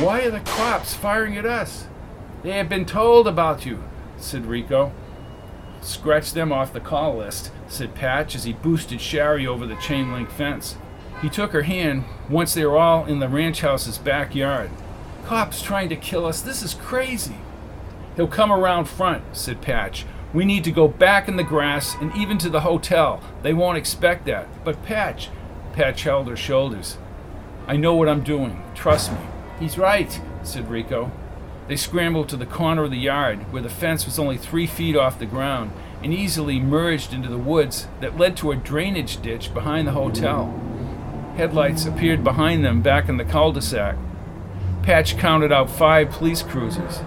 Why 0.00 0.22
are 0.22 0.30
the 0.30 0.40
cops 0.40 0.94
firing 0.94 1.36
at 1.36 1.46
us? 1.46 1.86
They 2.42 2.52
have 2.52 2.68
been 2.68 2.86
told 2.86 3.28
about 3.28 3.64
you, 3.64 3.84
said 4.16 4.46
Rico. 4.46 4.92
Scratch 5.80 6.32
them 6.32 6.50
off 6.50 6.72
the 6.72 6.80
call 6.80 7.18
list, 7.18 7.52
said 7.68 7.94
Patch 7.94 8.34
as 8.34 8.44
he 8.44 8.52
boosted 8.52 9.00
Sherry 9.00 9.46
over 9.46 9.66
the 9.66 9.76
chain 9.76 10.12
link 10.12 10.30
fence. 10.30 10.76
He 11.20 11.28
took 11.28 11.52
her 11.52 11.62
hand 11.62 12.04
once 12.28 12.54
they 12.54 12.64
were 12.64 12.76
all 12.76 13.04
in 13.06 13.20
the 13.20 13.28
ranch 13.28 13.60
house's 13.60 13.98
backyard. 13.98 14.70
Cops 15.24 15.62
trying 15.62 15.88
to 15.90 15.96
kill 15.96 16.26
us. 16.26 16.40
This 16.40 16.62
is 16.62 16.74
crazy. 16.74 17.36
He'll 18.16 18.28
come 18.28 18.52
around 18.52 18.86
front, 18.86 19.24
said 19.36 19.60
Patch. 19.60 20.06
We 20.32 20.44
need 20.44 20.64
to 20.64 20.72
go 20.72 20.88
back 20.88 21.28
in 21.28 21.36
the 21.36 21.44
grass 21.44 21.94
and 21.94 22.14
even 22.16 22.38
to 22.38 22.48
the 22.48 22.60
hotel. 22.60 23.20
They 23.42 23.54
won't 23.54 23.78
expect 23.78 24.26
that. 24.26 24.64
But 24.64 24.82
Patch, 24.82 25.30
Patch 25.72 26.02
held 26.02 26.28
her 26.28 26.36
shoulders. 26.36 26.98
I 27.66 27.76
know 27.76 27.94
what 27.94 28.08
I'm 28.08 28.22
doing. 28.22 28.62
Trust 28.74 29.12
me. 29.12 29.18
He's 29.58 29.78
right, 29.78 30.20
said 30.42 30.70
Rico. 30.70 31.10
They 31.66 31.76
scrambled 31.76 32.28
to 32.28 32.36
the 32.36 32.46
corner 32.46 32.84
of 32.84 32.90
the 32.90 32.98
yard, 32.98 33.50
where 33.52 33.62
the 33.62 33.70
fence 33.70 34.04
was 34.04 34.18
only 34.18 34.36
three 34.36 34.66
feet 34.66 34.96
off 34.96 35.18
the 35.18 35.24
ground, 35.24 35.70
and 36.02 36.12
easily 36.12 36.60
merged 36.60 37.14
into 37.14 37.28
the 37.28 37.38
woods 37.38 37.86
that 38.00 38.18
led 38.18 38.36
to 38.36 38.50
a 38.50 38.56
drainage 38.56 39.22
ditch 39.22 39.54
behind 39.54 39.88
the 39.88 39.92
hotel. 39.92 40.52
Headlights 41.36 41.86
appeared 41.86 42.22
behind 42.22 42.64
them 42.64 42.82
back 42.82 43.08
in 43.08 43.16
the 43.16 43.24
cul-de-sac. 43.24 43.96
Patch 44.82 45.16
counted 45.16 45.50
out 45.50 45.70
five 45.70 46.10
police 46.10 46.42
cruisers. 46.42 47.00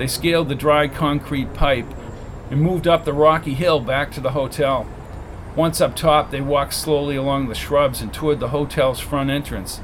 They 0.00 0.06
scaled 0.06 0.48
the 0.48 0.54
dry 0.54 0.88
concrete 0.88 1.52
pipe 1.52 1.84
and 2.50 2.62
moved 2.62 2.88
up 2.88 3.04
the 3.04 3.12
rocky 3.12 3.52
hill 3.52 3.80
back 3.80 4.10
to 4.12 4.20
the 4.22 4.30
hotel. 4.30 4.88
Once 5.54 5.78
up 5.78 5.94
top, 5.94 6.30
they 6.30 6.40
walked 6.40 6.72
slowly 6.72 7.16
along 7.16 7.48
the 7.48 7.54
shrubs 7.54 8.00
and 8.00 8.10
toward 8.10 8.40
the 8.40 8.48
hotel's 8.48 8.98
front 8.98 9.28
entrance. 9.28 9.76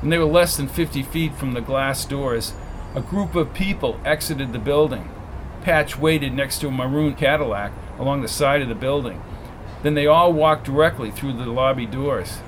When 0.00 0.08
they 0.08 0.16
were 0.16 0.24
less 0.24 0.56
than 0.56 0.66
50 0.66 1.02
feet 1.02 1.34
from 1.34 1.52
the 1.52 1.60
glass 1.60 2.06
doors, 2.06 2.54
a 2.94 3.02
group 3.02 3.34
of 3.34 3.52
people 3.52 4.00
exited 4.02 4.54
the 4.54 4.58
building. 4.58 5.10
Patch 5.60 5.98
waited 5.98 6.32
next 6.32 6.60
to 6.60 6.68
a 6.68 6.70
maroon 6.70 7.14
Cadillac 7.14 7.72
along 7.98 8.22
the 8.22 8.28
side 8.28 8.62
of 8.62 8.70
the 8.70 8.74
building. 8.74 9.22
Then 9.82 9.92
they 9.92 10.06
all 10.06 10.32
walked 10.32 10.64
directly 10.64 11.10
through 11.10 11.34
the 11.34 11.44
lobby 11.44 11.84
doors. 11.84 12.38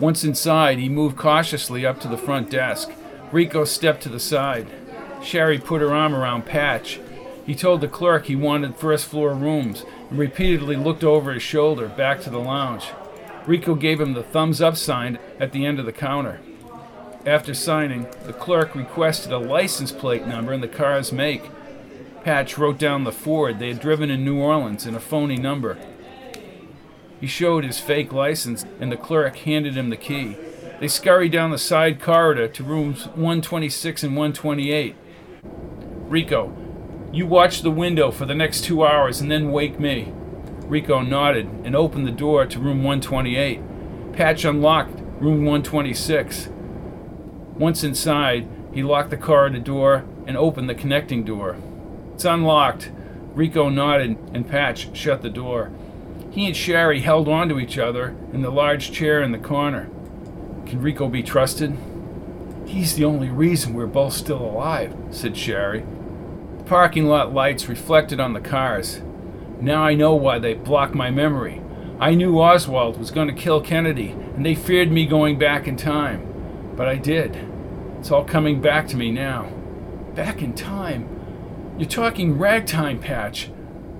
Once 0.00 0.24
inside, 0.24 0.78
he 0.78 0.88
moved 0.88 1.18
cautiously 1.18 1.84
up 1.84 2.00
to 2.00 2.08
the 2.08 2.16
front 2.16 2.48
desk. 2.48 2.90
Rico 3.30 3.66
stepped 3.66 4.02
to 4.04 4.08
the 4.08 4.18
side. 4.18 4.70
Sherry 5.26 5.58
put 5.58 5.80
her 5.80 5.92
arm 5.92 6.14
around 6.14 6.46
Patch. 6.46 7.00
He 7.44 7.54
told 7.54 7.80
the 7.80 7.88
clerk 7.88 8.26
he 8.26 8.36
wanted 8.36 8.76
first 8.76 9.06
floor 9.06 9.34
rooms 9.34 9.84
and 10.08 10.18
repeatedly 10.18 10.76
looked 10.76 11.02
over 11.02 11.32
his 11.32 11.42
shoulder 11.42 11.88
back 11.88 12.20
to 12.22 12.30
the 12.30 12.38
lounge. 12.38 12.86
Rico 13.44 13.74
gave 13.74 14.00
him 14.00 14.14
the 14.14 14.22
thumbs 14.22 14.60
up 14.60 14.76
sign 14.76 15.18
at 15.40 15.52
the 15.52 15.66
end 15.66 15.78
of 15.78 15.86
the 15.86 15.92
counter. 15.92 16.40
After 17.24 17.54
signing, 17.54 18.06
the 18.24 18.32
clerk 18.32 18.74
requested 18.74 19.32
a 19.32 19.38
license 19.38 19.90
plate 19.90 20.26
number 20.26 20.52
and 20.52 20.62
the 20.62 20.68
car's 20.68 21.12
make. 21.12 21.50
Patch 22.22 22.56
wrote 22.56 22.78
down 22.78 23.04
the 23.04 23.12
Ford 23.12 23.58
they 23.58 23.68
had 23.68 23.80
driven 23.80 24.10
in 24.10 24.24
New 24.24 24.38
Orleans 24.38 24.86
and 24.86 24.96
a 24.96 25.00
phony 25.00 25.36
number. 25.36 25.76
He 27.20 27.26
showed 27.26 27.64
his 27.64 27.80
fake 27.80 28.12
license, 28.12 28.64
and 28.78 28.92
the 28.92 28.96
clerk 28.96 29.36
handed 29.38 29.74
him 29.74 29.90
the 29.90 29.96
key. 29.96 30.36
They 30.78 30.88
scurried 30.88 31.32
down 31.32 31.50
the 31.50 31.58
side 31.58 32.00
corridor 32.00 32.46
to 32.48 32.62
rooms 32.62 33.06
126 33.06 34.02
and 34.02 34.16
128. 34.16 34.94
Rico, 36.08 36.56
you 37.12 37.26
watch 37.26 37.62
the 37.62 37.70
window 37.70 38.10
for 38.10 38.26
the 38.26 38.34
next 38.34 38.62
two 38.62 38.84
hours 38.84 39.20
and 39.20 39.30
then 39.30 39.50
wake 39.50 39.80
me. 39.80 40.12
Rico 40.66 41.00
nodded 41.00 41.48
and 41.64 41.74
opened 41.74 42.06
the 42.06 42.12
door 42.12 42.46
to 42.46 42.58
room 42.58 42.84
128. 42.84 44.12
Patch 44.12 44.44
unlocked 44.44 45.00
room 45.20 45.44
126. 45.44 46.48
Once 47.56 47.82
inside, 47.82 48.48
he 48.72 48.82
locked 48.82 49.10
the 49.10 49.16
corridor 49.16 49.58
door 49.58 50.04
and 50.26 50.36
opened 50.36 50.68
the 50.68 50.74
connecting 50.74 51.24
door. 51.24 51.56
It's 52.14 52.24
unlocked. 52.24 52.90
Rico 53.34 53.68
nodded 53.68 54.16
and 54.32 54.48
Patch 54.48 54.96
shut 54.96 55.22
the 55.22 55.30
door. 55.30 55.72
He 56.30 56.46
and 56.46 56.56
Sherry 56.56 57.00
held 57.00 57.28
on 57.28 57.48
to 57.48 57.58
each 57.58 57.78
other 57.78 58.14
in 58.32 58.42
the 58.42 58.50
large 58.50 58.92
chair 58.92 59.22
in 59.22 59.32
the 59.32 59.38
corner. 59.38 59.88
Can 60.66 60.80
Rico 60.80 61.08
be 61.08 61.22
trusted? 61.22 61.76
He's 62.66 62.94
the 62.94 63.04
only 63.04 63.28
reason 63.28 63.74
we're 63.74 63.86
both 63.86 64.12
still 64.12 64.42
alive, 64.42 64.94
said 65.10 65.36
Sherry. 65.36 65.84
Parking 66.66 67.06
lot 67.06 67.32
lights 67.32 67.68
reflected 67.68 68.18
on 68.18 68.32
the 68.32 68.40
cars. 68.40 69.00
Now 69.60 69.84
I 69.84 69.94
know 69.94 70.16
why 70.16 70.40
they 70.40 70.54
blocked 70.54 70.96
my 70.96 71.12
memory. 71.12 71.62
I 72.00 72.16
knew 72.16 72.40
Oswald 72.40 72.98
was 72.98 73.12
going 73.12 73.28
to 73.28 73.34
kill 73.34 73.60
Kennedy, 73.60 74.10
and 74.10 74.44
they 74.44 74.56
feared 74.56 74.90
me 74.90 75.06
going 75.06 75.38
back 75.38 75.68
in 75.68 75.76
time. 75.76 76.26
But 76.76 76.88
I 76.88 76.96
did. 76.96 77.36
It's 78.00 78.10
all 78.10 78.24
coming 78.24 78.60
back 78.60 78.88
to 78.88 78.96
me 78.96 79.12
now. 79.12 79.44
Back 80.16 80.42
in 80.42 80.54
time? 80.54 81.08
You're 81.78 81.88
talking 81.88 82.36
ragtime 82.36 82.98
patch. 82.98 83.48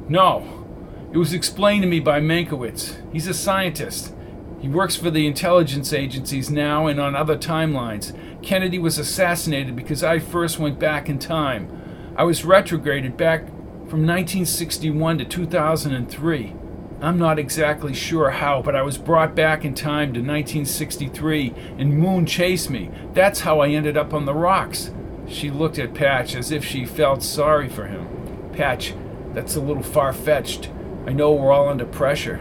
No. 0.09 0.65
It 1.13 1.19
was 1.19 1.33
explained 1.33 1.83
to 1.83 1.89
me 1.89 2.01
by 2.01 2.21
Mankiewicz. 2.21 2.97
He's 3.13 3.29
a 3.29 3.35
scientist. 3.35 4.13
He 4.61 4.69
works 4.69 4.97
for 4.97 5.13
the 5.13 5.29
intelligence 5.29 5.93
agencies 5.93 6.51
now 6.51 6.89
and 6.89 6.99
on 6.99 7.15
other 7.15 7.39
timelines. 7.39 8.13
Kennedy 8.43 8.81
was 8.81 8.99
assassinated 8.99 9.77
because 9.77 10.03
I 10.03 10.19
first 10.19 10.59
went 10.59 10.81
back 10.81 11.09
in 11.09 11.21
time. 11.21 11.71
I 12.19 12.25
was 12.25 12.47
retrograded 12.47 13.19
back 13.19 13.47
from 13.89 14.07
1961 14.07 15.19
to 15.19 15.25
2003. 15.27 16.55
I'm 17.03 17.19
not 17.19 17.39
exactly 17.39 17.93
sure 17.93 18.31
how, 18.31 18.63
but 18.63 18.75
I 18.75 18.81
was 18.81 18.97
brought 18.97 19.35
back 19.35 19.67
in 19.67 19.75
time 19.75 20.15
to 20.15 20.21
1963 20.21 21.53
and 21.77 21.99
Moon 21.99 22.25
chased 22.25 22.71
me. 22.71 22.91
That's 23.13 23.41
how 23.41 23.61
I 23.61 23.69
ended 23.69 23.99
up 23.99 24.15
on 24.15 24.25
the 24.25 24.33
rocks. 24.33 24.91
She 25.29 25.51
looked 25.51 25.79
at 25.79 25.93
Patch 25.93 26.35
as 26.35 26.51
if 26.51 26.65
she 26.65 26.87
felt 26.87 27.23
sorry 27.23 27.69
for 27.69 27.87
him. 27.87 28.09
Patch, 28.55 28.95
that's 29.35 29.55
a 29.55 29.61
little 29.61 29.83
far 29.83 30.15
fetched. 30.15 30.71
I 31.07 31.13
know 31.13 31.35
we're 31.35 31.53
all 31.53 31.69
under 31.69 31.85
pressure. 31.85 32.41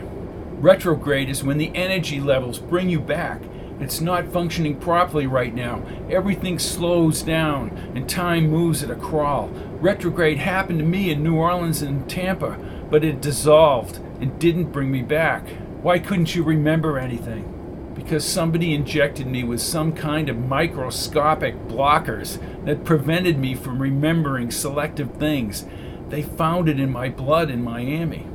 Retrograde 0.53 1.29
is 1.29 1.43
when 1.43 1.57
the 1.57 1.75
energy 1.75 2.21
levels 2.21 2.59
bring 2.59 2.89
you 2.89 3.01
back. 3.01 3.41
It's 3.79 4.01
not 4.01 4.31
functioning 4.31 4.77
properly 4.79 5.27
right 5.27 5.53
now. 5.53 5.83
Everything 6.09 6.59
slows 6.59 7.21
down 7.21 7.69
and 7.95 8.09
time 8.09 8.49
moves 8.49 8.83
at 8.83 8.91
a 8.91 8.95
crawl. 8.95 9.49
Retrograde 9.79 10.37
happened 10.37 10.79
to 10.79 10.85
me 10.85 11.09
in 11.11 11.23
New 11.23 11.35
Orleans 11.35 11.81
and 11.81 12.09
Tampa, 12.09 12.57
but 12.89 13.03
it 13.03 13.21
dissolved 13.21 13.97
and 14.21 14.39
didn't 14.39 14.71
bring 14.71 14.91
me 14.91 15.01
back. 15.01 15.47
Why 15.81 15.99
couldn't 15.99 16.35
you 16.35 16.43
remember 16.43 16.97
anything? 16.97 17.51
because 17.95 18.25
somebody 18.25 18.75
injected 18.75 19.25
me 19.25 19.43
with 19.43 19.61
some 19.61 19.93
kind 19.93 20.29
of 20.29 20.37
microscopic 20.37 21.55
blockers 21.67 22.37
that 22.65 22.83
prevented 22.83 23.39
me 23.39 23.55
from 23.55 23.81
remembering 23.81 24.51
selective 24.51 25.11
things. 25.13 25.65
They 26.09 26.21
found 26.21 26.69
it 26.69 26.79
in 26.79 26.91
my 26.91 27.09
blood 27.09 27.49
in 27.49 27.63
Miami. 27.63 28.27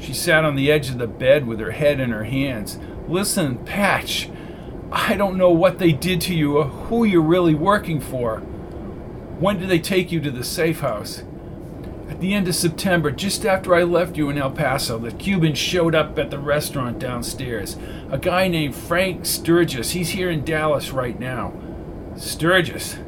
She 0.00 0.12
sat 0.12 0.44
on 0.44 0.56
the 0.56 0.70
edge 0.70 0.90
of 0.90 0.98
the 0.98 1.06
bed 1.06 1.46
with 1.46 1.60
her 1.60 1.70
head 1.70 2.00
in 2.00 2.10
her 2.10 2.24
hands. 2.24 2.78
Listen, 3.08 3.58
Patch, 3.64 4.28
I 4.92 5.16
don't 5.16 5.36
know 5.36 5.50
what 5.50 5.78
they 5.78 5.92
did 5.92 6.20
to 6.22 6.34
you 6.34 6.58
or 6.58 6.64
who 6.64 7.04
you're 7.04 7.22
really 7.22 7.54
working 7.54 8.00
for. 8.00 8.38
When 9.38 9.58
did 9.58 9.68
they 9.68 9.78
take 9.78 10.12
you 10.12 10.20
to 10.20 10.30
the 10.30 10.44
safe 10.44 10.80
house? 10.80 11.24
At 12.08 12.20
the 12.20 12.34
end 12.34 12.46
of 12.46 12.54
September, 12.54 13.10
just 13.10 13.44
after 13.44 13.74
I 13.74 13.82
left 13.82 14.16
you 14.16 14.30
in 14.30 14.38
El 14.38 14.50
Paso, 14.50 14.98
the 14.98 15.10
Cubans 15.10 15.58
showed 15.58 15.94
up 15.94 16.18
at 16.18 16.30
the 16.30 16.38
restaurant 16.38 16.98
downstairs. 16.98 17.76
A 18.10 18.18
guy 18.18 18.46
named 18.46 18.74
Frank 18.74 19.26
Sturgis. 19.26 19.92
He's 19.92 20.10
here 20.10 20.30
in 20.30 20.44
Dallas 20.44 20.90
right 20.90 21.18
now. 21.18 21.52
Sturgis? 22.16 22.98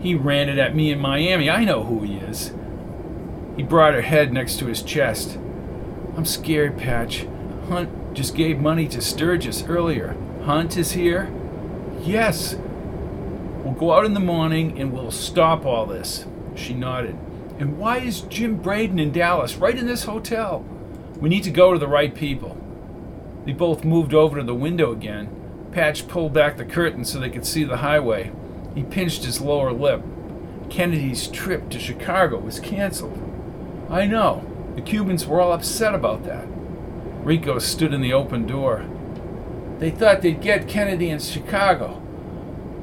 He 0.00 0.14
ran 0.14 0.48
it 0.48 0.58
at 0.58 0.74
me 0.74 0.90
in 0.90 0.98
Miami. 0.98 1.50
I 1.50 1.64
know 1.64 1.84
who 1.84 2.00
he 2.00 2.16
is. 2.16 2.52
He 3.56 3.62
brought 3.62 3.94
her 3.94 4.00
head 4.00 4.32
next 4.32 4.58
to 4.60 4.66
his 4.66 4.82
chest. 4.82 5.36
I'm 6.16 6.24
scared, 6.24 6.78
Patch. 6.78 7.26
Hunt 7.68 8.14
just 8.14 8.34
gave 8.34 8.58
money 8.58 8.88
to 8.88 9.02
Sturgis 9.02 9.64
earlier. 9.64 10.16
Hunt 10.44 10.76
is 10.76 10.92
here? 10.92 11.30
Yes. 12.00 12.54
We'll 13.62 13.74
go 13.74 13.92
out 13.92 14.06
in 14.06 14.14
the 14.14 14.20
morning 14.20 14.80
and 14.80 14.92
we'll 14.92 15.10
stop 15.10 15.66
all 15.66 15.84
this. 15.84 16.24
She 16.54 16.72
nodded. 16.72 17.16
And 17.58 17.78
why 17.78 17.98
is 17.98 18.22
Jim 18.22 18.56
Braden 18.56 18.98
in 18.98 19.12
Dallas, 19.12 19.56
right 19.56 19.76
in 19.76 19.86
this 19.86 20.04
hotel? 20.04 20.64
We 21.18 21.28
need 21.28 21.44
to 21.44 21.50
go 21.50 21.74
to 21.74 21.78
the 21.78 21.86
right 21.86 22.14
people. 22.14 22.56
They 23.44 23.52
both 23.52 23.84
moved 23.84 24.14
over 24.14 24.38
to 24.38 24.42
the 24.42 24.54
window 24.54 24.92
again. 24.92 25.28
Patch 25.72 26.08
pulled 26.08 26.32
back 26.32 26.56
the 26.56 26.64
curtain 26.64 27.04
so 27.04 27.18
they 27.18 27.28
could 27.28 27.46
see 27.46 27.64
the 27.64 27.78
highway. 27.78 28.32
He 28.74 28.82
pinched 28.82 29.24
his 29.24 29.42
lower 29.42 29.72
lip. 29.72 30.02
Kennedy's 30.70 31.26
trip 31.26 31.68
to 31.68 31.78
Chicago 31.78 32.38
was 32.38 32.60
canceled. 32.60 33.18
I 33.90 34.06
know. 34.06 34.46
The 34.76 34.82
Cubans 34.82 35.26
were 35.26 35.40
all 35.40 35.52
upset 35.52 35.94
about 35.94 36.24
that. 36.24 36.46
Rico 37.24 37.58
stood 37.58 37.92
in 37.92 38.00
the 38.00 38.14
open 38.14 38.46
door. 38.46 38.86
They 39.80 39.90
thought 39.90 40.20
they'd 40.20 40.42
get 40.42 40.68
Kennedy 40.68 41.08
in 41.08 41.18
Chicago. 41.18 42.02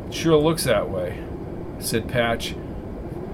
Sure 0.10 0.36
looks 0.36 0.64
that 0.64 0.89
way, 0.89 1.24
said 1.78 2.10
Patch. 2.10 2.56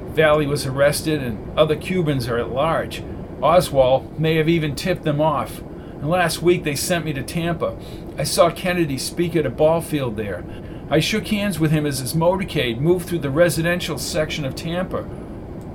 Vallee 0.08 0.46
was 0.46 0.66
arrested 0.66 1.24
and 1.24 1.58
other 1.58 1.78
Cubans 1.78 2.28
are 2.28 2.38
at 2.38 2.52
large. 2.52 3.02
Oswald 3.42 4.20
may 4.20 4.36
have 4.36 4.50
even 4.50 4.76
tipped 4.76 5.04
them 5.04 5.22
off. 5.22 5.60
And 5.60 6.10
last 6.10 6.42
week 6.42 6.66
they 6.66 6.76
sent 6.76 7.06
me 7.06 7.14
to 7.14 7.24
Tampa. 7.24 7.78
I 8.18 8.26
saw 8.26 8.52
Kennedy 8.52 8.98
speak 8.98 9.34
at 9.36 9.46
a 9.46 9.50
ball 9.50 9.80
field 9.80 10.18
there. 10.18 10.44
I 10.90 11.00
shook 11.00 11.28
hands 11.28 11.58
with 11.58 11.72
him 11.72 11.86
as 11.86 12.00
his 12.00 12.14
motorcade 12.14 12.80
moved 12.80 13.08
through 13.08 13.20
the 13.20 13.30
residential 13.30 13.98
section 13.98 14.44
of 14.44 14.56
Tampa. 14.56 15.08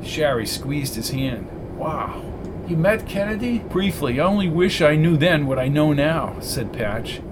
Sherry 0.02 0.44
squeezed 0.46 0.94
his 0.94 1.10
hand. 1.10 1.48
Wow. 1.78 2.22
You 2.68 2.76
met 2.76 3.08
Kennedy? 3.08 3.60
Briefly. 3.60 4.20
I 4.20 4.24
only 4.24 4.48
wish 4.48 4.82
I 4.82 4.94
knew 4.94 5.16
then 5.16 5.46
what 5.46 5.58
I 5.58 5.68
know 5.68 5.94
now, 5.94 6.38
said 6.40 6.74
Patch. 6.74 7.22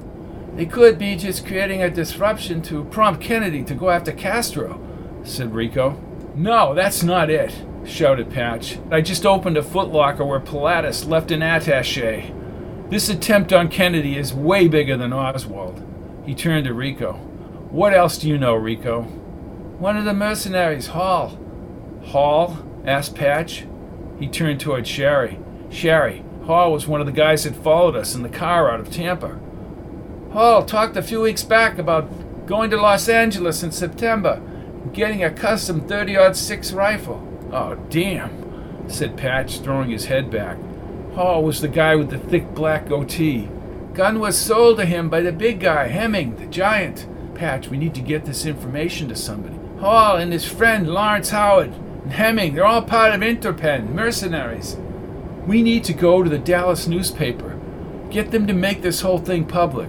They 0.57 0.65
could 0.65 0.99
be 0.99 1.17
just 1.17 1.47
creating 1.47 1.83
a 1.83 1.91
disruption 1.91 2.63
to 2.63 2.85
prompt 2.85 3.21
Kennedy 3.21 3.63
to 3.65 3.75
go 3.75 3.91
after 3.91 4.11
Castro, 4.11 4.81
said 5.23 5.55
Rico. 5.55 6.01
No, 6.35 6.75
that's 6.75 7.03
not 7.03 7.29
it, 7.29 7.55
shouted 7.85 8.31
Patch. 8.31 8.79
I 8.91 9.03
just 9.03 9.27
opened 9.27 9.59
a 9.59 9.63
footlocker 9.63 10.27
where 10.27 10.41
Pilatus 10.41 11.07
left 11.07 11.31
an 11.31 11.43
attache. 11.43 12.33
This 12.89 13.11
attempt 13.11 13.53
on 13.53 13.69
Kennedy 13.69 14.17
is 14.17 14.33
way 14.33 14.67
bigger 14.67 14.97
than 14.97 15.13
Oswald. 15.13 15.87
He 16.25 16.35
turned 16.35 16.65
to 16.65 16.73
Rico. 16.73 17.13
What 17.71 17.93
else 17.93 18.17
do 18.17 18.27
you 18.27 18.39
know, 18.39 18.55
Rico? 18.55 19.03
One 19.03 19.99
of 19.99 20.07
the 20.07 20.15
mercenaries, 20.15 20.87
Hall. 20.89 21.39
Hall? 22.03 22.57
asked 22.87 23.15
Patch. 23.15 23.67
He 24.19 24.27
turned 24.27 24.61
toward 24.61 24.87
Sherry. 24.87 25.39
Sherry, 25.69 26.25
Hall 26.45 26.73
was 26.73 26.87
one 26.87 27.01
of 27.01 27.07
the 27.07 27.13
guys 27.13 27.45
that 27.45 27.57
followed 27.57 27.95
us 27.95 28.15
in 28.15 28.23
the 28.23 28.31
car 28.31 28.71
out 28.71 28.81
of 28.81 28.91
Tampa. 28.91 29.39
Hall 30.37 30.67
talked 30.67 30.99
a 30.99 31.03
few 31.03 31.23
weeks 31.23 31.43
back 31.43 31.79
about 31.79 32.47
going 32.47 32.69
to 32.69 32.77
Los 32.77 33.09
Angeles 33.09 33.63
in 33.63 33.73
September 33.73 34.43
getting 34.93 35.25
a 35.25 35.31
custom 35.31 35.89
30 35.89 36.35
6 36.35 36.73
rifle. 36.73 37.27
Oh, 37.51 37.77
damn, 37.89 38.87
said 38.87 39.17
Patch, 39.17 39.61
throwing 39.61 39.89
his 39.89 40.05
head 40.05 40.31
back. 40.31 40.59
Hall 41.15 41.43
was 41.43 41.63
the 41.63 41.69
guy 41.69 41.97
with 41.97 42.11
the 42.11 42.19
thick 42.19 42.55
black 42.55 42.87
goatee. 42.87 43.49
Gun 43.95 44.21
was 44.21 44.37
sold 44.37 44.77
to 44.77 44.85
him 44.85 45.09
by 45.09 45.23
the 45.23 45.33
big 45.33 45.59
guy, 45.59 45.89
Hemming, 45.89 46.37
the 46.37 46.45
giant. 46.45 47.07
Patch, 47.35 47.69
we 47.69 47.79
need 47.79 47.95
to 47.95 48.03
get 48.03 48.27
this 48.27 48.45
information 48.45 49.09
to 49.09 49.17
somebody. 49.17 49.57
Hall 49.81 50.19
and 50.19 50.35
his 50.35 50.45
friend 50.45 50.87
Lawrence 50.87 51.31
Howard 51.31 51.73
and 52.03 52.13
Hemming, 52.13 52.55
they're 52.55 52.67
all 52.67 52.83
part 52.83 53.15
of 53.15 53.23
Interpen, 53.23 53.89
mercenaries. 53.95 54.77
We 55.47 55.63
need 55.63 55.83
to 55.85 55.95
go 55.95 56.23
to 56.23 56.29
the 56.29 56.39
Dallas 56.39 56.87
newspaper. 56.87 57.59
Get 58.11 58.33
them 58.33 58.47
to 58.47 58.53
make 58.53 58.83
this 58.83 59.01
whole 59.01 59.19
thing 59.19 59.47
public. 59.47 59.89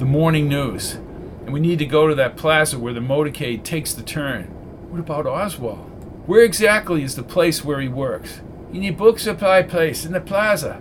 The 0.00 0.06
morning 0.06 0.48
news 0.48 0.94
and 0.94 1.52
we 1.52 1.60
need 1.60 1.78
to 1.78 1.84
go 1.84 2.08
to 2.08 2.14
that 2.14 2.38
plaza 2.38 2.78
where 2.78 2.94
the 2.94 3.00
motorcade 3.00 3.64
takes 3.64 3.92
the 3.92 4.02
turn. 4.02 4.44
What 4.88 4.98
about 4.98 5.26
Oswald? 5.26 5.90
Where 6.26 6.42
exactly 6.42 7.02
is 7.02 7.16
the 7.16 7.22
place 7.22 7.62
where 7.62 7.82
he 7.82 7.88
works? 7.88 8.40
In 8.72 8.80
the 8.80 8.92
book 8.92 9.18
supply 9.18 9.62
place 9.62 10.06
in 10.06 10.12
the 10.12 10.20
plaza. 10.22 10.80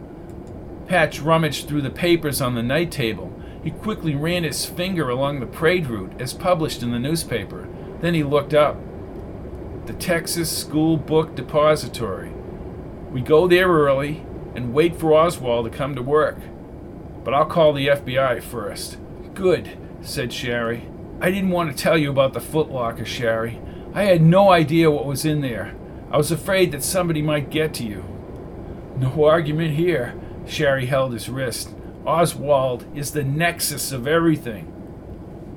Patch 0.88 1.20
rummaged 1.20 1.68
through 1.68 1.82
the 1.82 1.90
papers 1.90 2.40
on 2.40 2.56
the 2.56 2.64
night 2.64 2.94
table. 2.94 3.38
He 3.62 3.72
quickly 3.72 4.16
ran 4.16 4.46
his 4.46 4.66
finger 4.66 5.10
along 5.10 5.42
the 5.42 5.48
parade 5.48 5.88
route 5.88 6.14
as 6.22 6.34
published 6.34 6.82
in 6.82 6.92
the 6.92 6.98
newspaper. 6.98 7.68
Then 8.00 8.14
he 8.14 8.24
looked 8.24 8.54
up. 8.54 8.78
The 9.86 9.94
Texas 9.96 10.50
School 10.50 10.96
Book 10.96 11.36
Depository. 11.36 12.32
We 13.12 13.20
go 13.20 13.50
there 13.50 13.68
early 13.68 14.26
and 14.56 14.74
wait 14.74 14.96
for 14.96 15.14
Oswald 15.14 15.70
to 15.70 15.78
come 15.78 15.94
to 15.96 16.02
work. 16.02 16.38
But 17.26 17.34
I'll 17.34 17.46
call 17.46 17.74
the 17.74 17.88
FBI 17.88 18.42
first. 18.42 18.98
Good 19.40 19.78
said 20.02 20.34
Sherry. 20.34 20.90
I 21.22 21.32
didn't 21.32 21.52
want 21.52 21.72
to 21.72 21.82
tell 21.82 21.98
you 21.98 22.12
about 22.12 22.34
the 22.34 22.42
footlocker, 22.42 23.06
Sherry. 23.06 23.58
I 23.94 24.04
had 24.04 24.22
no 24.22 24.52
idea 24.52 24.92
what 24.92 25.06
was 25.06 25.24
in 25.24 25.40
there. 25.40 25.78
I 26.12 26.18
was 26.18 26.30
afraid 26.30 26.74
that 26.74 26.84
somebody 26.84 27.22
might 27.22 27.50
get 27.50 27.74
to 27.76 27.86
you. 27.86 28.04
No 28.98 29.24
argument 29.24 29.78
here. 29.78 30.20
Sherry 30.46 30.88
held 30.88 31.14
his 31.14 31.30
wrist. 31.30 31.74
Oswald 32.06 32.86
is 32.94 33.12
the 33.12 33.24
nexus 33.24 33.94
of 33.94 34.08
everything. 34.08 34.74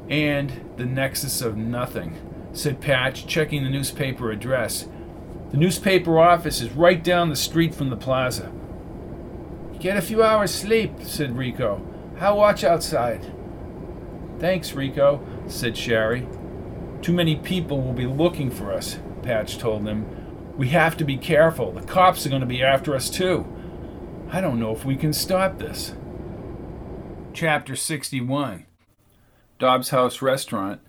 And 0.09 0.70
the 0.76 0.87
nexus 0.87 1.43
of 1.43 1.57
nothing, 1.57 2.14
said 2.53 2.80
Patch, 2.80 3.26
checking 3.26 3.64
the 3.64 3.70
newspaper 3.70 4.30
address. 4.30 4.87
The 5.51 5.57
newspaper 5.57 6.20
office 6.20 6.61
is 6.61 6.70
right 6.70 7.03
down 7.03 7.30
the 7.30 7.35
street 7.35 7.74
from 7.74 7.91
the 7.91 7.97
plaza. 7.97 8.53
Get 9.80 9.97
a 9.97 10.03
few 10.03 10.22
hours' 10.22 10.55
sleep, 10.55 10.93
said 11.03 11.37
Rico. 11.37 11.85
I'll 12.20 12.37
watch 12.37 12.62
outside. 12.62 13.33
Thanks, 14.43 14.72
Rico, 14.72 15.24
said 15.47 15.76
Sherry. 15.76 16.26
Too 17.01 17.12
many 17.12 17.36
people 17.36 17.80
will 17.80 17.93
be 17.93 18.09
looking 18.09 18.51
for 18.51 18.72
us, 18.72 18.99
Patch 19.22 19.57
told 19.57 19.84
them. 19.84 20.05
We 20.57 20.70
have 20.70 20.97
to 20.97 21.05
be 21.05 21.16
careful. 21.16 21.70
The 21.70 21.82
cops 21.82 22.26
are 22.26 22.28
going 22.28 22.40
to 22.40 22.47
be 22.47 22.61
after 22.61 22.97
us, 22.97 23.09
too. 23.09 23.47
I 24.32 24.40
don't 24.40 24.59
know 24.59 24.74
if 24.74 24.84
we 24.84 24.97
can 24.97 25.12
stop 25.12 25.59
this. 25.59 25.95
Chapter 27.32 27.76
61 27.76 28.66
Dobbs 29.61 29.90
House 29.90 30.20
Restaurant, 30.20 30.80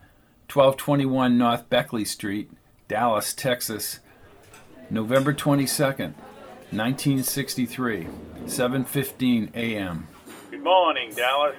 1221 0.52 1.38
North 1.38 1.70
Beckley 1.70 2.06
Street, 2.06 2.50
Dallas, 2.88 3.36
Texas, 3.36 4.00
November 4.90 5.32
22nd, 5.32 6.16
1963, 6.72 8.08
7:15 8.46 9.56
a.m. 9.56 10.08
Good 10.50 10.64
morning, 10.64 11.12
Dallas. 11.14 11.56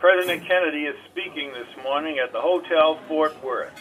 President 0.00 0.46
Kennedy 0.46 0.84
is 0.84 0.94
speaking 1.10 1.52
this 1.52 1.84
morning 1.84 2.20
at 2.24 2.32
the 2.32 2.40
Hotel 2.40 3.00
Fort 3.08 3.42
Worth. 3.42 3.72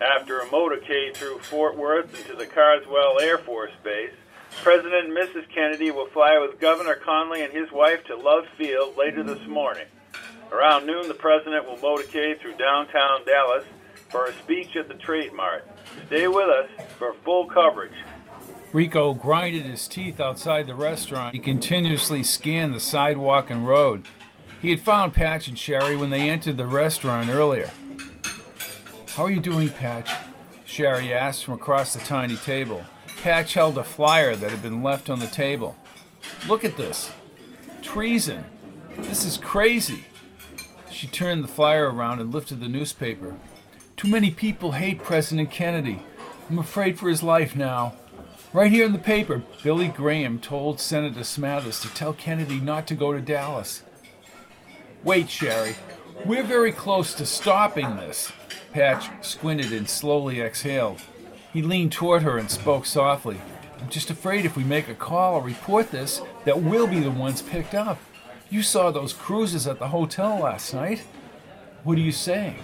After 0.00 0.40
a 0.40 0.46
motorcade 0.46 1.14
through 1.14 1.38
Fort 1.40 1.76
Worth 1.76 2.18
into 2.18 2.34
the 2.34 2.46
Carswell 2.46 3.20
Air 3.20 3.36
Force 3.36 3.72
Base, 3.84 4.14
President 4.62 5.08
and 5.08 5.16
Mrs. 5.16 5.44
Kennedy 5.54 5.90
will 5.90 6.08
fly 6.08 6.38
with 6.38 6.58
Governor 6.60 6.96
Connally 7.06 7.44
and 7.44 7.52
his 7.52 7.70
wife 7.72 8.02
to 8.04 8.16
Love 8.16 8.44
Field 8.56 8.96
later 8.96 9.22
this 9.22 9.46
morning. 9.46 9.84
Around 10.50 10.86
noon, 10.86 11.08
the 11.08 11.14
President 11.14 11.66
will 11.66 11.76
motorcade 11.76 12.40
through 12.40 12.54
downtown 12.54 13.26
Dallas 13.26 13.64
for 14.08 14.26
a 14.26 14.32
speech 14.32 14.76
at 14.76 14.88
the 14.88 14.94
Trade 14.94 15.34
Mart. 15.34 15.68
Stay 16.06 16.26
with 16.26 16.48
us 16.48 16.70
for 16.98 17.12
full 17.22 17.44
coverage. 17.44 17.92
Rico 18.72 19.12
grinded 19.12 19.66
his 19.66 19.86
teeth 19.86 20.20
outside 20.20 20.66
the 20.66 20.74
restaurant. 20.74 21.34
He 21.34 21.40
continuously 21.40 22.22
scanned 22.22 22.72
the 22.72 22.80
sidewalk 22.80 23.50
and 23.50 23.68
road. 23.68 24.06
He 24.60 24.70
had 24.70 24.80
found 24.80 25.14
Patch 25.14 25.48
and 25.48 25.58
Sherry 25.58 25.96
when 25.96 26.10
they 26.10 26.28
entered 26.28 26.58
the 26.58 26.66
restaurant 26.66 27.30
earlier. 27.30 27.70
How 29.14 29.24
are 29.24 29.30
you 29.30 29.40
doing, 29.40 29.70
Patch? 29.70 30.10
Sherry 30.66 31.12
asked 31.12 31.44
from 31.44 31.54
across 31.54 31.94
the 31.94 32.00
tiny 32.00 32.36
table. 32.36 32.84
Patch 33.22 33.54
held 33.54 33.78
a 33.78 33.84
flyer 33.84 34.36
that 34.36 34.50
had 34.50 34.62
been 34.62 34.82
left 34.82 35.08
on 35.08 35.18
the 35.18 35.26
table. 35.26 35.76
Look 36.46 36.64
at 36.64 36.76
this. 36.76 37.10
Treason. 37.80 38.44
This 38.96 39.24
is 39.24 39.38
crazy. 39.38 40.04
She 40.90 41.06
turned 41.06 41.42
the 41.42 41.48
flyer 41.48 41.90
around 41.90 42.20
and 42.20 42.32
lifted 42.32 42.60
the 42.60 42.68
newspaper. 42.68 43.36
Too 43.96 44.08
many 44.08 44.30
people 44.30 44.72
hate 44.72 45.02
President 45.02 45.50
Kennedy. 45.50 46.02
I'm 46.48 46.58
afraid 46.58 46.98
for 46.98 47.08
his 47.08 47.22
life 47.22 47.56
now. 47.56 47.94
Right 48.52 48.70
here 48.70 48.84
in 48.84 48.92
the 48.92 48.98
paper, 48.98 49.42
Billy 49.62 49.88
Graham 49.88 50.38
told 50.38 50.80
Senator 50.80 51.20
Smathers 51.20 51.80
to 51.82 51.88
tell 51.94 52.12
Kennedy 52.12 52.60
not 52.60 52.86
to 52.88 52.94
go 52.94 53.12
to 53.12 53.20
Dallas. 53.20 53.82
Wait, 55.02 55.30
Sherry. 55.30 55.76
We're 56.26 56.42
very 56.42 56.72
close 56.72 57.14
to 57.14 57.24
stopping 57.24 57.96
this. 57.96 58.30
Patch 58.72 59.08
squinted 59.24 59.72
and 59.72 59.88
slowly 59.88 60.42
exhaled. 60.42 61.00
He 61.54 61.62
leaned 61.62 61.92
toward 61.92 62.22
her 62.22 62.36
and 62.36 62.50
spoke 62.50 62.84
softly. 62.84 63.40
I'm 63.80 63.88
just 63.88 64.10
afraid 64.10 64.44
if 64.44 64.58
we 64.58 64.62
make 64.62 64.88
a 64.88 64.94
call 64.94 65.36
or 65.36 65.42
report 65.42 65.90
this, 65.90 66.20
that 66.44 66.60
we'll 66.62 66.86
be 66.86 67.00
the 67.00 67.10
ones 67.10 67.40
picked 67.40 67.74
up. 67.74 67.98
You 68.50 68.62
saw 68.62 68.90
those 68.90 69.14
cruises 69.14 69.66
at 69.66 69.78
the 69.78 69.88
hotel 69.88 70.38
last 70.40 70.74
night. 70.74 71.02
What 71.82 71.96
are 71.96 72.02
you 72.02 72.12
saying? 72.12 72.58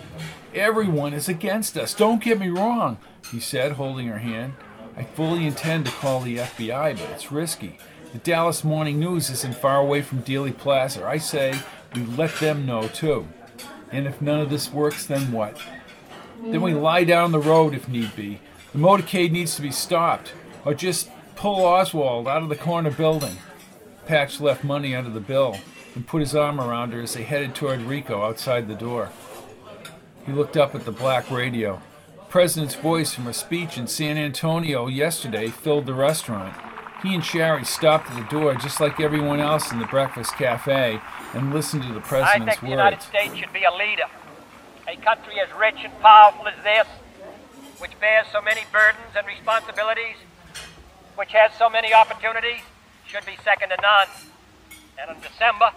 Everyone 0.54 1.14
is 1.14 1.30
against 1.30 1.78
us. 1.78 1.94
Don't 1.94 2.22
get 2.22 2.38
me 2.38 2.50
wrong, 2.50 2.98
he 3.32 3.40
said, 3.40 3.72
holding 3.72 4.08
her 4.08 4.18
hand. 4.18 4.52
I 4.94 5.04
fully 5.04 5.46
intend 5.46 5.86
to 5.86 5.92
call 5.92 6.20
the 6.20 6.36
FBI, 6.36 6.98
but 6.98 7.10
it's 7.12 7.32
risky. 7.32 7.78
The 8.12 8.18
Dallas 8.18 8.62
Morning 8.62 9.00
News 9.00 9.30
isn't 9.30 9.56
far 9.56 9.78
away 9.78 10.02
from 10.02 10.22
Dealey 10.22 10.56
Plaza. 10.56 11.04
I 11.06 11.18
say 11.18 11.54
we 11.96 12.04
let 12.16 12.34
them 12.36 12.66
know, 12.66 12.88
too. 12.88 13.26
And 13.90 14.06
if 14.06 14.20
none 14.20 14.40
of 14.40 14.50
this 14.50 14.72
works, 14.72 15.06
then 15.06 15.32
what? 15.32 15.58
Then 16.42 16.60
we 16.60 16.74
lie 16.74 17.04
down 17.04 17.32
the 17.32 17.38
road 17.38 17.74
if 17.74 17.88
need 17.88 18.14
be. 18.14 18.40
The 18.72 18.78
motorcade 18.78 19.30
needs 19.32 19.56
to 19.56 19.62
be 19.62 19.70
stopped, 19.70 20.32
or 20.64 20.74
just 20.74 21.10
pull 21.34 21.64
Oswald 21.64 22.28
out 22.28 22.42
of 22.42 22.48
the 22.48 22.56
corner 22.56 22.90
building. 22.90 23.36
Patch 24.06 24.40
left 24.40 24.62
money 24.62 24.94
under 24.94 25.10
the 25.10 25.20
bill 25.20 25.56
and 25.94 26.06
put 26.06 26.20
his 26.20 26.34
arm 26.34 26.60
around 26.60 26.92
her 26.92 27.00
as 27.00 27.14
they 27.14 27.22
headed 27.22 27.54
toward 27.54 27.80
Rico 27.80 28.22
outside 28.22 28.68
the 28.68 28.74
door. 28.74 29.10
He 30.26 30.32
looked 30.32 30.56
up 30.56 30.74
at 30.74 30.84
the 30.84 30.92
black 30.92 31.30
radio. 31.30 31.80
President's 32.28 32.74
voice 32.74 33.14
from 33.14 33.28
a 33.28 33.32
speech 33.32 33.78
in 33.78 33.86
San 33.86 34.18
Antonio 34.18 34.88
yesterday 34.88 35.48
filled 35.48 35.86
the 35.86 35.94
restaurant. 35.94 36.54
He 37.06 37.14
and 37.14 37.24
Sherry 37.24 37.64
stopped 37.64 38.10
at 38.10 38.16
the 38.18 38.28
door 38.28 38.56
just 38.56 38.80
like 38.80 38.98
everyone 38.98 39.38
else 39.38 39.70
in 39.70 39.78
the 39.78 39.86
breakfast 39.86 40.34
cafe 40.34 41.00
and 41.34 41.54
listened 41.54 41.84
to 41.84 41.92
the 41.92 42.00
president's 42.00 42.34
words. 42.34 42.48
I 42.48 42.50
think 42.50 42.60
the 42.62 42.68
United. 42.68 43.02
States 43.02 43.36
should 43.36 43.52
be 43.52 43.62
a 43.62 43.70
leader. 43.70 44.10
A 44.88 44.96
country 44.96 45.38
as 45.38 45.48
rich 45.56 45.76
and 45.84 45.96
powerful 46.00 46.48
as 46.48 46.58
this, 46.64 46.88
which 47.78 47.92
bears 48.00 48.26
so 48.32 48.42
many 48.42 48.62
burdens 48.72 49.14
and 49.16 49.24
responsibilities, 49.24 50.16
which 51.14 51.30
has 51.30 51.52
so 51.56 51.70
many 51.70 51.94
opportunities, 51.94 52.62
should 53.06 53.24
be 53.24 53.38
second 53.44 53.68
to 53.68 53.76
none. 53.80 54.08
And 54.98 55.14
in 55.14 55.22
December, 55.22 55.70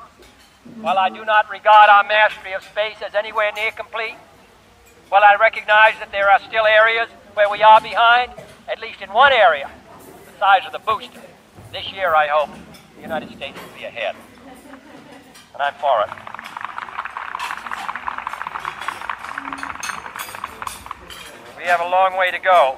while 0.82 0.98
I 0.98 1.10
do 1.10 1.24
not 1.26 1.48
regard 1.52 1.92
our 1.92 2.06
mastery 2.06 2.54
of 2.54 2.64
space 2.64 3.04
as 3.06 3.14
anywhere 3.14 3.52
near 3.54 3.70
complete, 3.70 4.18
while 5.10 5.22
I 5.24 5.36
recognize 5.40 5.94
that 6.00 6.12
there 6.12 6.28
are 6.32 6.40
still 6.40 6.66
areas 6.66 7.08
where 7.36 7.52
we 7.52 7.62
are 7.62 7.82
behind, 7.82 8.32
at 8.68 8.82
least 8.82 9.02
in 9.02 9.14
one 9.14 9.32
area, 9.32 9.70
size 10.40 10.66
of 10.66 10.72
the 10.72 10.80
booster, 10.80 11.22
this 11.74 11.92
year 11.92 12.16
I 12.16 12.28
hope 12.28 12.50
the 12.96 13.02
United 13.02 13.30
States 13.36 13.60
will 13.62 13.78
be 13.78 13.84
ahead. 13.84 14.16
And 15.54 15.62
I'm 15.62 15.74
for 15.74 16.02
it. 16.04 16.10
We 21.58 21.66
have 21.66 21.82
a 21.82 21.90
long 21.90 22.18
way 22.18 22.32
to 22.32 22.40
go. 22.40 22.78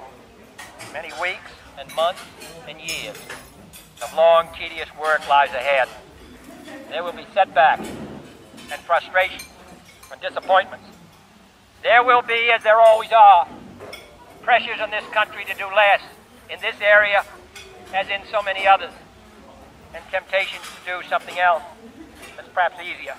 Many 0.91 1.11
weeks 1.21 1.51
and 1.79 1.95
months 1.95 2.23
and 2.67 2.81
years 2.81 3.17
of 4.01 4.11
long, 4.15 4.47
tedious 4.57 4.89
work 4.99 5.27
lies 5.29 5.49
ahead. 5.49 5.87
There 6.89 7.03
will 7.03 7.13
be 7.13 7.27
setbacks 7.31 7.87
and 8.71 8.81
frustrations 8.81 9.47
and 10.11 10.19
disappointments. 10.19 10.87
There 11.83 12.03
will 12.03 12.23
be, 12.23 12.51
as 12.55 12.63
there 12.63 12.79
always 12.79 13.11
are, 13.11 13.47
pressures 14.41 14.79
on 14.81 14.89
this 14.89 15.05
country 15.13 15.45
to 15.45 15.53
do 15.53 15.67
less 15.75 16.01
in 16.49 16.59
this 16.59 16.75
area 16.81 17.23
as 17.93 18.07
in 18.09 18.21
so 18.31 18.41
many 18.41 18.67
others, 18.67 18.91
and 19.93 20.03
temptations 20.11 20.63
to 20.63 20.91
do 20.91 21.07
something 21.09 21.37
else 21.39 21.63
that's 22.35 22.47
perhaps 22.49 22.79
easier. 22.81 23.15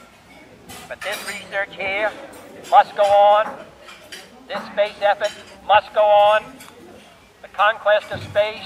But 0.88 1.00
this 1.00 1.16
research 1.28 1.74
here 1.76 2.10
must 2.70 2.96
go 2.96 3.04
on. 3.04 3.64
This 4.48 4.62
space 4.72 5.00
effort 5.00 5.32
must 5.66 5.92
go 5.94 6.02
on. 6.02 6.44
The 7.42 7.48
conquest 7.48 8.10
of 8.10 8.22
space 8.22 8.64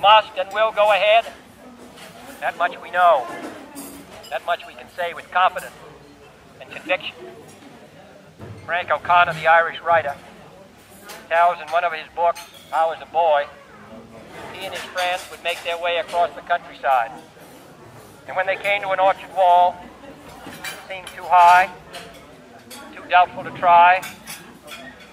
must 0.00 0.36
and 0.38 0.48
will 0.52 0.72
go 0.72 0.92
ahead. 0.92 1.32
That 2.40 2.56
much 2.56 2.80
we 2.80 2.90
know. 2.90 3.26
That 4.30 4.44
much 4.46 4.66
we 4.66 4.74
can 4.74 4.86
say 4.96 5.14
with 5.14 5.30
confidence 5.30 5.74
and 6.60 6.70
conviction. 6.70 7.16
Frank 8.64 8.90
O'Connor, 8.90 9.34
the 9.34 9.46
Irish 9.46 9.80
writer, 9.80 10.14
tells 11.28 11.58
in 11.60 11.68
one 11.68 11.84
of 11.84 11.92
his 11.92 12.06
books, 12.14 12.40
How 12.70 12.90
Was 12.90 12.98
a 13.00 13.06
Boy, 13.06 13.46
he 14.52 14.66
and 14.66 14.74
his 14.74 14.84
friends 14.84 15.26
would 15.30 15.42
make 15.42 15.62
their 15.64 15.78
way 15.78 15.98
across 15.98 16.34
the 16.34 16.42
countryside. 16.42 17.10
And 18.26 18.36
when 18.36 18.46
they 18.46 18.56
came 18.56 18.82
to 18.82 18.90
an 18.90 19.00
orchard 19.00 19.34
wall, 19.34 19.76
it 20.46 20.78
seemed 20.88 21.06
too 21.08 21.22
high, 21.24 21.70
too 22.94 23.02
doubtful 23.08 23.44
to 23.44 23.50
try, 23.52 24.02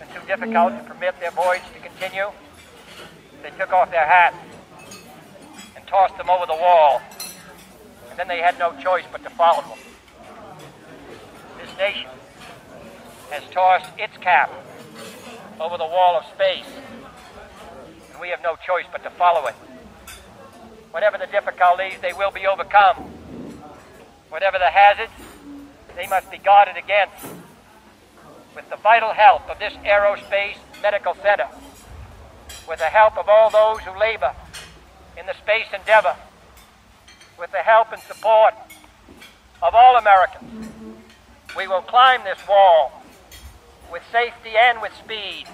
and 0.02 0.10
too 0.14 0.26
difficult 0.28 0.78
to 0.78 0.84
permit 0.84 1.20
their 1.20 1.32
voyage 1.32 1.64
to 1.74 1.80
continue, 1.80 2.32
they 3.42 3.52
took 3.52 3.72
off 3.72 3.92
their 3.92 4.06
hats 4.06 4.38
and 5.76 5.86
tossed 5.88 6.18
them 6.18 6.30
over 6.30 6.46
the 6.46 6.54
wall. 6.54 7.02
And 8.10 8.20
then 8.20 8.28
they 8.28 8.40
had 8.40 8.58
no 8.60 8.76
choice 8.82 9.06
but 9.12 9.24
to 9.24 9.30
follow 9.32 9.62
them. 9.62 9.78
This 11.62 11.78
nation 11.78 12.10
has 13.30 13.44
tossed 13.52 13.92
its 13.98 14.18
cap 14.18 14.52
over 15.60 15.78
the 15.78 15.86
wall 15.86 16.18
of 16.18 16.26
space, 16.34 16.66
and 18.16 18.22
we 18.22 18.30
have 18.30 18.42
no 18.42 18.56
choice 18.66 18.86
but 18.94 19.04
to 19.04 19.10
follow 19.10 19.46
it. 19.48 19.56
Whatever 20.92 21.18
the 21.18 21.28
difficulties, 21.28 21.96
they 22.02 22.14
will 22.14 22.32
be 22.32 22.48
overcome. 22.48 22.96
Whatever 24.30 24.58
the 24.58 24.70
hazards, 24.70 25.12
they 25.98 26.08
must 26.08 26.32
be 26.32 26.38
guarded 26.38 26.78
against. 26.78 27.26
With 28.56 28.70
the 28.70 28.78
vital 28.78 29.12
help 29.12 29.50
of 29.50 29.60
this 29.60 29.74
aerospace 29.84 30.56
medical 30.82 31.14
center, 31.16 31.50
with 32.70 32.80
the 32.80 32.86
help 32.86 33.18
of 33.18 33.28
all 33.28 33.50
those 33.50 33.82
who 33.82 34.00
labor 34.00 34.34
in 35.20 35.26
the 35.26 35.34
space 35.34 35.68
endeavor, 35.78 36.16
with 37.38 37.52
the 37.52 37.58
help 37.58 37.92
and 37.92 38.02
support 38.04 38.54
of 39.62 39.76
all 39.76 39.98
Americans, 39.98 40.70
we 41.58 41.68
will 41.68 41.82
climb 41.82 42.24
this 42.24 42.40
wall 42.48 43.04
with 43.92 44.04
safety 44.10 44.56
and 44.58 44.82
with 44.82 44.94
speed, 45.04 45.48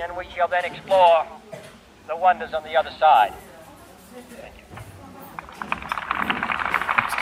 and 0.00 0.16
we 0.16 0.26
shall 0.34 0.48
then 0.48 0.64
explore 0.64 1.26
the 2.08 2.16
wonders 2.16 2.52
on 2.52 2.62
the 2.64 2.76
other 2.76 2.90
side. 2.98 3.32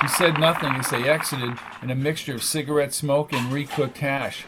He 0.00 0.08
said 0.08 0.38
nothing 0.38 0.74
as 0.74 0.90
they 0.90 1.08
exited 1.08 1.58
in 1.80 1.90
a 1.90 1.94
mixture 1.94 2.34
of 2.34 2.42
cigarette 2.42 2.92
smoke 2.92 3.32
and 3.32 3.52
recooked 3.52 3.98
hash. 3.98 4.44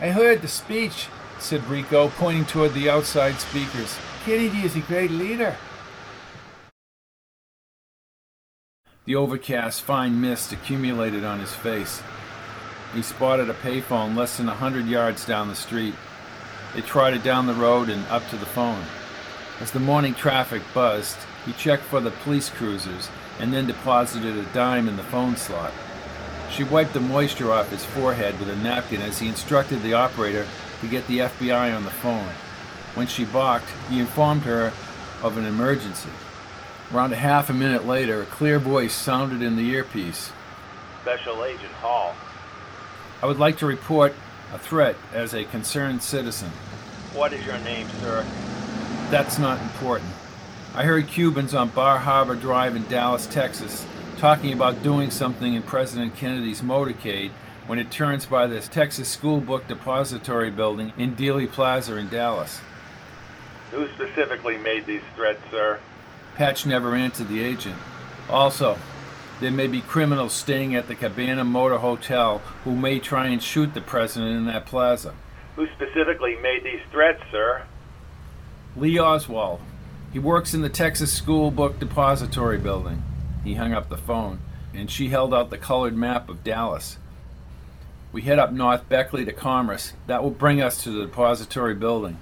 I 0.00 0.08
heard 0.08 0.40
the 0.40 0.48
speech, 0.48 1.08
said 1.38 1.64
Rico, 1.68 2.08
pointing 2.08 2.46
toward 2.46 2.72
the 2.72 2.88
outside 2.88 3.34
speakers. 3.40 3.98
Kennedy 4.24 4.62
is 4.62 4.74
a 4.74 4.80
great 4.80 5.10
leader. 5.10 5.56
The 9.04 9.16
overcast, 9.16 9.82
fine 9.82 10.20
mist 10.20 10.52
accumulated 10.52 11.24
on 11.24 11.40
his 11.40 11.52
face. 11.52 12.02
He 12.94 13.02
spotted 13.02 13.50
a 13.50 13.54
payphone 13.54 14.16
less 14.16 14.36
than 14.36 14.48
a 14.48 14.54
hundred 14.54 14.86
yards 14.86 15.26
down 15.26 15.48
the 15.48 15.54
street. 15.54 15.94
They 16.74 16.80
trotted 16.80 17.22
down 17.22 17.46
the 17.46 17.54
road 17.54 17.88
and 17.88 18.06
up 18.06 18.28
to 18.30 18.36
the 18.36 18.46
phone. 18.46 18.84
As 19.60 19.70
the 19.70 19.80
morning 19.80 20.14
traffic 20.14 20.62
buzzed, 20.72 21.18
he 21.44 21.52
checked 21.52 21.82
for 21.82 22.00
the 22.00 22.10
police 22.10 22.48
cruisers 22.48 23.10
and 23.38 23.52
then 23.52 23.66
deposited 23.66 24.36
a 24.36 24.44
dime 24.54 24.88
in 24.88 24.96
the 24.96 25.02
phone 25.02 25.36
slot. 25.36 25.72
She 26.50 26.64
wiped 26.64 26.94
the 26.94 27.00
moisture 27.00 27.52
off 27.52 27.70
his 27.70 27.84
forehead 27.84 28.38
with 28.38 28.48
a 28.48 28.56
napkin 28.56 29.00
as 29.02 29.18
he 29.18 29.28
instructed 29.28 29.82
the 29.82 29.94
operator 29.94 30.46
to 30.80 30.86
get 30.86 31.06
the 31.06 31.20
FBI 31.20 31.74
on 31.74 31.84
the 31.84 31.90
phone. 31.90 32.28
When 32.94 33.06
she 33.06 33.24
balked, 33.24 33.68
he 33.88 34.00
informed 34.00 34.42
her 34.42 34.72
of 35.22 35.36
an 35.38 35.46
emergency. 35.46 36.10
Around 36.92 37.12
a 37.12 37.16
half 37.16 37.48
a 37.48 37.54
minute 37.54 37.86
later, 37.86 38.20
a 38.20 38.26
clear 38.26 38.58
voice 38.58 38.92
sounded 38.92 39.40
in 39.40 39.56
the 39.56 39.70
earpiece. 39.70 40.30
Special 41.02 41.42
Agent 41.44 41.72
Hall. 41.80 42.14
I 43.22 43.26
would 43.26 43.38
like 43.38 43.56
to 43.58 43.66
report 43.66 44.14
a 44.52 44.58
threat 44.58 44.96
as 45.12 45.34
a 45.34 45.44
concerned 45.44 46.02
citizen. 46.02 46.50
What 47.14 47.32
is 47.32 47.44
your 47.46 47.58
name, 47.58 47.88
sir? 48.00 48.24
That's 49.10 49.38
not 49.38 49.60
important. 49.60 50.10
I 50.74 50.84
heard 50.84 51.08
Cubans 51.08 51.54
on 51.54 51.68
Bar 51.68 51.98
Harbor 51.98 52.34
Drive 52.34 52.76
in 52.76 52.86
Dallas, 52.88 53.26
Texas, 53.26 53.86
talking 54.18 54.52
about 54.52 54.82
doing 54.82 55.10
something 55.10 55.54
in 55.54 55.62
President 55.62 56.14
Kennedy's 56.16 56.62
motorcade 56.62 57.30
when 57.66 57.78
it 57.78 57.90
turns 57.90 58.26
by 58.26 58.46
the 58.46 58.60
Texas 58.60 59.08
School 59.08 59.40
Book 59.40 59.68
Depository 59.68 60.50
building 60.50 60.92
in 60.96 61.14
Dealey 61.14 61.50
Plaza 61.50 61.96
in 61.96 62.08
Dallas. 62.08 62.60
Who 63.70 63.88
specifically 63.88 64.58
made 64.58 64.86
these 64.86 65.02
threats, 65.14 65.40
sir? 65.50 65.78
Patch 66.36 66.66
never 66.66 66.94
answered 66.94 67.28
the 67.28 67.42
agent. 67.42 67.76
Also, 68.28 68.78
There 69.42 69.50
may 69.50 69.66
be 69.66 69.80
criminals 69.80 70.34
staying 70.34 70.76
at 70.76 70.86
the 70.86 70.94
Cabana 70.94 71.42
Motor 71.42 71.78
Hotel 71.78 72.38
who 72.62 72.76
may 72.76 73.00
try 73.00 73.26
and 73.26 73.42
shoot 73.42 73.74
the 73.74 73.80
president 73.80 74.36
in 74.36 74.46
that 74.46 74.66
plaza. 74.66 75.14
Who 75.56 75.66
specifically 75.66 76.36
made 76.36 76.62
these 76.62 76.78
threats, 76.92 77.20
sir? 77.32 77.64
Lee 78.76 79.00
Oswald. 79.00 79.58
He 80.12 80.20
works 80.20 80.54
in 80.54 80.62
the 80.62 80.68
Texas 80.68 81.12
School 81.12 81.50
Book 81.50 81.80
Depository 81.80 82.56
building. 82.56 83.02
He 83.42 83.54
hung 83.54 83.72
up 83.72 83.88
the 83.88 83.96
phone, 83.96 84.38
and 84.72 84.88
she 84.88 85.08
held 85.08 85.34
out 85.34 85.50
the 85.50 85.58
colored 85.58 85.96
map 85.96 86.28
of 86.28 86.44
Dallas. 86.44 86.98
We 88.12 88.22
head 88.22 88.38
up 88.38 88.52
North 88.52 88.88
Beckley 88.88 89.24
to 89.24 89.32
Commerce. 89.32 89.92
That 90.06 90.22
will 90.22 90.30
bring 90.30 90.62
us 90.62 90.80
to 90.84 90.90
the 90.90 91.06
depository 91.06 91.74
building. 91.74 92.18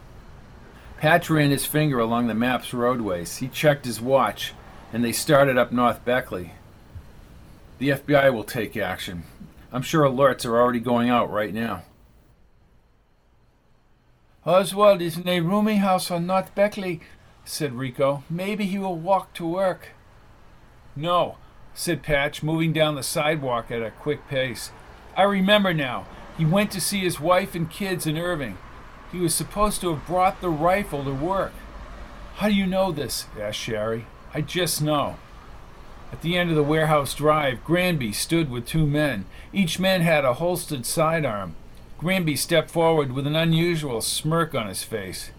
Patch 0.96 1.28
ran 1.28 1.50
his 1.50 1.66
finger 1.66 1.98
along 1.98 2.28
the 2.28 2.34
map's 2.34 2.72
roadways. 2.72 3.36
He 3.36 3.48
checked 3.48 3.84
his 3.84 4.00
watch, 4.00 4.54
and 4.90 5.04
they 5.04 5.12
started 5.12 5.58
up 5.58 5.70
North 5.70 6.02
Beckley. 6.02 6.54
The 7.80 7.88
FBI 7.88 8.30
will 8.30 8.44
take 8.44 8.76
action. 8.76 9.22
I'm 9.72 9.80
sure 9.80 10.04
alerts 10.04 10.44
are 10.44 10.60
already 10.60 10.80
going 10.80 11.08
out 11.08 11.32
right 11.32 11.54
now. 11.54 11.84
Oswald 14.44 15.00
is 15.00 15.16
in 15.16 15.26
a 15.26 15.40
rooming 15.40 15.78
house 15.78 16.10
on 16.10 16.26
North 16.26 16.54
Beckley, 16.54 17.00
said 17.46 17.72
Rico. 17.72 18.22
Maybe 18.28 18.66
he 18.66 18.78
will 18.78 18.96
walk 18.96 19.32
to 19.32 19.46
work. 19.46 19.88
No, 20.94 21.38
said 21.72 22.02
Patch, 22.02 22.42
moving 22.42 22.74
down 22.74 22.96
the 22.96 23.02
sidewalk 23.02 23.70
at 23.70 23.82
a 23.82 23.92
quick 23.92 24.28
pace. 24.28 24.72
I 25.16 25.22
remember 25.22 25.72
now. 25.72 26.06
He 26.36 26.44
went 26.44 26.70
to 26.72 26.82
see 26.82 27.00
his 27.00 27.18
wife 27.18 27.54
and 27.54 27.70
kids 27.70 28.06
in 28.06 28.18
Irving. 28.18 28.58
He 29.10 29.20
was 29.20 29.34
supposed 29.34 29.80
to 29.80 29.94
have 29.94 30.06
brought 30.06 30.42
the 30.42 30.50
rifle 30.50 31.02
to 31.04 31.14
work. 31.14 31.52
How 32.34 32.48
do 32.48 32.54
you 32.54 32.66
know 32.66 32.92
this? 32.92 33.24
asked 33.40 33.58
Sherry. 33.58 34.04
I 34.34 34.42
just 34.42 34.82
know. 34.82 35.16
At 36.12 36.22
the 36.22 36.36
end 36.36 36.50
of 36.50 36.56
the 36.56 36.62
warehouse 36.62 37.14
drive, 37.14 37.64
Granby 37.64 38.12
stood 38.12 38.50
with 38.50 38.66
two 38.66 38.86
men. 38.86 39.26
Each 39.52 39.78
man 39.78 40.00
had 40.00 40.24
a 40.24 40.34
holstered 40.34 40.84
sidearm. 40.84 41.54
Granby 41.98 42.36
stepped 42.36 42.70
forward 42.70 43.12
with 43.12 43.26
an 43.26 43.36
unusual 43.36 44.00
smirk 44.00 44.54
on 44.54 44.66
his 44.66 44.82
face. 44.82 45.30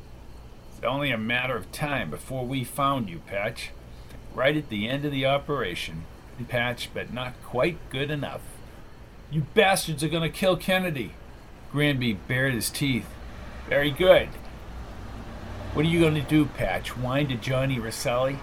It's 0.71 0.85
only 0.85 1.11
a 1.11 1.17
matter 1.17 1.55
of 1.55 1.71
time 1.71 2.09
before 2.09 2.45
we 2.45 2.63
found 2.63 3.09
you, 3.09 3.19
Patch. 3.19 3.71
Right 4.33 4.55
at 4.55 4.69
the 4.69 4.87
end 4.87 5.05
of 5.05 5.11
the 5.11 5.25
operation. 5.25 6.05
Patch, 6.47 6.89
but 6.93 7.13
not 7.13 7.33
quite 7.43 7.77
good 7.89 8.09
enough. 8.09 8.41
You 9.29 9.41
bastards 9.53 10.03
are 10.03 10.09
going 10.09 10.23
to 10.23 10.37
kill 10.37 10.57
Kennedy. 10.57 11.13
Granby 11.71 12.13
bared 12.13 12.53
his 12.53 12.69
teeth. 12.69 13.05
Very 13.69 13.91
good. 13.91 14.29
What 15.73 15.85
are 15.85 15.89
you 15.89 15.99
going 15.99 16.15
to 16.15 16.21
do, 16.21 16.45
Patch? 16.45 16.97
Whine 16.97 17.27
to 17.29 17.35
Johnny 17.35 17.77
Rosselli? 17.79 18.39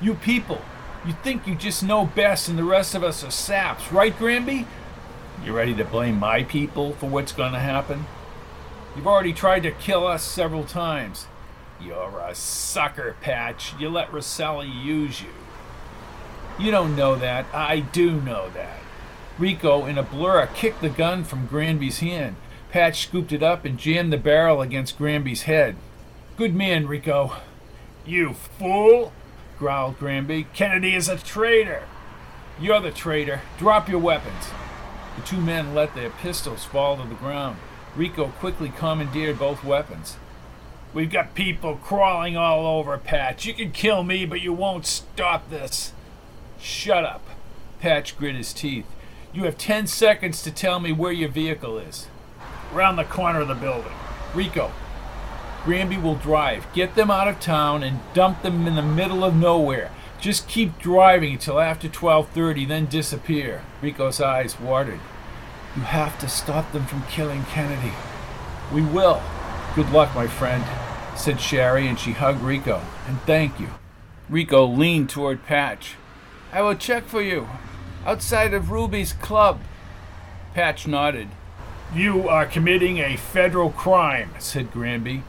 You 0.00 0.14
people, 0.14 0.62
you 1.06 1.14
think 1.22 1.46
you 1.46 1.54
just 1.54 1.82
know 1.82 2.06
best 2.06 2.48
and 2.48 2.58
the 2.58 2.64
rest 2.64 2.94
of 2.94 3.02
us 3.02 3.22
are 3.24 3.30
saps, 3.30 3.92
right, 3.92 4.16
Granby? 4.16 4.66
You 5.44 5.56
ready 5.56 5.74
to 5.74 5.84
blame 5.84 6.18
my 6.18 6.42
people 6.42 6.92
for 6.94 7.08
what's 7.08 7.32
going 7.32 7.52
to 7.52 7.60
happen? 7.60 8.06
You've 8.96 9.06
already 9.06 9.32
tried 9.32 9.62
to 9.62 9.70
kill 9.70 10.06
us 10.06 10.22
several 10.22 10.64
times. 10.64 11.26
You're 11.80 12.20
a 12.20 12.34
sucker, 12.34 13.14
Patch. 13.20 13.72
You 13.78 13.88
let 13.88 14.12
Rosselli 14.12 14.68
use 14.68 15.22
you. 15.22 15.28
You 16.58 16.72
don't 16.72 16.96
know 16.96 17.14
that. 17.14 17.46
I 17.54 17.80
do 17.80 18.20
know 18.20 18.50
that. 18.50 18.80
Rico, 19.38 19.86
in 19.86 19.96
a 19.96 20.02
blur, 20.02 20.48
kicked 20.48 20.80
the 20.80 20.88
gun 20.88 21.22
from 21.22 21.46
Granby's 21.46 22.00
hand. 22.00 22.34
Patch 22.72 23.02
scooped 23.02 23.32
it 23.32 23.42
up 23.42 23.64
and 23.64 23.78
jammed 23.78 24.12
the 24.12 24.18
barrel 24.18 24.60
against 24.60 24.98
Granby's 24.98 25.42
head. 25.42 25.76
Good 26.36 26.54
man, 26.54 26.88
Rico. 26.88 27.34
You 28.04 28.34
fool, 28.34 29.12
growled 29.58 29.98
Granby. 29.98 30.46
Kennedy 30.54 30.94
is 30.94 31.08
a 31.08 31.16
traitor. 31.16 31.82
You're 32.60 32.80
the 32.80 32.90
traitor. 32.90 33.42
Drop 33.58 33.88
your 33.88 33.98
weapons. 33.98 34.46
The 35.16 35.22
two 35.22 35.40
men 35.40 35.74
let 35.74 35.94
their 35.94 36.10
pistols 36.10 36.64
fall 36.64 36.96
to 36.96 37.08
the 37.08 37.14
ground. 37.14 37.58
Rico 37.96 38.28
quickly 38.38 38.68
commandeered 38.70 39.38
both 39.38 39.64
weapons. 39.64 40.16
We've 40.94 41.10
got 41.10 41.34
people 41.34 41.76
crawling 41.76 42.36
all 42.36 42.66
over, 42.78 42.96
Patch. 42.96 43.44
You 43.44 43.54
can 43.54 43.72
kill 43.72 44.02
me, 44.04 44.24
but 44.24 44.40
you 44.40 44.52
won't 44.52 44.86
stop 44.86 45.50
this. 45.50 45.92
Shut 46.60 47.04
up. 47.04 47.22
Patch 47.80 48.16
grit 48.16 48.34
his 48.34 48.52
teeth. 48.52 48.86
You 49.32 49.44
have 49.44 49.58
ten 49.58 49.86
seconds 49.86 50.42
to 50.42 50.50
tell 50.50 50.80
me 50.80 50.92
where 50.92 51.12
your 51.12 51.28
vehicle 51.28 51.78
is. 51.78 52.06
Round 52.72 52.98
the 52.98 53.04
corner 53.04 53.40
of 53.40 53.48
the 53.48 53.54
building. 53.54 53.92
Rico, 54.34 54.72
Granby 55.64 55.98
will 55.98 56.14
drive. 56.14 56.66
Get 56.72 56.94
them 56.94 57.10
out 57.10 57.28
of 57.28 57.40
town 57.40 57.82
and 57.82 58.00
dump 58.14 58.42
them 58.42 58.66
in 58.66 58.74
the 58.74 58.82
middle 58.82 59.24
of 59.24 59.34
nowhere. 59.34 59.90
Just 60.20 60.48
keep 60.48 60.78
driving 60.78 61.34
until 61.34 61.60
after 61.60 61.88
12:30, 61.88 62.64
then 62.64 62.86
disappear. 62.86 63.62
Rico's 63.80 64.20
eyes 64.20 64.58
watered. 64.58 65.00
You 65.76 65.82
have 65.82 66.18
to 66.20 66.28
stop 66.28 66.72
them 66.72 66.86
from 66.86 67.02
killing 67.04 67.44
Kennedy. 67.44 67.92
We 68.72 68.82
will. 68.82 69.22
Good 69.74 69.90
luck, 69.92 70.14
my 70.14 70.26
friend, 70.26 70.64
said 71.14 71.40
Sherry, 71.40 71.86
and 71.86 71.98
she 71.98 72.12
hugged 72.12 72.42
Rico. 72.42 72.80
And 73.06 73.20
thank 73.22 73.60
you. 73.60 73.68
Rico 74.28 74.66
leaned 74.66 75.10
toward 75.10 75.46
Patch. 75.46 75.94
I 76.52 76.62
will 76.62 76.74
check 76.74 77.04
for 77.04 77.22
you. 77.22 77.48
Outside 78.04 78.54
of 78.54 78.70
Ruby's 78.70 79.12
club. 79.12 79.60
Patch 80.54 80.86
nodded. 80.86 81.28
You 81.94 82.28
are 82.28 82.46
committing 82.46 82.98
a 82.98 83.16
federal 83.16 83.70
crime, 83.70 84.30
said 84.38 84.72
Granby. 84.72 85.22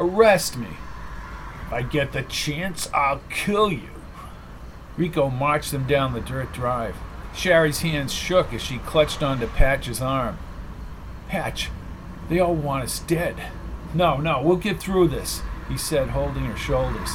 Arrest 0.00 0.56
me. 0.56 0.68
If 1.66 1.72
I 1.72 1.82
get 1.82 2.12
the 2.12 2.22
chance, 2.22 2.88
I'll 2.94 3.20
kill 3.28 3.70
you. 3.70 3.90
Rico 4.96 5.28
marched 5.28 5.70
them 5.70 5.86
down 5.86 6.14
the 6.14 6.20
dirt 6.20 6.52
drive. 6.52 6.96
Sherry's 7.34 7.80
hands 7.80 8.12
shook 8.12 8.52
as 8.52 8.62
she 8.62 8.78
clutched 8.78 9.22
onto 9.22 9.46
Patch's 9.46 10.00
arm. 10.00 10.38
Patch, 11.28 11.70
they 12.28 12.40
all 12.40 12.54
want 12.54 12.84
us 12.84 12.98
dead. 12.98 13.36
No, 13.94 14.16
no, 14.16 14.42
we'll 14.42 14.56
get 14.56 14.80
through 14.80 15.08
this, 15.08 15.42
he 15.68 15.76
said, 15.76 16.08
holding 16.08 16.44
her 16.46 16.56
shoulders. 16.56 17.10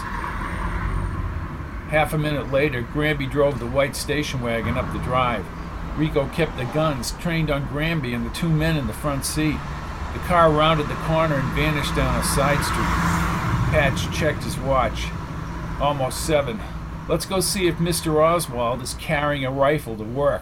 Half 1.89 2.13
a 2.13 2.17
minute 2.17 2.51
later, 2.51 2.81
Granby 2.81 3.27
drove 3.27 3.59
the 3.59 3.67
white 3.67 3.95
station 3.95 4.41
wagon 4.41 4.77
up 4.77 4.91
the 4.93 4.99
drive. 4.99 5.45
Rico 5.97 6.27
kept 6.29 6.57
the 6.57 6.65
guns 6.65 7.11
trained 7.13 7.49
on 7.49 7.67
Granby 7.67 8.13
and 8.13 8.25
the 8.25 8.33
two 8.33 8.49
men 8.49 8.77
in 8.77 8.87
the 8.87 8.93
front 8.93 9.25
seat. 9.25 9.57
Car 10.25 10.49
rounded 10.49 10.87
the 10.87 10.95
corner 10.95 11.35
and 11.35 11.53
vanished 11.53 11.95
down 11.95 12.19
a 12.19 12.23
side 12.23 12.63
street. 12.63 13.69
Patch 13.69 14.11
checked 14.17 14.43
his 14.43 14.57
watch. 14.57 15.05
Almost 15.79 16.25
seven. 16.25 16.59
Let's 17.07 17.27
go 17.27 17.39
see 17.41 17.67
if 17.67 17.75
Mr. 17.75 18.15
Oswald 18.15 18.81
is 18.81 18.95
carrying 18.95 19.45
a 19.45 19.51
rifle 19.51 19.95
to 19.95 20.03
work. 20.03 20.41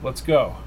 Let's 0.00 0.20
go. 0.20 0.58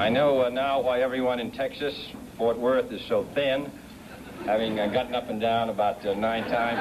I 0.00 0.08
know 0.08 0.39
uh, 0.39 0.39
now 0.50 0.82
why 0.82 1.00
everyone 1.00 1.40
in 1.40 1.52
Texas, 1.52 1.94
Fort 2.36 2.58
Worth, 2.58 2.90
is 2.92 3.00
so 3.08 3.26
thin, 3.34 3.70
having 4.46 4.78
uh, 4.78 4.88
gotten 4.92 5.14
up 5.14 5.28
and 5.28 5.40
down 5.40 5.68
about 5.68 6.04
uh, 6.04 6.14
nine 6.14 6.44
times. 6.44 6.80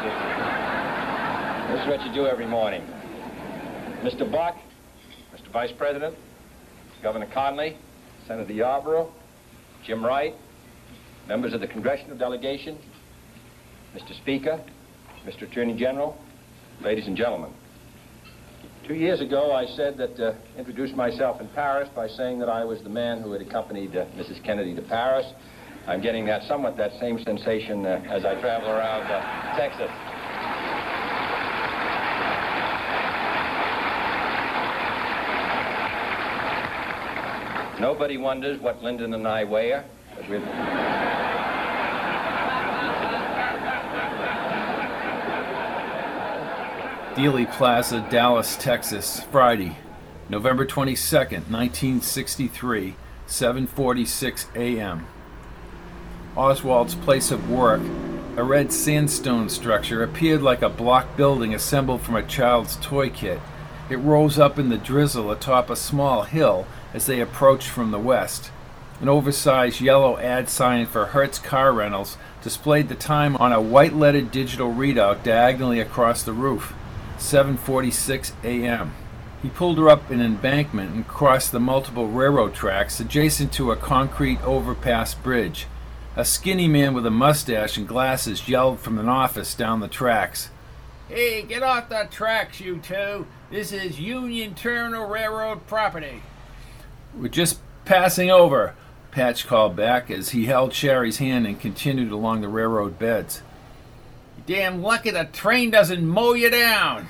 This 1.72 1.82
is 1.82 1.88
what 1.88 2.06
you 2.06 2.14
do 2.14 2.26
every 2.26 2.48
morning. 2.48 2.82
Mr. 4.04 4.30
Buck, 4.30 4.56
Mr. 5.36 5.52
Vice 5.52 5.72
President, 5.78 6.16
Governor 7.04 7.28
Connally, 7.28 7.78
Senator 8.28 8.54
Yarborough, 8.54 9.12
Jim 9.86 10.04
Wright, 10.04 10.34
members 11.28 11.54
of 11.54 11.62
the 11.62 11.68
congressional 11.68 12.18
delegation, 12.18 12.78
Mr. 13.96 14.16
Speaker, 14.22 14.64
Mr. 15.26 15.44
Attorney 15.44 15.78
General, 15.78 16.18
ladies 16.82 17.08
and 17.08 17.16
gentlemen. 17.16 17.52
Two 18.90 18.96
years 18.96 19.22
ago, 19.22 19.52
I 19.54 19.68
said 19.76 19.98
that, 19.98 20.20
uh, 20.20 20.34
introduced 20.58 20.96
myself 20.96 21.40
in 21.40 21.48
Paris 21.50 21.88
by 21.96 22.08
saying 22.08 22.40
that 22.40 22.50
I 22.50 22.66
was 22.66 22.82
the 22.82 22.90
man 22.90 23.22
who 23.22 23.32
had 23.34 23.42
accompanied 23.44 23.96
uh, 23.96 24.06
Mrs. 24.18 24.44
Kennedy 24.44 24.74
to 24.74 24.82
Paris. 24.82 25.28
I'm 25.86 26.02
getting 26.02 26.26
that 26.26 26.42
somewhat 26.48 26.76
that 26.78 26.94
same 27.00 27.20
sensation 27.24 27.86
uh, 27.86 28.04
as 28.10 28.26
I 28.26 28.42
travel 28.42 28.68
around 28.68 29.04
uh, 29.04 29.56
Texas. 29.60 29.92
Nobody 37.80 38.18
wonders 38.18 38.60
what 38.60 38.82
Lyndon 38.82 39.14
and 39.14 39.28
I 39.28 39.44
wear, 39.44 39.86
but 40.16 40.28
we're... 40.28 40.90
Dealey 47.20 47.52
Plaza, 47.52 48.08
Dallas, 48.10 48.56
Texas, 48.56 49.20
Friday, 49.30 49.76
November 50.30 50.66
22nd, 50.66 51.52
1963, 51.52 52.96
7:46 53.28 54.46
a.m. 54.56 55.06
Oswald's 56.38 56.96
place 56.96 57.30
of 57.30 57.52
work, 57.52 57.82
a 58.38 58.44
red 58.46 58.72
sandstone 58.72 59.50
structure, 59.50 60.02
appeared 60.02 60.42
like 60.42 60.62
a 60.62 60.70
block 60.70 61.18
building 61.18 61.54
assembled 61.54 62.02
from 62.02 62.16
a 62.16 62.24
child's 62.24 62.78
toy 62.78 63.10
kit. 63.10 63.42
It 63.90 63.98
rose 63.98 64.40
up 64.40 64.58
in 64.58 64.70
the 64.70 64.78
drizzle 64.78 65.30
atop 65.30 65.70
a 65.70 65.76
small 65.76 66.24
hill 66.24 66.68
as 66.94 67.06
they 67.06 67.20
approached 67.20 67.68
from 67.68 67.92
the 67.92 68.00
west. 68.00 68.50
An 69.02 69.10
oversized 69.10 69.82
yellow 69.82 70.18
ad 70.20 70.48
sign 70.48 70.86
for 70.86 71.08
Hertz 71.08 71.38
car 71.38 71.74
rentals 71.74 72.16
displayed 72.42 72.88
the 72.88 72.96
time 72.96 73.36
on 73.36 73.52
a 73.52 73.60
white 73.60 73.94
lettered 73.94 74.32
digital 74.32 74.74
readout 74.74 75.22
diagonally 75.22 75.82
across 75.82 76.24
the 76.24 76.32
roof 76.32 76.74
7:46 77.20 78.32
a.m. 78.44 78.94
He 79.42 79.50
pulled 79.50 79.78
her 79.78 79.90
up 79.90 80.10
an 80.10 80.22
embankment 80.22 80.94
and 80.94 81.08
crossed 81.08 81.52
the 81.52 81.60
multiple 81.60 82.08
railroad 82.08 82.54
tracks 82.54 83.00
adjacent 83.00 83.54
to 83.54 83.72
a 83.72 83.78
concrete 83.78 84.42
overpass 84.44 85.14
bridge. 85.14 85.68
A 86.16 86.26
skinny 86.26 86.68
man 86.68 86.94
with 86.94 87.06
a 87.06 87.12
mustache 87.12 87.78
and 87.78 87.88
glasses 87.88 88.50
yelled 88.50 88.80
from 88.80 88.98
an 88.98 89.08
office 89.08 89.54
down 89.54 89.80
the 89.80 89.88
tracks. 89.88 90.50
Hey, 91.08 91.44
get 91.44 91.64
off 91.64 91.90
the 91.90 92.08
tracks, 92.12 92.60
you 92.60 92.80
two. 92.80 93.26
This 93.50 93.72
is 93.72 94.00
Union 94.00 94.54
Terminal 94.56 95.08
Railroad 95.08 95.66
property. 95.68 96.22
We're 97.16 97.30
just 97.30 97.60
passing 97.86 98.30
over, 98.30 98.76
Patch 99.12 99.48
called 99.48 99.76
back 99.76 100.12
as 100.12 100.30
he 100.30 100.46
held 100.46 100.74
Sherry's 100.74 101.18
hand 101.18 101.48
and 101.48 101.60
continued 101.60 102.12
along 102.12 102.42
the 102.42 102.48
railroad 102.48 103.00
beds. 103.00 103.42
Damn 104.50 104.82
lucky 104.82 105.12
the 105.12 105.26
train 105.26 105.70
doesn't 105.70 106.08
mow 106.08 106.34
you 106.34 106.50
down. 106.50 107.10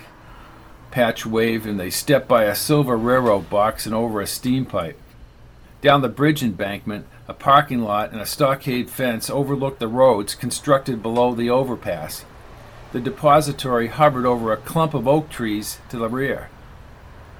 Patch 0.91 1.25
waved 1.25 1.65
and 1.65 1.79
they 1.79 1.89
stepped 1.89 2.27
by 2.27 2.43
a 2.43 2.53
silver 2.53 2.97
railroad 2.97 3.49
box 3.49 3.85
and 3.85 3.95
over 3.95 4.19
a 4.19 4.27
steam 4.27 4.65
pipe. 4.65 4.99
Down 5.81 6.01
the 6.01 6.09
bridge 6.09 6.43
embankment, 6.43 7.07
a 7.29 7.33
parking 7.33 7.81
lot 7.81 8.11
and 8.11 8.19
a 8.19 8.25
stockade 8.25 8.89
fence 8.89 9.29
overlooked 9.29 9.79
the 9.79 9.87
roads 9.87 10.35
constructed 10.35 11.01
below 11.01 11.33
the 11.33 11.49
overpass. 11.49 12.25
The 12.91 12.99
depository 12.99 13.87
hovered 13.87 14.25
over 14.25 14.51
a 14.51 14.57
clump 14.57 14.93
of 14.93 15.07
oak 15.07 15.29
trees 15.29 15.79
to 15.91 15.97
the 15.97 16.09
rear. 16.09 16.49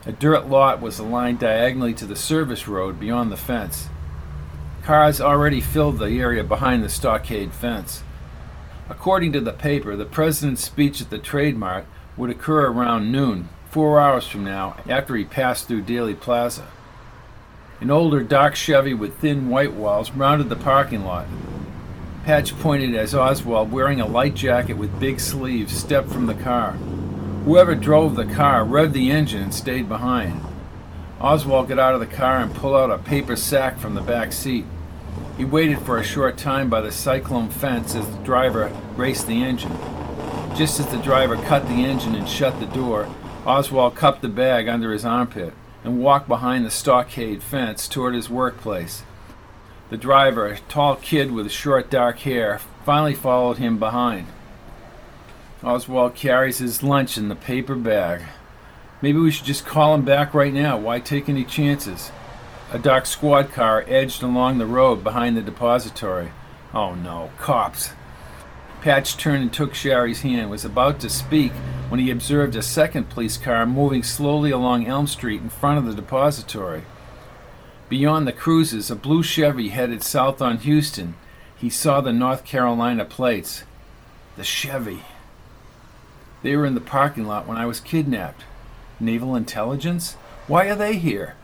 A 0.05 0.13
dirt 0.13 0.47
lot 0.47 0.79
was 0.79 0.97
aligned 0.97 1.39
diagonally 1.39 1.93
to 1.95 2.05
the 2.05 2.15
service 2.15 2.69
road 2.69 3.01
beyond 3.01 3.33
the 3.33 3.35
fence. 3.35 3.89
Cars 4.81 5.19
already 5.19 5.59
filled 5.59 5.99
the 5.99 6.21
area 6.21 6.45
behind 6.45 6.85
the 6.85 6.89
stockade 6.89 7.51
fence. 7.51 8.01
According 8.89 9.33
to 9.33 9.39
the 9.39 9.53
paper, 9.53 9.95
the 9.95 10.05
president's 10.05 10.63
speech 10.63 10.99
at 10.99 11.11
the 11.11 11.19
Trade 11.19 11.55
Mart 11.55 11.85
would 12.17 12.31
occur 12.31 12.67
around 12.67 13.11
noon, 13.11 13.49
four 13.69 13.99
hours 13.99 14.27
from 14.27 14.43
now, 14.43 14.77
after 14.89 15.15
he 15.15 15.23
passed 15.23 15.67
through 15.67 15.83
Dealey 15.83 16.19
Plaza. 16.19 16.65
An 17.79 17.91
older 17.91 18.23
dark 18.23 18.55
Chevy 18.55 18.95
with 18.95 19.19
thin 19.19 19.47
white 19.47 19.73
walls 19.73 20.11
rounded 20.11 20.49
the 20.49 20.55
parking 20.55 21.05
lot. 21.05 21.27
Patch 22.25 22.57
pointed 22.59 22.95
as 22.95 23.13
Oswald, 23.13 23.71
wearing 23.71 24.01
a 24.01 24.07
light 24.07 24.33
jacket 24.33 24.73
with 24.73 24.99
big 24.99 25.19
sleeves, 25.19 25.77
stepped 25.77 26.09
from 26.09 26.25
the 26.25 26.33
car. 26.33 26.71
Whoever 27.45 27.75
drove 27.75 28.15
the 28.15 28.25
car 28.25 28.65
revved 28.65 28.93
the 28.93 29.11
engine 29.11 29.43
and 29.43 29.53
stayed 29.53 29.87
behind. 29.87 30.41
Oswald 31.21 31.69
got 31.69 31.79
out 31.79 31.93
of 31.93 31.99
the 31.99 32.07
car 32.07 32.37
and 32.37 32.53
pulled 32.53 32.75
out 32.75 32.91
a 32.91 32.97
paper 32.97 33.35
sack 33.35 33.77
from 33.77 33.93
the 33.93 34.01
back 34.01 34.33
seat. 34.33 34.65
He 35.39 35.45
waited 35.45 35.79
for 35.79 35.97
a 35.97 36.03
short 36.03 36.37
time 36.37 36.69
by 36.69 36.81
the 36.81 36.91
cyclone 36.91 37.47
fence 37.47 37.95
as 37.95 38.05
the 38.05 38.23
driver 38.23 38.75
raced 38.97 39.25
the 39.25 39.41
engine. 39.41 39.71
Just 40.53 40.81
as 40.81 40.87
the 40.87 41.01
driver 41.01 41.37
cut 41.37 41.65
the 41.65 41.85
engine 41.85 42.13
and 42.13 42.27
shut 42.27 42.59
the 42.59 42.65
door, 42.65 43.07
Oswald 43.45 43.95
cupped 43.95 44.21
the 44.21 44.27
bag 44.27 44.67
under 44.67 44.91
his 44.91 45.05
armpit 45.05 45.53
and 45.85 46.01
walked 46.01 46.27
behind 46.27 46.65
the 46.65 46.69
stockade 46.69 47.41
fence 47.41 47.87
toward 47.87 48.15
his 48.15 48.29
workplace. 48.29 49.03
The 49.89 49.95
driver, 49.95 50.45
a 50.45 50.59
tall 50.67 50.97
kid 50.97 51.31
with 51.31 51.49
short 51.53 51.89
dark 51.89 52.19
hair, 52.19 52.59
finally 52.83 53.15
followed 53.15 53.59
him 53.59 53.79
behind. 53.79 54.27
Oswald 55.63 56.15
carries 56.15 56.57
his 56.57 56.83
lunch 56.83 57.17
in 57.17 57.29
the 57.29 57.35
paper 57.35 57.75
bag. 57.75 58.23
Maybe 59.01 59.17
we 59.17 59.31
should 59.31 59.45
just 59.45 59.65
call 59.65 59.95
him 59.95 60.03
back 60.03 60.33
right 60.33 60.53
now. 60.53 60.77
Why 60.77 60.99
take 60.99 61.29
any 61.29 61.45
chances? 61.45 62.11
A 62.71 62.77
dark 62.77 63.07
squad 63.07 63.51
car 63.51 63.83
edged 63.87 64.21
along 64.21 64.59
the 64.59 64.67
road 64.67 65.03
behind 65.03 65.35
the 65.35 65.41
depository. 65.41 66.31
Oh 66.71 66.93
no, 66.93 67.31
cops. 67.39 67.93
Patch 68.81 69.17
turned 69.17 69.41
and 69.41 69.51
took 69.51 69.73
Sherry's 69.73 70.21
hand, 70.21 70.51
was 70.51 70.63
about 70.63 70.99
to 70.99 71.09
speak 71.09 71.51
when 71.89 71.99
he 71.99 72.11
observed 72.11 72.55
a 72.55 72.61
second 72.61 73.09
police 73.09 73.37
car 73.37 73.65
moving 73.65 74.03
slowly 74.03 74.51
along 74.51 74.85
Elm 74.85 75.07
Street 75.07 75.41
in 75.41 75.49
front 75.49 75.79
of 75.79 75.85
the 75.85 75.99
depository. 75.99 76.83
Beyond 77.89 78.27
the 78.27 78.31
cruises, 78.31 78.91
a 78.91 78.95
blue 78.95 79.23
Chevy 79.23 79.69
headed 79.69 80.03
south 80.03 80.39
on 80.39 80.59
Houston. 80.59 81.15
He 81.57 81.71
saw 81.71 82.01
the 82.01 82.13
North 82.13 82.45
Carolina 82.45 83.03
plates. 83.03 83.63
The 84.37 84.43
Chevy. 84.43 85.05
They 86.43 86.55
were 86.55 86.67
in 86.67 86.75
the 86.75 86.81
parking 86.81 87.25
lot 87.25 87.47
when 87.47 87.57
I 87.57 87.65
was 87.65 87.79
kidnapped. 87.79 88.43
Naval 88.99 89.35
intelligence? 89.35 90.13
Why 90.45 90.67
are 90.67 90.75
they 90.75 90.97
here? 90.97 91.35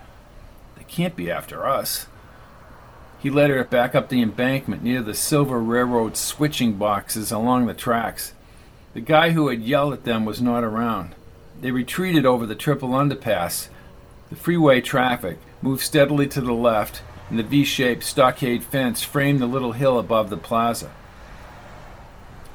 They 0.88 0.94
can't 0.94 1.16
be 1.16 1.32
after 1.32 1.66
us. 1.68 2.08
He 3.20 3.30
led 3.30 3.50
her 3.50 3.64
back 3.64 3.96
up 3.96 4.10
the 4.10 4.22
embankment 4.22 4.84
near 4.84 5.02
the 5.02 5.14
Silver 5.14 5.60
Railroad 5.60 6.16
switching 6.16 6.74
boxes 6.74 7.32
along 7.32 7.66
the 7.66 7.74
tracks. 7.74 8.34
The 8.94 9.02
guy 9.02 9.32
who 9.32 9.48
had 9.48 9.62
yelled 9.62 9.94
at 9.94 10.04
them 10.04 10.26
was 10.26 10.42
not 10.42 10.64
around. 10.64 11.16
They 11.60 11.72
retreated 11.72 12.26
over 12.26 12.46
the 12.46 12.56
triple 12.56 12.90
underpass. 12.90 13.70
The 14.30 14.36
freeway 14.36 14.82
traffic 14.82 15.38
moved 15.62 15.82
steadily 15.82 16.28
to 16.28 16.42
the 16.42 16.54
left, 16.54 17.02
and 17.30 17.40
the 17.40 17.44
V 17.44 17.64
shaped 17.64 18.04
stockade 18.04 18.64
fence 18.64 19.04
framed 19.04 19.40
the 19.40 19.48
little 19.48 19.72
hill 19.72 19.98
above 19.98 20.30
the 20.30 20.38
plaza. 20.38 20.92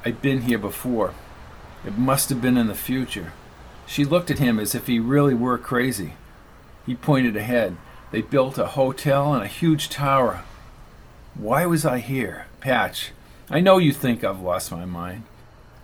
I'd 0.05 0.21
been 0.21 0.43
here 0.43 0.57
before. 0.57 1.13
It 1.85 1.97
must 1.97 2.29
have 2.29 2.41
been 2.41 2.57
in 2.57 2.67
the 2.67 2.75
future. 2.75 3.33
She 3.85 4.05
looked 4.05 4.31
at 4.31 4.39
him 4.39 4.59
as 4.59 4.73
if 4.73 4.87
he 4.87 4.99
really 4.99 5.33
were 5.33 5.57
crazy. 5.57 6.13
He 6.85 6.95
pointed 6.95 7.35
ahead. 7.35 7.75
They 8.11 8.21
built 8.21 8.57
a 8.57 8.67
hotel 8.67 9.33
and 9.33 9.43
a 9.43 9.47
huge 9.47 9.89
tower. 9.89 10.43
Why 11.33 11.65
was 11.65 11.85
I 11.85 11.99
here? 11.99 12.47
Patch, 12.59 13.11
I 13.49 13.61
know 13.61 13.77
you 13.77 13.93
think 13.93 14.23
I've 14.23 14.41
lost 14.41 14.71
my 14.71 14.85
mind. 14.85 15.23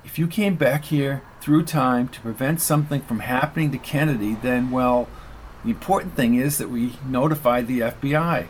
If 0.04 0.20
you 0.20 0.28
came 0.28 0.56
back 0.56 0.86
here 0.86 1.22
through 1.42 1.64
time 1.64 2.10
to 2.10 2.20
prevent 2.22 2.62
something 2.62 3.02
from 3.02 3.20
happening 3.20 3.72
to 3.72 3.78
Kennedy, 3.78 4.36
then, 4.36 4.72
well, 4.72 5.08
the 5.64 5.70
important 5.70 6.16
thing 6.16 6.36
is 6.36 6.58
that 6.58 6.70
we 6.70 6.94
notify 7.06 7.62
the 7.62 7.80
FBI. 7.80 8.48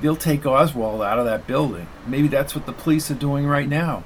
They'll 0.00 0.16
take 0.16 0.46
Oswald 0.46 1.02
out 1.02 1.18
of 1.18 1.24
that 1.24 1.46
building. 1.46 1.88
Maybe 2.06 2.28
that's 2.28 2.54
what 2.54 2.66
the 2.66 2.72
police 2.72 3.10
are 3.10 3.14
doing 3.14 3.46
right 3.46 3.68
now. 3.68 4.04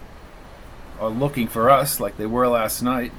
Or 0.99 1.11
looking 1.11 1.49
for 1.49 1.69
us 1.69 2.01
like 2.01 2.17
they 2.17 2.27
were 2.27 2.49
last 2.49 2.83
night. 2.83 3.13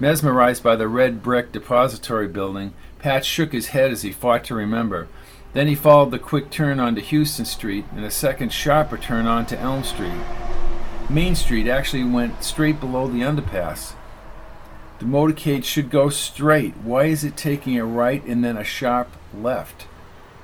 Mesmerized 0.00 0.62
by 0.62 0.74
the 0.74 0.88
red 0.88 1.22
brick 1.22 1.52
depository 1.52 2.28
building, 2.28 2.72
Patch 3.02 3.26
shook 3.26 3.52
his 3.52 3.68
head 3.68 3.90
as 3.90 4.02
he 4.02 4.12
fought 4.12 4.44
to 4.44 4.54
remember. 4.54 5.08
Then 5.54 5.66
he 5.66 5.74
followed 5.74 6.12
the 6.12 6.20
quick 6.20 6.50
turn 6.50 6.78
onto 6.78 7.00
Houston 7.00 7.44
Street 7.44 7.84
and 7.94 8.04
a 8.04 8.10
second 8.10 8.52
sharper 8.52 8.96
turn 8.96 9.26
onto 9.26 9.56
Elm 9.56 9.82
Street. 9.82 10.22
Main 11.10 11.34
Street 11.34 11.66
actually 11.66 12.04
went 12.04 12.44
straight 12.44 12.78
below 12.78 13.08
the 13.08 13.20
underpass. 13.20 13.94
The 15.00 15.04
motorcade 15.04 15.64
should 15.64 15.90
go 15.90 16.10
straight. 16.10 16.76
Why 16.76 17.06
is 17.06 17.24
it 17.24 17.36
taking 17.36 17.76
a 17.76 17.84
right 17.84 18.24
and 18.24 18.44
then 18.44 18.56
a 18.56 18.62
sharp 18.62 19.08
left? 19.36 19.86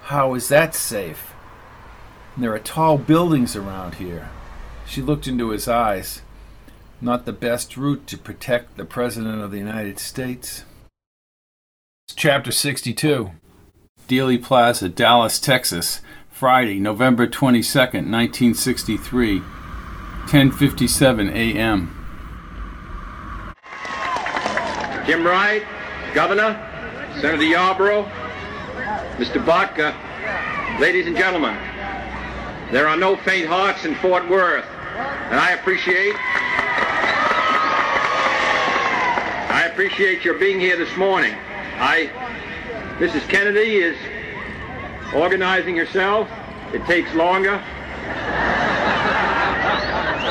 How 0.02 0.34
is 0.34 0.48
that 0.48 0.74
safe? 0.74 1.32
There 2.36 2.52
are 2.52 2.59
tall 2.59 2.98
buildings 2.98 3.54
around 3.54 3.94
here. 3.94 4.30
She 4.84 5.00
looked 5.00 5.28
into 5.28 5.50
his 5.50 5.68
eyes. 5.68 6.22
Not 7.00 7.24
the 7.24 7.32
best 7.32 7.76
route 7.76 8.09
to 8.09 8.18
protect 8.18 8.76
the 8.76 8.84
President 8.84 9.40
of 9.40 9.52
the 9.52 9.59
United 9.59 10.00
States. 10.00 10.64
Chapter 12.16 12.50
62 12.50 13.30
Dealey 14.09 14.42
Plaza, 14.42 14.88
Dallas, 14.88 15.38
Texas, 15.38 16.00
Friday, 16.30 16.80
November 16.80 17.28
22nd, 17.28 18.11
1963, 18.11 19.40
10:57 20.26 21.30
a.m. 21.30 21.94
Jim 25.06 25.24
Wright, 25.24 25.62
Governor, 26.14 26.59
Senator 27.20 27.44
Yarborough, 27.44 28.04
Mr. 29.18 29.44
Botka, 29.44 29.94
ladies 30.80 31.06
and 31.06 31.16
gentlemen, 31.16 31.56
there 32.72 32.88
are 32.88 32.96
no 32.96 33.16
faint 33.16 33.46
hearts 33.46 33.84
in 33.84 33.94
Fort 33.96 34.28
Worth, 34.28 34.66
and 34.66 35.38
I 35.38 35.52
appreciate 35.52 36.14
I 39.50 39.68
appreciate 39.70 40.24
your 40.24 40.34
being 40.34 40.59
here 40.59 40.76
this 40.76 40.96
morning. 40.96 41.36
I 41.79 42.11
Mrs. 42.99 43.29
Kennedy 43.29 43.76
is 43.76 43.97
organizing 45.14 45.76
herself. 45.76 46.29
It 46.72 46.85
takes 46.87 47.14
longer. 47.14 47.62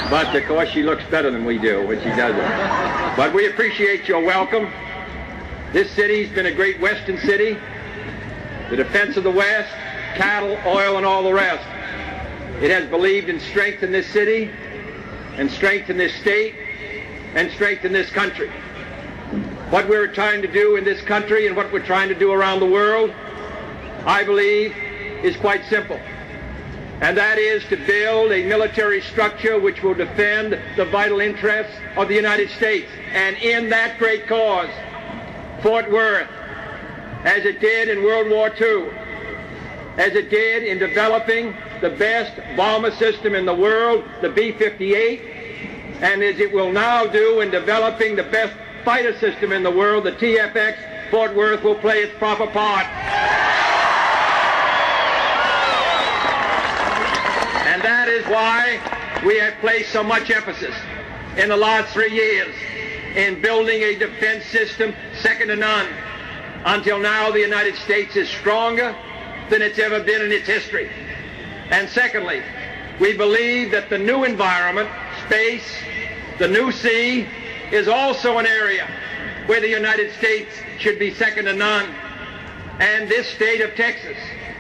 But 0.10 0.36
of 0.36 0.45
course 0.45 0.70
she 0.70 0.84
looks 0.84 1.04
better 1.06 1.32
than 1.32 1.45
we 1.45 1.58
do 1.58 1.86
when 1.88 2.00
she 2.00 2.10
does 2.10 2.36
it. 2.36 3.18
But 3.18 3.34
we 3.34 3.48
appreciate 3.48 4.08
your 4.08 4.22
welcome. 4.24 4.70
This 5.74 5.89
city's 5.91 6.30
been 6.30 6.45
a 6.45 6.54
great 6.54 6.80
western 6.80 7.18
city. 7.18 7.58
The 8.70 8.76
defense 8.76 9.18
of 9.18 9.24
the 9.24 9.32
West, 9.32 9.72
cattle, 10.16 10.58
oil, 10.66 10.98
and 10.98 11.06
all 11.06 11.24
the 11.24 11.34
rest. 11.34 11.66
It 12.62 12.72
has 12.72 12.89
believed 12.89 13.30
in 13.30 13.39
strength 13.39 13.84
in 13.84 13.91
this 13.91 14.08
city. 14.08 14.52
and 15.38 15.52
strength 15.52 15.89
in 15.89 15.98
this 15.98 16.14
state 16.16 16.56
and 17.36 17.52
strength 17.52 17.86
in 17.86 17.93
this 17.93 18.10
country. 18.10 18.52
What 19.70 19.89
we're 19.89 20.07
trying 20.07 20.41
to 20.43 20.47
do 20.47 20.78
in 20.78 20.86
this 20.86 21.01
country 21.01 21.45
and 21.45 21.53
what 21.53 21.74
we're 21.74 21.86
trying 21.86 22.07
to 22.07 22.15
do 22.15 22.32
around 22.32 22.61
the 22.61 22.65
world, 22.65 23.13
I 24.05 24.24
believe, 24.24 24.74
is 25.26 25.36
quite 25.36 25.65
simple. 25.65 25.99
And 27.01 27.18
that 27.18 27.38
is 27.38 27.65
to 27.65 27.76
build 27.76 28.32
a 28.32 28.45
military 28.45 29.01
structure 29.01 29.59
which 29.59 29.84
will 29.84 29.93
defend 29.93 30.57
the 30.78 30.86
vital 30.86 31.20
interests 31.20 31.74
of 31.97 32.07
the 32.07 32.15
United 32.15 32.49
States. 32.51 32.88
And 33.11 33.36
in 33.39 33.70
that 33.70 33.99
great 33.99 34.26
cause, 34.26 34.70
Fort 35.61 35.91
Worth, 35.91 36.30
as 37.26 37.43
it 37.43 37.59
did 37.59 37.89
in 37.89 38.05
World 38.05 38.30
War 38.30 38.47
II, 38.47 38.88
as 39.97 40.15
it 40.15 40.30
did 40.30 40.63
in 40.63 40.80
developing 40.80 41.53
the 41.82 41.89
best 41.89 42.39
bomber 42.55 42.91
system 42.91 43.36
in 43.36 43.45
the 43.45 43.53
world, 43.53 44.05
the 44.22 44.30
B-58, 44.30 45.99
and 46.01 46.24
as 46.24 46.39
it 46.39 46.53
will 46.53 46.72
now 46.72 47.05
do 47.05 47.41
in 47.41 47.51
developing 47.51 48.15
the 48.15 48.24
best 48.24 48.55
fighter 48.88 49.19
system 49.19 49.51
in 49.51 49.63
the 49.63 49.69
world, 49.69 50.05
the 50.05 50.13
TFX, 50.13 51.11
Fort 51.11 51.35
Worth 51.35 51.61
will 51.61 51.75
play 51.75 52.03
its 52.03 52.17
proper 52.17 52.47
part. 52.47 52.85
And 57.67 57.81
that 57.81 58.07
is 58.07 58.25
why 58.27 58.79
we 59.25 59.38
have 59.39 59.55
placed 59.55 59.91
so 59.91 60.03
much 60.03 60.31
emphasis 60.31 60.73
in 61.35 61.49
the 61.49 61.57
last 61.57 61.91
three 61.91 62.13
years 62.13 62.55
in 63.17 63.41
building 63.41 63.83
a 63.83 63.99
defense 63.99 64.45
system 64.45 64.95
second 65.15 65.49
to 65.49 65.57
none. 65.57 65.89
Until 66.63 66.97
now, 66.97 67.29
the 67.29 67.41
United 67.41 67.75
States 67.75 68.15
is 68.15 68.29
stronger 68.29 68.95
than 69.49 69.61
it's 69.61 69.79
ever 69.79 70.01
been 70.01 70.21
in 70.21 70.31
its 70.31 70.47
history. 70.47 70.89
And 71.71 71.89
secondly, 71.89 72.41
we 73.01 73.17
believe 73.17 73.69
that 73.71 73.89
the 73.89 73.97
new 73.97 74.23
environment, 74.23 74.89
space, 75.25 75.75
the 76.39 76.47
new 76.47 76.71
sea, 76.71 77.27
is 77.72 77.88
also 77.88 78.38
an 78.38 78.45
area 78.45 78.88
where 79.47 79.61
the 79.61 79.70
United 79.70 80.13
States 80.13 80.51
should 80.80 80.99
be 80.99 81.13
second 81.13 81.45
to 81.45 81.53
none. 81.53 81.89
And 82.80 83.09
this 83.09 83.28
state 83.28 83.61
of 83.61 83.76
Texas 83.76 84.18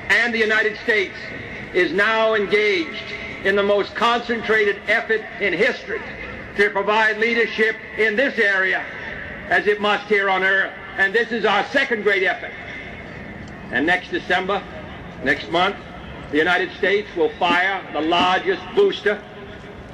and 0.09 0.33
the 0.33 0.39
United 0.39 0.77
States 0.79 1.15
is 1.73 1.91
now 1.91 2.33
engaged 2.33 3.03
in 3.43 3.55
the 3.55 3.63
most 3.63 3.95
concentrated 3.95 4.77
effort 4.87 5.21
in 5.39 5.53
history 5.53 6.01
to 6.55 6.69
provide 6.71 7.17
leadership 7.17 7.75
in 7.97 8.15
this 8.15 8.37
area 8.39 8.83
as 9.49 9.67
it 9.67 9.79
must 9.79 10.07
here 10.07 10.29
on 10.29 10.43
earth. 10.43 10.73
And 10.97 11.13
this 11.13 11.31
is 11.31 11.45
our 11.45 11.65
second 11.67 12.03
great 12.03 12.23
effort. 12.23 12.51
And 13.71 13.85
next 13.85 14.09
December, 14.09 14.63
next 15.23 15.51
month, 15.51 15.75
the 16.31 16.37
United 16.37 16.71
States 16.77 17.07
will 17.15 17.29
fire 17.37 17.87
the 17.93 18.01
largest 18.01 18.63
booster 18.75 19.21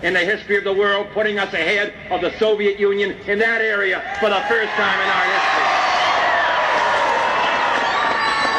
in 0.04 0.14
the 0.14 0.20
history 0.20 0.58
of 0.58 0.66
the 0.66 0.74
world, 0.74 1.08
putting 1.14 1.40
us 1.40 1.54
ahead 1.54 1.94
of 2.12 2.20
the 2.20 2.38
Soviet 2.38 2.78
Union 2.78 3.12
in 3.26 3.40
that 3.40 3.62
area 3.62 4.04
for 4.20 4.30
the 4.30 4.42
first 4.42 4.72
time 4.74 5.00
in 5.00 5.10
our 5.10 5.26
history. 5.32 5.64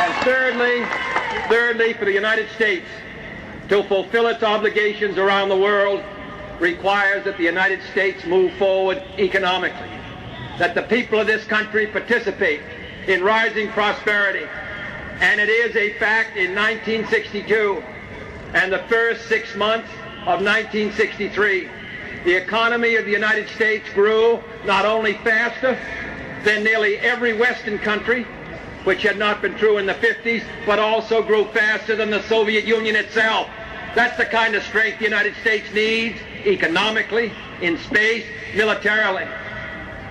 And 0.01 0.14
thirdly, 0.24 0.84
thirdly, 1.49 1.92
for 1.92 2.07
the 2.07 2.12
United 2.12 2.49
States 2.55 2.86
to 3.68 3.82
fulfill 3.84 4.26
its 4.28 4.42
obligations 4.42 5.18
around 5.18 5.51
the 5.51 5.57
world 5.57 6.03
requires 6.61 7.24
that 7.24 7.36
the 7.36 7.45
United 7.45 7.82
States 7.92 8.24
move 8.24 8.53
forward 8.55 9.03
economically, 9.18 9.90
that 10.59 10.74
the 10.74 10.82
people 10.82 11.20
of 11.20 11.26
this 11.26 11.45
country 11.45 11.86
participate 11.86 12.61
in 13.07 13.22
rising 13.22 13.68
prosperity. 13.68 14.47
And 15.20 15.40
it 15.40 15.51
is 15.51 15.76
a 15.76 15.92
fact 15.99 16.38
in 16.38 16.55
1962 16.55 17.82
and 18.55 18.72
the 18.72 18.78
first 18.88 19.28
six 19.28 19.55
months 19.55 19.88
of 20.26 20.40
1963, 20.40 21.68
the 22.24 22.34
economy 22.34 22.96
of 22.96 23.04
the 23.04 23.10
United 23.10 23.46
States 23.50 23.86
grew 23.92 24.42
not 24.64 24.86
only 24.86 25.12
faster 25.18 25.78
than 26.44 26.64
nearly 26.64 26.96
every 26.96 27.34
Western 27.34 27.78
country, 27.78 28.24
which 28.84 29.02
had 29.02 29.18
not 29.18 29.42
been 29.42 29.54
true 29.56 29.76
in 29.76 29.84
the 29.84 29.94
50s, 29.94 30.42
but 30.64 30.78
also 30.78 31.22
grew 31.22 31.44
faster 31.52 31.94
than 31.94 32.08
the 32.08 32.22
Soviet 32.22 32.64
Union 32.64 32.96
itself. 32.96 33.48
That's 33.94 34.16
the 34.16 34.24
kind 34.24 34.54
of 34.54 34.62
strength 34.62 34.98
the 34.98 35.04
United 35.04 35.34
States 35.42 35.70
needs 35.74 36.18
economically, 36.46 37.30
in 37.60 37.78
space, 37.78 38.24
militarily. 38.54 39.24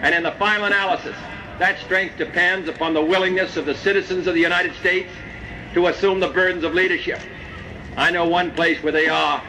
And 0.02 0.14
in 0.14 0.22
the 0.22 0.32
final 0.34 0.66
analysis, 0.66 1.16
that 1.58 1.80
strength 1.80 2.18
depends 2.18 2.70
upon 2.70 2.94
the 2.94 3.04
willingness 3.04 3.58
of 3.58 3.66
the 3.66 3.76
citizens 3.76 4.28
of 4.28 4.36
the 4.36 4.42
United 4.42 4.76
States 4.76 5.12
to 5.74 5.88
assume 5.88 6.20
the 6.20 6.28
burdens 6.28 6.64
of 6.64 6.76
leadership. 6.76 7.20
I 7.98 8.12
know 8.12 8.28
one 8.28 8.52
place 8.52 8.82
where 8.84 8.94
they 8.94 9.08
are. 9.08 9.42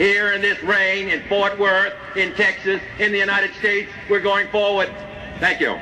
Here 0.00 0.32
in 0.32 0.40
this 0.40 0.62
rain, 0.62 1.10
in 1.10 1.22
Fort 1.28 1.58
Worth, 1.58 1.92
in 2.16 2.32
Texas, 2.32 2.80
in 2.98 3.12
the 3.12 3.18
United 3.18 3.54
States, 3.56 3.92
we're 4.08 4.22
going 4.22 4.48
forward. 4.48 4.88
Thank 5.40 5.60
you. 5.60 5.72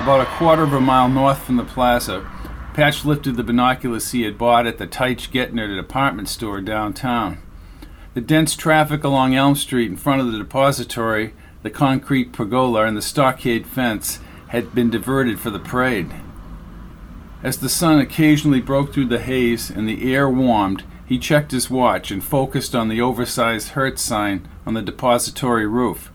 About 0.00 0.20
a 0.20 0.26
quarter 0.36 0.62
of 0.62 0.72
a 0.72 0.80
mile 0.80 1.08
north 1.08 1.42
from 1.42 1.56
the 1.56 1.64
plaza, 1.64 2.24
Patch 2.72 3.04
lifted 3.04 3.34
the 3.34 3.42
binoculars 3.42 4.12
he 4.12 4.22
had 4.22 4.38
bought 4.38 4.68
at 4.68 4.78
the 4.78 4.86
Titche-Goettinger 4.86 5.74
department 5.74 6.28
store 6.28 6.60
downtown. 6.60 7.42
The 8.14 8.20
dense 8.20 8.54
traffic 8.54 9.02
along 9.02 9.34
Elm 9.34 9.56
Street 9.56 9.90
in 9.90 9.96
front 9.96 10.20
of 10.20 10.30
the 10.30 10.38
depository, 10.38 11.34
the 11.64 11.70
concrete 11.70 12.32
pergola, 12.32 12.84
and 12.84 12.96
the 12.96 13.02
stockade 13.02 13.66
fence 13.66 14.20
had 14.50 14.76
been 14.76 14.90
diverted 14.90 15.40
for 15.40 15.50
the 15.50 15.58
parade. 15.58 16.12
As 17.42 17.58
the 17.58 17.68
sun 17.68 17.98
occasionally 17.98 18.60
broke 18.60 18.92
through 18.92 19.06
the 19.06 19.18
haze 19.18 19.70
and 19.70 19.88
the 19.88 20.14
air 20.14 20.30
warmed, 20.30 20.84
he 21.06 21.18
checked 21.18 21.52
his 21.52 21.70
watch 21.70 22.10
and 22.10 22.24
focused 22.24 22.74
on 22.74 22.88
the 22.88 23.00
oversized 23.00 23.70
Hertz 23.70 24.02
sign 24.02 24.48
on 24.66 24.74
the 24.74 24.82
depository 24.82 25.66
roof. 25.66 26.10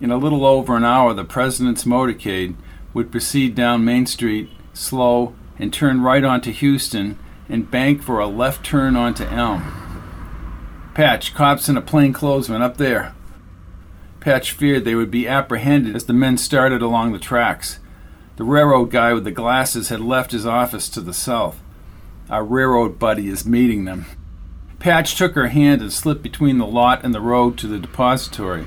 In 0.00 0.10
a 0.10 0.16
little 0.16 0.44
over 0.44 0.76
an 0.76 0.84
hour, 0.84 1.14
the 1.14 1.24
president's 1.24 1.84
motorcade 1.84 2.54
would 2.94 3.10
proceed 3.10 3.54
down 3.54 3.84
Main 3.84 4.06
Street, 4.06 4.50
slow, 4.72 5.34
and 5.58 5.72
turn 5.72 6.02
right 6.02 6.24
onto 6.24 6.52
Houston 6.52 7.18
and 7.48 7.70
bank 7.70 8.02
for 8.02 8.18
a 8.18 8.26
left 8.26 8.64
turn 8.64 8.96
onto 8.96 9.24
Elm. 9.24 9.62
Patch, 10.94 11.34
cops 11.34 11.68
and 11.68 11.76
a 11.76 11.82
plainclothesman 11.82 12.62
up 12.62 12.78
there. 12.78 13.14
Patch 14.20 14.52
feared 14.52 14.84
they 14.84 14.94
would 14.94 15.10
be 15.10 15.28
apprehended 15.28 15.94
as 15.94 16.04
the 16.04 16.12
men 16.12 16.36
started 16.36 16.82
along 16.82 17.12
the 17.12 17.18
tracks. 17.18 17.78
The 18.36 18.44
railroad 18.44 18.90
guy 18.90 19.12
with 19.12 19.24
the 19.24 19.30
glasses 19.30 19.88
had 19.88 20.00
left 20.00 20.32
his 20.32 20.46
office 20.46 20.88
to 20.90 21.00
the 21.00 21.14
south. 21.14 21.60
Our 22.28 22.44
railroad 22.44 22.98
buddy 22.98 23.28
is 23.28 23.46
meeting 23.46 23.84
them. 23.84 24.06
Patch 24.80 25.14
took 25.14 25.34
her 25.34 25.48
hand 25.48 25.80
and 25.80 25.92
slipped 25.92 26.22
between 26.22 26.58
the 26.58 26.66
lot 26.66 27.04
and 27.04 27.14
the 27.14 27.20
road 27.20 27.56
to 27.58 27.68
the 27.68 27.78
depository. 27.78 28.66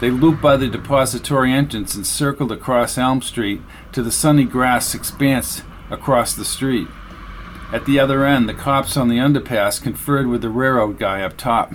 They 0.00 0.10
looped 0.10 0.42
by 0.42 0.56
the 0.56 0.68
depository 0.68 1.52
entrance 1.52 1.94
and 1.94 2.06
circled 2.06 2.52
across 2.52 2.98
Elm 2.98 3.22
Street 3.22 3.62
to 3.92 4.02
the 4.02 4.12
sunny 4.12 4.44
grass 4.44 4.94
expanse 4.94 5.62
across 5.90 6.34
the 6.34 6.44
street. 6.44 6.88
At 7.72 7.86
the 7.86 7.98
other 7.98 8.24
end, 8.24 8.48
the 8.48 8.54
cops 8.54 8.96
on 8.96 9.08
the 9.08 9.18
underpass 9.18 9.82
conferred 9.82 10.26
with 10.26 10.42
the 10.42 10.48
railroad 10.50 10.98
guy 10.98 11.22
up 11.22 11.36
top. 11.36 11.72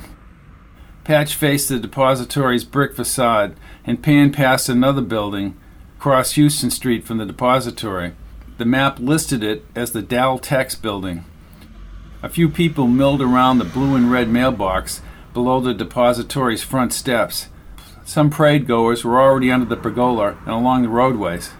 Patch 1.03 1.35
faced 1.35 1.69
the 1.69 1.79
depository's 1.79 2.63
brick 2.63 2.95
facade 2.95 3.55
and 3.83 4.03
panned 4.03 4.33
past 4.33 4.69
another 4.69 5.01
building 5.01 5.55
across 5.97 6.33
Houston 6.33 6.69
Street 6.69 7.03
from 7.03 7.17
the 7.17 7.25
depository. 7.25 8.13
The 8.57 8.65
map 8.65 8.99
listed 8.99 9.43
it 9.43 9.65
as 9.75 9.91
the 9.91 10.01
Dal 10.01 10.39
Tex 10.39 10.75
building. 10.75 11.25
A 12.23 12.29
few 12.29 12.47
people 12.47 12.87
milled 12.87 13.21
around 13.21 13.59
the 13.59 13.65
blue 13.65 13.95
and 13.95 14.09
red 14.09 14.29
mailbox 14.29 15.01
below 15.33 15.59
the 15.59 15.73
depository's 15.73 16.63
front 16.63 16.93
steps. 16.93 17.49
Some 18.05 18.29
parade 18.29 18.65
goers 18.65 19.03
were 19.03 19.19
already 19.19 19.51
under 19.51 19.65
the 19.65 19.75
pergola 19.75 20.37
and 20.45 20.51
along 20.51 20.83
the 20.83 20.89
roadways. 20.89 21.51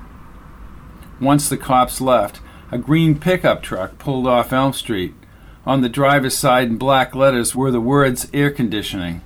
Once 1.20 1.50
the 1.50 1.58
cops 1.58 2.00
left, 2.00 2.40
a 2.72 2.78
green 2.78 3.20
pickup 3.20 3.62
truck 3.62 3.98
pulled 3.98 4.26
off 4.26 4.54
Elm 4.54 4.72
Street. 4.72 5.14
On 5.66 5.82
the 5.82 5.90
driver's 5.90 6.38
side 6.38 6.70
in 6.70 6.78
black 6.78 7.14
letters 7.14 7.56
were 7.56 7.72
the 7.72 7.82
words 7.82 8.30
air 8.34 8.52
conditioning. 8.52 9.22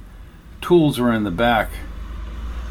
Tools 0.59 0.99
were 0.99 1.13
in 1.13 1.23
the 1.23 1.29
back. 1.31 1.69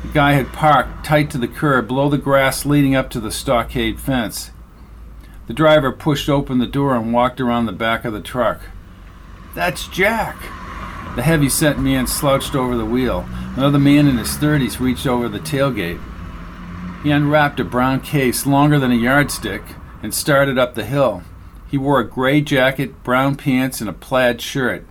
The 0.03 0.09
guy 0.09 0.33
had 0.33 0.53
parked 0.53 1.05
tight 1.05 1.31
to 1.31 1.39
the 1.39 1.47
curb 1.47 1.87
below 1.87 2.09
the 2.09 2.19
grass 2.19 2.67
leading 2.67 2.97
up 2.97 3.11
to 3.11 3.21
the 3.21 3.31
stockade 3.31 4.01
fence. 4.01 4.51
The 5.49 5.55
driver 5.55 5.91
pushed 5.91 6.29
open 6.29 6.59
the 6.59 6.67
door 6.67 6.95
and 6.95 7.13
walked 7.13 7.41
around 7.41 7.65
the 7.65 7.73
back 7.73 8.05
of 8.05 8.13
the 8.13 8.21
truck. 8.21 8.61
That's 9.55 9.89
Jack! 9.89 10.37
The 11.17 11.23
heavy 11.23 11.49
set 11.49 11.79
man 11.79 12.07
slouched 12.07 12.55
over 12.55 12.77
the 12.77 12.85
wheel. 12.85 13.27
Another 13.57 13.79
man 13.79 14.07
in 14.07 14.19
his 14.19 14.37
thirties 14.37 14.79
reached 14.79 15.07
over 15.07 15.27
the 15.27 15.41
tailgate. 15.41 16.01
He 17.03 17.11
unwrapped 17.11 17.59
a 17.59 17.65
brown 17.65 18.03
case 18.03 18.45
longer 18.45 18.79
than 18.79 18.93
a 18.93 18.95
yardstick 18.95 19.63
and 20.03 20.15
started 20.15 20.59
up 20.59 20.75
the 20.75 20.85
hill. 20.85 21.23
He 21.67 21.79
wore 21.79 21.99
a 21.99 22.09
gray 22.09 22.43
jacket, 22.43 23.03
brown 23.03 23.37
pants, 23.37 23.81
and 23.81 23.89
a 23.89 23.95
plaid 23.95 24.43
shirt. 24.43 24.85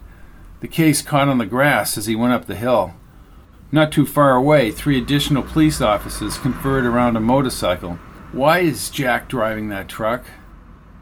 The 0.61 0.67
case 0.67 1.03
caught 1.03 1.27
on 1.27 1.37
the 1.37 1.45
grass 1.45 1.99
as 1.99 2.07
he 2.07 2.15
went 2.15 2.33
up 2.33 2.47
the 2.47 2.55
hill. 2.55 2.95
Not 3.71 3.91
too 3.91 4.07
far 4.07 4.35
away, 4.35 4.71
three 4.71 4.97
additional 4.97 5.43
police 5.43 5.81
officers 5.81 6.39
conferred 6.39 6.83
around 6.83 7.15
a 7.15 7.19
motorcycle. 7.19 7.99
Why 8.31 8.59
is 8.59 8.89
Jack 8.89 9.29
driving 9.29 9.69
that 9.69 9.87
truck? 9.87 10.25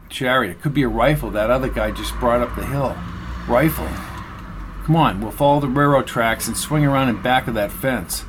Chariot. 0.08 0.60
Could 0.60 0.74
be 0.74 0.82
a 0.82 0.88
rifle 0.88 1.30
that 1.30 1.50
other 1.50 1.68
guy 1.68 1.90
just 1.90 2.14
brought 2.18 2.40
up 2.40 2.54
the 2.54 2.66
hill. 2.66 2.96
Rifle. 3.48 3.88
Come 4.84 4.96
on, 4.96 5.20
we'll 5.20 5.30
follow 5.30 5.60
the 5.60 5.68
railroad 5.68 6.06
tracks 6.06 6.46
and 6.46 6.56
swing 6.56 6.84
around 6.84 7.08
in 7.08 7.20
back 7.20 7.48
of 7.48 7.54
that 7.54 7.72
fence. 7.72 8.24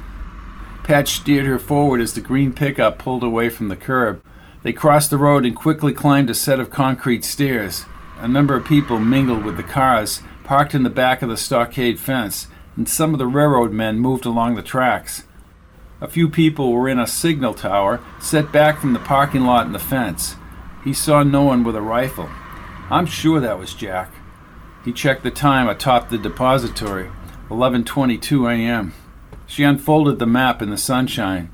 Patch 0.84 1.10
steered 1.10 1.46
her 1.46 1.60
forward 1.60 2.02
as 2.02 2.14
the 2.14 2.22
green 2.22 2.54
pickup 2.54 2.98
pulled 2.98 3.24
away 3.24 3.50
from 3.50 3.68
the 3.68 3.76
curb. 3.76 4.24
They 4.64 4.74
crossed 4.74 5.10
the 5.10 5.18
road 5.18 5.46
and 5.46 5.56
quickly 5.56 5.94
climbed 5.94 6.30
a 6.30 6.34
set 6.34 6.60
of 6.60 6.70
concrete 6.70 7.24
stairs. 7.24 7.86
A 8.20 8.28
number 8.28 8.56
of 8.56 8.66
people 8.66 9.00
mingled 9.00 9.44
with 9.44 9.58
the 9.58 9.64
cars 9.64 10.22
parked 10.44 10.74
in 10.74 10.84
the 10.84 10.90
back 10.90 11.22
of 11.22 11.30
the 11.30 11.38
stockade 11.38 12.00
fence, 12.00 12.48
and 12.76 12.88
some 12.88 13.14
of 13.14 13.20
the 13.20 13.28
railroad 13.28 13.72
men 13.72 14.00
moved 14.00 14.26
along 14.26 14.56
the 14.56 14.64
tracks. 14.64 15.24
A 16.00 16.08
few 16.08 16.30
people 16.30 16.72
were 16.72 16.88
in 16.88 17.00
a 17.00 17.06
signal 17.06 17.54
tower 17.54 18.00
set 18.20 18.52
back 18.52 18.80
from 18.80 18.94
the 18.94 19.00
parking 19.00 19.44
lot 19.44 19.66
and 19.66 19.76
the 19.76 19.80
fence. 19.80 20.36
He 20.88 20.94
saw 20.94 21.22
no 21.22 21.44
one 21.44 21.66
with 21.66 21.76
a 21.76 21.82
rifle. 21.82 22.30
I'm 22.90 23.08
sure 23.08 23.42
that 23.42 23.60
was 23.60 23.74
Jack. 23.74 24.10
He 24.86 24.94
checked 24.94 25.22
the 25.22 25.32
time 25.32 25.68
atop 25.68 26.08
the 26.08 26.18
depository, 26.18 27.10
11:22 27.50 28.50
a.m. 28.50 28.94
She 29.46 29.66
unfolded 29.66 30.18
the 30.18 30.26
map 30.26 30.62
in 30.62 30.70
the 30.70 30.78
sunshine. 30.78 31.50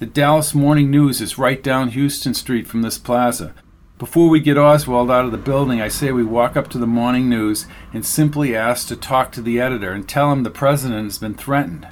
The 0.00 0.06
Dallas 0.06 0.56
Morning 0.56 0.90
News 0.90 1.20
is 1.20 1.38
right 1.38 1.62
down 1.62 1.90
Houston 1.90 2.34
Street 2.34 2.66
from 2.66 2.82
this 2.82 2.98
plaza. 2.98 3.54
Before 3.96 4.28
we 4.28 4.40
get 4.40 4.58
Oswald 4.58 5.08
out 5.08 5.24
of 5.24 5.30
the 5.30 5.38
building, 5.38 5.80
I 5.80 5.86
say 5.86 6.10
we 6.10 6.24
walk 6.24 6.56
up 6.56 6.66
to 6.70 6.78
the 6.78 6.84
Morning 6.84 7.28
News 7.28 7.66
and 7.92 8.04
simply 8.04 8.56
ask 8.56 8.88
to 8.88 8.96
talk 8.96 9.30
to 9.32 9.40
the 9.40 9.60
editor 9.60 9.92
and 9.92 10.08
tell 10.08 10.32
him 10.32 10.42
the 10.42 10.50
president 10.50 11.04
has 11.04 11.18
been 11.18 11.34
threatened. 11.34 11.86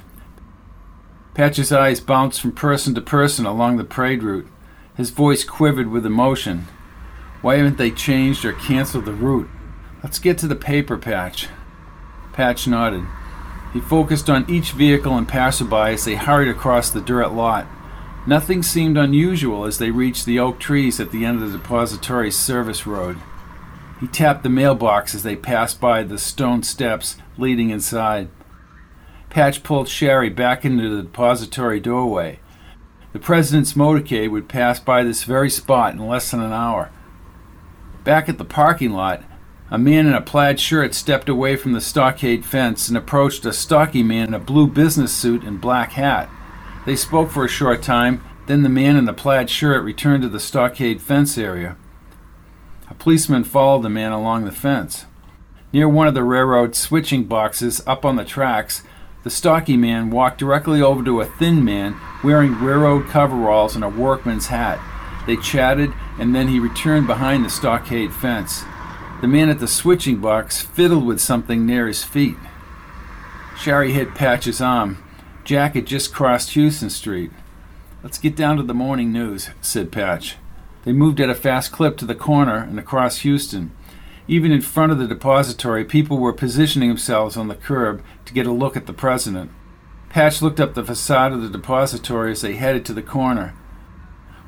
Patch's 1.33 1.71
eyes 1.71 2.01
bounced 2.01 2.41
from 2.41 2.51
person 2.51 2.93
to 2.95 2.99
person 2.99 3.45
along 3.45 3.77
the 3.77 3.85
parade 3.85 4.21
route. 4.21 4.49
His 4.97 5.09
voice 5.09 5.43
quivered 5.43 5.91
with 5.91 6.05
emotion. 6.05 6.67
Why 7.41 7.57
haven't 7.57 7.77
they 7.77 7.91
changed 7.91 8.45
or 8.45 8.53
canceled 8.53 9.05
the 9.05 9.13
route? 9.13 9.49
Let's 10.01 10.19
get 10.19 10.37
to 10.39 10.47
the 10.47 10.55
paper, 10.55 10.97
Patch. 10.97 11.47
Patch 12.33 12.67
nodded. 12.67 13.05
He 13.73 13.81
focused 13.81 14.29
on 14.29 14.49
each 14.49 14.71
vehicle 14.71 15.17
and 15.17 15.27
passerby 15.27 15.93
as 15.93 16.05
they 16.05 16.15
hurried 16.15 16.47
across 16.47 16.89
the 16.89 17.01
dirt 17.01 17.33
lot. 17.33 17.67
Nothing 18.25 18.63
seemed 18.63 18.97
unusual 18.97 19.65
as 19.65 19.77
they 19.77 19.91
reached 19.91 20.25
the 20.25 20.39
oak 20.39 20.59
trees 20.59 20.99
at 20.99 21.11
the 21.11 21.25
end 21.25 21.43
of 21.43 21.51
the 21.51 21.57
depository 21.57 22.31
service 22.31 22.87
road. 22.87 23.17
He 23.99 24.07
tapped 24.07 24.43
the 24.43 24.49
mailbox 24.49 25.13
as 25.13 25.23
they 25.23 25.35
passed 25.35 25.79
by 25.81 26.03
the 26.03 26.17
stone 26.17 26.63
steps 26.63 27.17
leading 27.37 27.69
inside. 27.69 28.29
Patch 29.29 29.61
pulled 29.63 29.89
Sherry 29.89 30.29
back 30.29 30.63
into 30.63 30.89
the 30.95 31.03
depository 31.03 31.79
doorway. 31.79 32.39
The 33.15 33.21
president's 33.21 33.75
motorcade 33.75 34.29
would 34.31 34.49
pass 34.49 34.77
by 34.77 35.01
this 35.05 35.23
very 35.23 35.49
spot 35.49 35.93
in 35.93 36.05
less 36.05 36.31
than 36.31 36.41
an 36.41 36.51
hour. 36.51 36.91
Back 38.03 38.27
at 38.27 38.37
the 38.37 38.43
parking 38.43 38.91
lot, 38.91 39.23
a 39.71 39.77
man 39.77 40.05
in 40.05 40.11
a 40.11 40.19
plaid 40.19 40.59
shirt 40.59 40.93
stepped 40.93 41.29
away 41.29 41.55
from 41.55 41.71
the 41.71 41.79
stockade 41.79 42.43
fence 42.43 42.89
and 42.89 42.97
approached 42.97 43.45
a 43.45 43.53
stocky 43.53 44.03
man 44.03 44.27
in 44.27 44.33
a 44.33 44.39
blue 44.39 44.67
business 44.67 45.13
suit 45.13 45.45
and 45.45 45.61
black 45.61 45.93
hat. 45.93 46.29
They 46.85 46.97
spoke 46.97 47.31
for 47.31 47.45
a 47.45 47.47
short 47.47 47.81
time, 47.81 48.21
then 48.47 48.63
the 48.63 48.69
man 48.69 48.97
in 48.97 49.05
the 49.05 49.13
plaid 49.13 49.49
shirt 49.49 49.85
returned 49.85 50.23
to 50.23 50.29
the 50.29 50.37
stockade 50.37 51.01
fence 51.01 51.37
area. 51.37 51.77
A 52.89 52.95
policeman 52.95 53.45
followed 53.45 53.83
the 53.83 53.89
man 53.89 54.11
along 54.11 54.43
the 54.43 54.51
fence. 54.51 55.05
Near 55.71 55.87
one 55.87 56.07
of 56.07 56.15
the 56.15 56.23
railroad 56.25 56.75
switching 56.75 57.23
boxes 57.23 57.81
up 57.87 58.03
on 58.03 58.17
the 58.17 58.25
tracks, 58.25 58.83
the 59.25 59.31
stocky 59.31 59.75
man 59.75 60.11
walked 60.11 60.37
directly 60.37 60.83
over 60.83 61.03
to 61.03 61.19
a 61.19 61.25
thin 61.25 61.65
man 61.65 61.99
wearing 62.23 62.61
railroad 62.61 63.07
coveralls 63.07 63.73
and 63.73 63.83
a 63.83 63.89
workman's 63.89 64.47
hat. 64.47 64.79
They 65.25 65.35
chatted, 65.35 65.91
and 66.19 66.35
then 66.35 66.47
he 66.47 66.59
returned 66.59 67.07
behind 67.07 67.43
the 67.43 67.49
stockade 67.49 68.13
fence. 68.13 68.63
The 69.21 69.27
man 69.27 69.49
at 69.49 69.57
the 69.57 69.67
switching 69.67 70.17
box 70.17 70.61
fiddled 70.61 71.07
with 71.07 71.19
something 71.19 71.65
near 71.65 71.87
his 71.87 72.03
feet. 72.03 72.37
Sherry 73.57 73.93
hit 73.93 74.13
Patch's 74.13 74.61
arm. 74.61 75.03
Jack 75.43 75.73
had 75.73 75.87
just 75.87 76.13
crossed 76.13 76.51
Houston 76.51 76.91
Street. 76.91 77.31
Let's 78.03 78.19
get 78.19 78.35
down 78.35 78.57
to 78.57 78.63
the 78.63 78.75
morning 78.75 79.11
news, 79.11 79.49
said 79.59 79.91
Patch. 79.91 80.35
They 80.83 80.93
moved 80.93 81.19
at 81.19 81.31
a 81.31 81.35
fast 81.35 81.71
clip 81.71 81.97
to 81.97 82.05
the 82.05 82.13
corner 82.13 82.57
and 82.57 82.77
across 82.77 83.19
Houston. 83.19 83.71
Even 84.27 84.51
in 84.51 84.61
front 84.61 84.91
of 84.91 84.97
the 84.97 85.07
depository, 85.07 85.85
people 85.85 86.17
were 86.17 86.33
positioning 86.33 86.89
themselves 86.89 87.37
on 87.37 87.47
the 87.47 87.55
curb 87.55 88.03
to 88.25 88.33
get 88.33 88.47
a 88.47 88.51
look 88.51 88.75
at 88.75 88.87
the 88.87 88.93
president. 88.93 89.51
Patch 90.09 90.41
looked 90.41 90.59
up 90.59 90.73
the 90.73 90.83
facade 90.83 91.31
of 91.31 91.41
the 91.41 91.49
depository 91.49 92.31
as 92.31 92.41
they 92.41 92.55
headed 92.55 92.85
to 92.85 92.93
the 92.93 93.03
corner. 93.03 93.53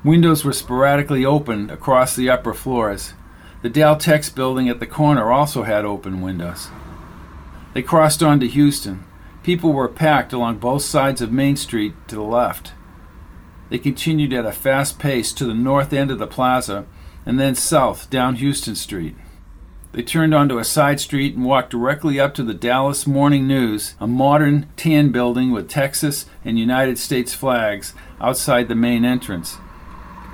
Windows 0.03 0.43
were 0.43 0.53
sporadically 0.53 1.25
opened 1.25 1.69
across 1.69 2.15
the 2.15 2.30
upper 2.30 2.53
floors. 2.53 3.13
The 3.61 3.69
Dell 3.69 3.95
Daltex 3.95 4.34
building 4.34 4.69
at 4.69 4.80
the 4.80 4.88
corner 4.88 5.32
also 5.32 5.63
had 5.63 5.86
open 5.86 6.21
windows. 6.21 6.69
They 7.73 7.82
crossed 7.84 8.23
on 8.23 8.39
to 8.39 8.47
Houston. 8.47 9.03
People 9.43 9.73
were 9.73 9.88
packed 9.88 10.34
along 10.34 10.57
both 10.57 10.84
sides 10.84 11.21
of 11.21 11.32
Main 11.32 11.55
Street 11.55 11.93
to 12.07 12.15
the 12.15 12.21
left. 12.21 12.73
They 13.69 13.78
continued 13.78 14.34
at 14.34 14.45
a 14.45 14.51
fast 14.51 14.97
pace 14.97 15.34
to 15.34 15.45
the 15.45 15.53
north 15.53 15.93
end 15.93 16.09
of 16.09 16.19
the 16.19 16.28
plaza 16.28 16.86
and 17.25 17.39
then 17.39 17.55
south 17.55 18.09
down 18.09 18.36
Houston 18.36 18.75
Street. 18.75 19.15
They 19.98 20.04
turned 20.04 20.36
onto 20.36 20.60
a 20.60 20.64
side 20.64 21.00
street 21.00 21.36
and 21.36 21.43
walked 21.43 21.72
directly 21.72 22.20
up 22.20 22.36
to 22.36 22.43
the 22.43 22.54
Dallas 22.54 23.08
Morning 23.08 23.48
News, 23.48 23.95
a 24.00 24.06
modern 24.06 24.68
tan 24.78 25.12
building 25.12 25.50
with 25.50 25.68
Texas 25.68 26.28
and 26.45 26.60
United 26.60 27.00
States 27.00 27.34
flags 27.34 27.95
outside 28.22 28.68
the 28.68 28.76
main 28.76 29.04
entrance. 29.04 29.58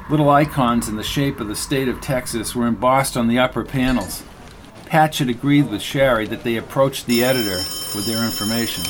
Little 0.09 0.29
icons 0.29 0.89
in 0.89 0.97
the 0.97 1.01
shape 1.01 1.39
of 1.39 1.47
the 1.47 1.55
state 1.55 1.87
of 1.87 2.01
Texas 2.01 2.53
were 2.53 2.67
embossed 2.67 3.15
on 3.15 3.29
the 3.29 3.39
upper 3.39 3.63
panels. 3.63 4.23
Patch 4.85 5.19
had 5.19 5.29
agreed 5.29 5.69
with 5.69 5.81
Sherry 5.81 6.27
that 6.27 6.43
they 6.43 6.57
approached 6.57 7.05
the 7.05 7.23
editor 7.23 7.59
with 7.95 8.05
their 8.05 8.25
information. 8.25 8.83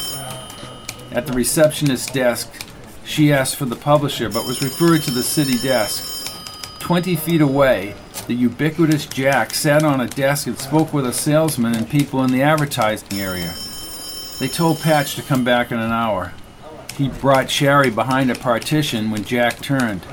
At 1.11 1.27
the 1.27 1.33
receptionist's 1.33 2.11
desk, 2.11 2.51
she 3.05 3.31
asked 3.31 3.57
for 3.57 3.65
the 3.65 3.75
publisher 3.75 4.27
but 4.27 4.47
was 4.47 4.63
referred 4.63 5.03
to 5.03 5.11
the 5.11 5.21
city 5.21 5.59
desk. 5.59 6.09
Twenty 6.79 7.15
feet 7.15 7.41
away, 7.41 7.93
the 8.25 8.33
ubiquitous 8.33 9.05
Jack 9.05 9.53
sat 9.53 9.83
on 9.83 10.01
a 10.01 10.07
desk 10.07 10.47
and 10.47 10.57
spoke 10.57 10.93
with 10.93 11.05
a 11.05 11.13
salesman 11.13 11.75
and 11.75 11.89
people 11.89 12.23
in 12.23 12.31
the 12.31 12.41
advertising 12.41 13.19
area. 13.19 13.53
They 14.39 14.47
told 14.47 14.79
Patch 14.79 15.15
to 15.15 15.21
come 15.21 15.43
back 15.43 15.71
in 15.71 15.79
an 15.79 15.91
hour. 15.91 16.33
He 16.97 17.09
brought 17.09 17.49
Sherry 17.49 17.89
behind 17.89 18.29
a 18.31 18.35
partition 18.35 19.11
when 19.11 19.23
Jack 19.23 19.61
turned. 19.61 20.05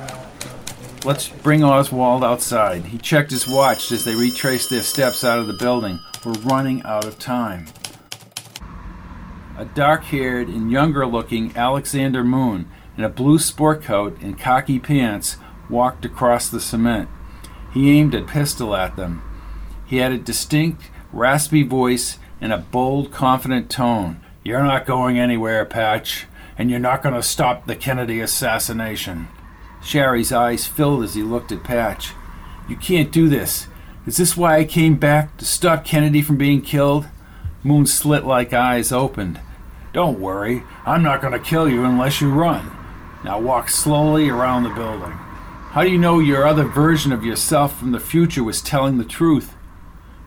Let's 1.04 1.28
bring 1.28 1.64
Oswald 1.64 2.22
outside. 2.22 2.86
He 2.86 2.98
checked 2.98 3.30
his 3.30 3.48
watch 3.48 3.90
as 3.90 4.04
they 4.04 4.14
retraced 4.14 4.70
their 4.70 4.82
steps 4.82 5.24
out 5.24 5.38
of 5.38 5.46
the 5.46 5.54
building. 5.54 5.98
We're 6.24 6.32
running 6.32 6.82
out 6.84 7.06
of 7.06 7.18
time. 7.18 7.66
A 9.56 9.64
dark 9.64 10.04
haired 10.04 10.48
and 10.48 10.70
younger 10.70 11.06
looking 11.06 11.56
Alexander 11.56 12.24
Moon 12.24 12.70
in 12.96 13.04
a 13.04 13.08
blue 13.08 13.38
sport 13.38 13.82
coat 13.82 14.18
and 14.20 14.38
khaki 14.38 14.78
pants 14.78 15.36
walked 15.68 16.04
across 16.04 16.48
the 16.48 16.60
cement. 16.60 17.08
He 17.72 17.90
aimed 17.98 18.14
a 18.14 18.22
pistol 18.22 18.74
at 18.74 18.96
them. 18.96 19.22
He 19.86 19.98
had 19.98 20.12
a 20.12 20.18
distinct, 20.18 20.90
raspy 21.12 21.62
voice 21.62 22.18
and 22.40 22.52
a 22.52 22.58
bold, 22.58 23.12
confident 23.12 23.70
tone. 23.70 24.20
You're 24.44 24.62
not 24.62 24.86
going 24.86 25.18
anywhere, 25.18 25.64
Patch, 25.64 26.26
and 26.56 26.70
you're 26.70 26.80
not 26.80 27.02
going 27.02 27.14
to 27.14 27.22
stop 27.22 27.66
the 27.66 27.76
Kennedy 27.76 28.20
assassination. 28.20 29.28
Sherry's 29.82 30.32
eyes 30.32 30.66
filled 30.66 31.02
as 31.04 31.14
he 31.14 31.22
looked 31.22 31.52
at 31.52 31.64
Patch. 31.64 32.12
You 32.68 32.76
can't 32.76 33.12
do 33.12 33.28
this. 33.28 33.66
Is 34.06 34.16
this 34.16 34.36
why 34.36 34.58
I 34.58 34.64
came 34.64 34.96
back? 34.96 35.36
To 35.38 35.44
stop 35.44 35.84
Kennedy 35.84 36.22
from 36.22 36.36
being 36.36 36.62
killed? 36.62 37.06
Moon's 37.62 37.92
slit 37.92 38.24
like 38.24 38.52
eyes 38.52 38.92
opened. 38.92 39.40
Don't 39.92 40.20
worry. 40.20 40.62
I'm 40.86 41.02
not 41.02 41.20
going 41.20 41.32
to 41.32 41.38
kill 41.38 41.68
you 41.68 41.84
unless 41.84 42.20
you 42.20 42.30
run. 42.30 42.70
Now 43.24 43.40
walk 43.40 43.68
slowly 43.68 44.28
around 44.28 44.62
the 44.62 44.70
building. 44.70 45.18
How 45.70 45.84
do 45.84 45.88
you 45.88 45.98
know 45.98 46.18
your 46.18 46.48
other 46.48 46.64
version 46.64 47.12
of 47.12 47.24
yourself 47.24 47.78
from 47.78 47.92
the 47.92 48.00
future 48.00 48.42
was 48.42 48.60
telling 48.60 48.98
the 48.98 49.04
truth? 49.04 49.54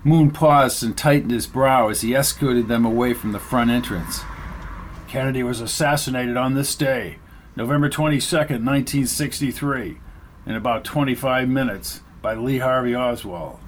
Moon 0.05 0.31
paused 0.31 0.81
and 0.83 0.97
tightened 0.97 1.31
his 1.31 1.47
brow 1.47 1.89
as 1.89 1.99
he 1.99 2.15
escorted 2.15 2.69
them 2.69 2.85
away 2.85 3.13
from 3.13 3.33
the 3.33 3.39
front 3.39 3.69
entrance. 3.69 4.21
Kennedy 5.09 5.43
was 5.43 5.59
assassinated 5.59 6.37
on 6.37 6.53
this 6.53 6.73
day, 6.75 7.17
November 7.57 7.89
22nd, 7.89 8.63
1963, 8.63 9.97
in 10.45 10.55
about 10.55 10.85
25 10.85 11.49
minutes 11.49 11.99
by 12.21 12.35
Lee 12.35 12.59
Harvey 12.59 12.95
Oswald. 12.95 13.59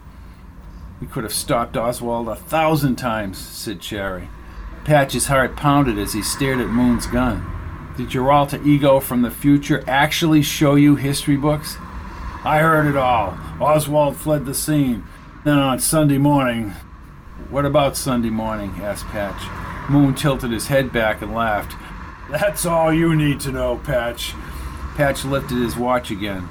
We 1.01 1.07
could 1.07 1.25
have 1.25 1.33
stopped 1.33 1.75
Oswald 1.75 2.29
a 2.29 2.37
thousand 2.37 2.95
times, 2.95 3.37
said 3.37 3.83
Sherry. 3.83 4.29
Patch's 4.85 5.27
heart 5.27 5.57
pounded 5.57 5.99
as 5.99 6.13
he 6.13 6.21
stared 6.21 6.61
at 6.61 6.69
Moon's 6.69 7.05
gun. 7.05 7.54
Did 7.97 8.13
your 8.13 8.47
ego 8.65 8.99
from 8.99 9.21
the 9.21 9.31
future 9.31 9.81
actually 9.87 10.41
show 10.41 10.75
you 10.75 10.97
history 10.97 11.37
books? 11.37 11.77
I 12.43 12.59
heard 12.59 12.87
it 12.87 12.97
all. 12.97 13.37
Oswald 13.61 14.17
fled 14.17 14.45
the 14.45 14.53
scene. 14.53 15.05
Then 15.45 15.57
on 15.57 15.79
Sunday 15.79 16.17
morning. 16.17 16.71
What 17.49 17.65
about 17.65 17.95
Sunday 17.95 18.29
morning? 18.29 18.71
asked 18.81 19.05
Patch. 19.05 19.89
Moon 19.89 20.13
tilted 20.13 20.51
his 20.51 20.67
head 20.67 20.91
back 20.91 21.21
and 21.21 21.33
laughed. 21.33 21.75
That's 22.29 22.65
all 22.65 22.93
you 22.93 23.15
need 23.15 23.39
to 23.41 23.51
know, 23.51 23.77
Patch. 23.77 24.33
Patch 24.95 25.23
lifted 25.23 25.59
his 25.59 25.77
watch 25.77 26.11
again. 26.11 26.41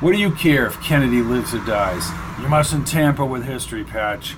What 0.00 0.12
do 0.12 0.18
you 0.18 0.32
care 0.32 0.66
if 0.66 0.82
Kennedy 0.82 1.22
lives 1.22 1.54
or 1.54 1.64
dies? 1.64 2.10
You 2.40 2.48
mustn't 2.48 2.86
tamper 2.86 3.24
with 3.24 3.44
history, 3.44 3.84
Patch. 3.84 4.36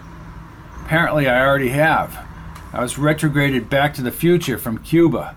Apparently, 0.85 1.27
I 1.27 1.45
already 1.45 1.71
have. 1.71 2.27
I 2.73 2.81
was 2.81 2.99
retrograded 2.99 3.69
back 3.69 3.95
to 3.95 4.03
the 4.03 4.13
future 4.13 4.59
from 4.59 4.79
Cuba. 4.79 5.37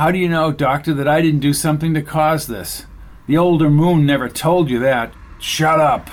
How 0.00 0.10
do 0.10 0.16
you 0.16 0.30
know, 0.30 0.50
Doctor, 0.50 0.94
that 0.94 1.06
I 1.06 1.20
didn't 1.20 1.40
do 1.40 1.52
something 1.52 1.92
to 1.92 2.00
cause 2.00 2.46
this? 2.46 2.86
The 3.26 3.36
older 3.36 3.68
moon 3.68 4.06
never 4.06 4.30
told 4.30 4.70
you 4.70 4.78
that. 4.78 5.12
Shut 5.38 5.78
up. 5.78 6.08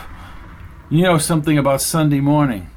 You 0.89 1.03
know 1.03 1.17
something 1.17 1.57
about 1.57 1.81
Sunday 1.81 2.19
morning. 2.19 2.69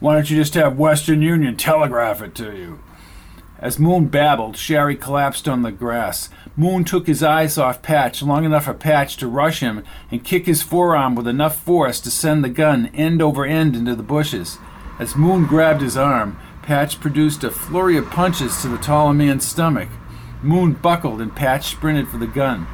Why 0.00 0.14
don't 0.14 0.30
you 0.30 0.38
just 0.38 0.54
have 0.54 0.78
Western 0.78 1.20
Union 1.20 1.58
telegraph 1.58 2.22
it 2.22 2.34
to 2.36 2.56
you? 2.56 2.82
As 3.58 3.78
Moon 3.78 4.06
babbled, 4.06 4.56
Sherry 4.56 4.96
collapsed 4.96 5.46
on 5.46 5.60
the 5.60 5.70
grass. 5.70 6.30
Moon 6.56 6.84
took 6.84 7.06
his 7.06 7.22
eyes 7.22 7.58
off 7.58 7.82
Patch 7.82 8.22
long 8.22 8.46
enough 8.46 8.64
for 8.64 8.72
Patch 8.72 9.18
to 9.18 9.28
rush 9.28 9.60
him 9.60 9.84
and 10.10 10.24
kick 10.24 10.46
his 10.46 10.62
forearm 10.62 11.14
with 11.14 11.28
enough 11.28 11.58
force 11.58 12.00
to 12.00 12.10
send 12.10 12.42
the 12.42 12.48
gun 12.48 12.86
end 12.94 13.20
over 13.20 13.44
end 13.44 13.76
into 13.76 13.94
the 13.94 14.02
bushes. 14.02 14.56
As 14.98 15.16
Moon 15.16 15.44
grabbed 15.44 15.82
his 15.82 15.98
arm, 15.98 16.38
Patch 16.62 16.98
produced 16.98 17.44
a 17.44 17.50
flurry 17.50 17.98
of 17.98 18.08
punches 18.08 18.62
to 18.62 18.68
the 18.68 18.78
taller 18.78 19.12
man's 19.12 19.46
stomach. 19.46 19.90
Moon 20.44 20.74
buckled 20.74 21.22
and 21.22 21.34
Patch 21.34 21.68
sprinted 21.68 22.06
for 22.06 22.18
the 22.18 22.26
gun. 22.26 22.66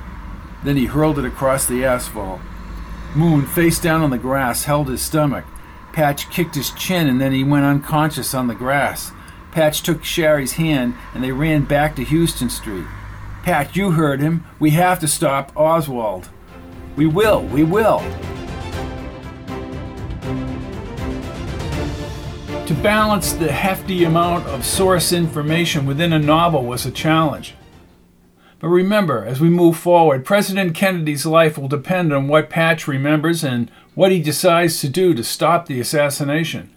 Then 0.65 0.77
he 0.77 0.87
hurled 0.87 1.19
it 1.21 1.25
across 1.25 1.67
the 1.67 1.85
asphalt. 1.85 2.41
Moon, 3.15 3.47
face 3.47 3.79
down 3.79 4.03
on 4.03 4.11
the 4.11 4.19
grass, 4.19 4.65
held 4.65 4.89
his 4.89 5.01
stomach. 5.01 5.45
Patch 5.93 6.29
kicked 6.31 6.57
his 6.57 6.71
chin 6.73 7.07
and 7.09 7.21
then 7.21 7.33
he 7.33 7.45
went 7.45 7.65
unconscious 7.65 8.35
on 8.35 8.49
the 8.49 8.55
grass. 8.55 9.13
Patch 9.53 9.83
took 9.83 10.03
Sherry's 10.03 10.53
hand 10.53 10.95
and 11.15 11.23
they 11.23 11.33
ran 11.33 11.65
back 11.65 11.95
to 11.97 12.05
Houston 12.05 12.51
Street. 12.51 12.87
Patch, 13.45 13.77
you 13.77 13.93
heard 13.93 14.21
him. 14.21 14.45
We 14.59 14.71
have 14.71 14.99
to 15.01 15.09
stop 15.09 15.53
Oswald. 15.57 16.29
We 16.97 17.07
will, 17.07 17.43
we 17.45 17.63
will. 17.63 18.01
To 22.67 22.75
balance 22.83 23.33
the 23.33 23.51
hefty 23.51 24.05
amount 24.05 24.47
of 24.47 24.65
source 24.65 25.13
information 25.13 25.87
within 25.87 26.13
a 26.13 26.19
novel 26.19 26.65
was 26.65 26.85
a 26.85 26.91
challenge. 26.91 27.55
But 28.61 28.69
remember, 28.69 29.25
as 29.25 29.41
we 29.41 29.49
move 29.49 29.79
forward, 29.79 30.27
President 30.27 30.75
Kennedy's 30.75 31.25
life 31.25 31.57
will 31.57 31.67
depend 31.67 32.13
on 32.13 32.29
what 32.29 32.51
Patch 32.51 32.87
remembers 32.87 33.43
and 33.43 33.71
what 33.95 34.13
he 34.13 34.21
decides 34.21 34.81
to 34.81 34.89
do 34.91 35.15
to 35.15 35.25
stop 35.25 35.67
the 35.67 35.81
assassination. 35.81 36.71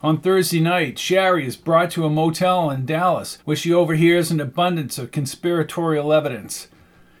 On 0.00 0.18
Thursday 0.18 0.58
night, 0.58 0.98
Sherry 0.98 1.46
is 1.46 1.54
brought 1.54 1.90
to 1.92 2.06
a 2.06 2.10
motel 2.10 2.70
in 2.70 2.86
Dallas 2.86 3.38
where 3.44 3.56
she 3.56 3.72
overhears 3.72 4.30
an 4.30 4.40
abundance 4.40 4.98
of 4.98 5.12
conspiratorial 5.12 6.14
evidence. 6.14 6.68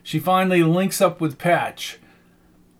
She 0.02 0.18
finally 0.18 0.64
links 0.64 1.02
up 1.02 1.20
with 1.20 1.38
Patch. 1.38 1.98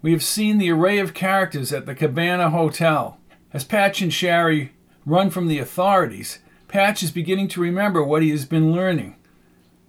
We 0.00 0.12
have 0.12 0.24
seen 0.24 0.56
the 0.56 0.70
array 0.70 0.98
of 0.98 1.14
characters 1.14 1.72
at 1.74 1.84
the 1.84 1.94
Cabana 1.94 2.50
Hotel. 2.50 3.18
As 3.52 3.64
Patch 3.64 4.00
and 4.00 4.12
Sherry 4.12 4.72
run 5.04 5.28
from 5.28 5.46
the 5.46 5.58
authorities, 5.58 6.38
Patch 6.68 7.02
is 7.02 7.10
beginning 7.10 7.48
to 7.48 7.60
remember 7.60 8.02
what 8.02 8.22
he 8.22 8.30
has 8.30 8.46
been 8.46 8.72
learning. 8.72 9.14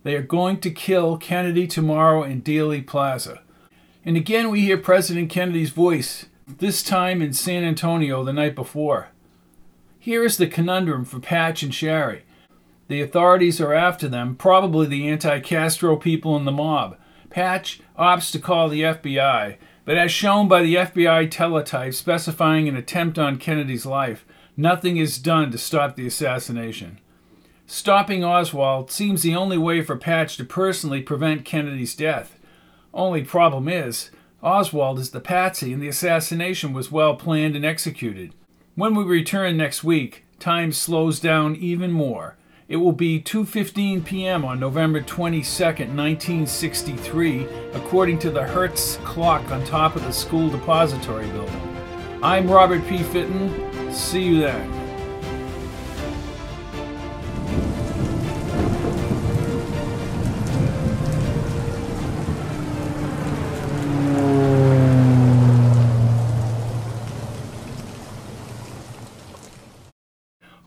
They 0.03 0.15
are 0.15 0.21
going 0.21 0.59
to 0.59 0.71
kill 0.71 1.17
Kennedy 1.17 1.65
tomorrow 1.65 2.23
in 2.23 2.41
Dealey 2.41 2.85
Plaza. 2.85 3.41
And 4.05 4.17
again, 4.17 4.49
we 4.49 4.61
hear 4.61 4.77
President 4.77 5.30
Kennedy's 5.30 5.69
voice, 5.69 6.25
this 6.45 6.84
time 6.84 7.21
in 7.21 7.31
San 7.31 7.63
Antonio 7.63 8.23
the 8.23 8.34
night 8.34 8.53
before. 8.53 9.09
Here 9.97 10.25
is 10.25 10.35
the 10.35 10.47
conundrum 10.47 11.05
for 11.05 11.21
Patch 11.21 11.63
and 11.63 11.73
Sherry. 11.73 12.23
The 12.89 13.01
authorities 13.01 13.61
are 13.61 13.73
after 13.73 14.09
them, 14.09 14.35
probably 14.35 14.88
the 14.88 15.07
anti 15.07 15.39
Castro 15.39 15.95
people 15.95 16.35
in 16.35 16.43
the 16.43 16.51
mob. 16.51 16.97
Patch 17.30 17.80
opts 17.97 18.30
to 18.34 18.39
call 18.39 18.67
the 18.67 18.81
FBI, 18.81 19.55
but 19.85 19.97
as 19.97 20.11
shown 20.11 20.49
by 20.49 20.61
the 20.61 20.75
FBI 20.75 21.31
teletype 21.31 21.93
specifying 21.93 22.67
an 22.67 22.75
attempt 22.75 23.17
on 23.17 23.38
Kennedy's 23.38 23.85
life, 23.85 24.25
nothing 24.57 24.97
is 24.97 25.17
done 25.17 25.49
to 25.51 25.57
stop 25.57 25.95
the 25.95 26.05
assassination. 26.05 26.99
Stopping 27.73 28.23
Oswald 28.23 28.91
seems 28.91 29.23
the 29.23 29.35
only 29.35 29.57
way 29.57 29.81
for 29.81 29.97
Patch 29.97 30.37
to 30.37 30.45
personally 30.45 31.01
prevent 31.01 31.43
Kennedy's 31.43 31.95
death. 31.95 32.37
Only 32.93 33.23
problem 33.23 33.67
is, 33.67 34.11
Oswald 34.43 34.99
is 34.99 35.09
the 35.09 35.19
patsy 35.19 35.73
and 35.73 35.81
the 35.81 35.87
assassination 35.87 36.71
was 36.71 36.91
well 36.91 37.15
planned 37.15 37.55
and 37.55 37.65
executed. 37.65 38.31
When 38.75 38.93
we 38.93 39.03
return 39.03 39.57
next 39.57 39.83
week, 39.83 40.23
time 40.37 40.71
slows 40.71 41.19
down 41.19 41.55
even 41.55 41.91
more. 41.91 42.37
It 42.67 42.75
will 42.75 42.91
be 42.91 43.19
2:15 43.19 44.05
p.m. 44.05 44.45
on 44.45 44.59
November 44.59 45.01
22nd, 45.01 45.95
1963, 45.95 47.47
according 47.73 48.19
to 48.19 48.29
the 48.29 48.43
Hertz 48.43 48.97
clock 48.97 49.49
on 49.49 49.65
top 49.65 49.95
of 49.95 50.03
the 50.03 50.13
school 50.13 50.47
depository 50.47 51.25
building. 51.29 51.75
I'm 52.21 52.51
Robert 52.51 52.87
P. 52.87 52.99
Fitton. 52.99 53.91
See 53.91 54.21
you 54.21 54.41
then. 54.41 54.82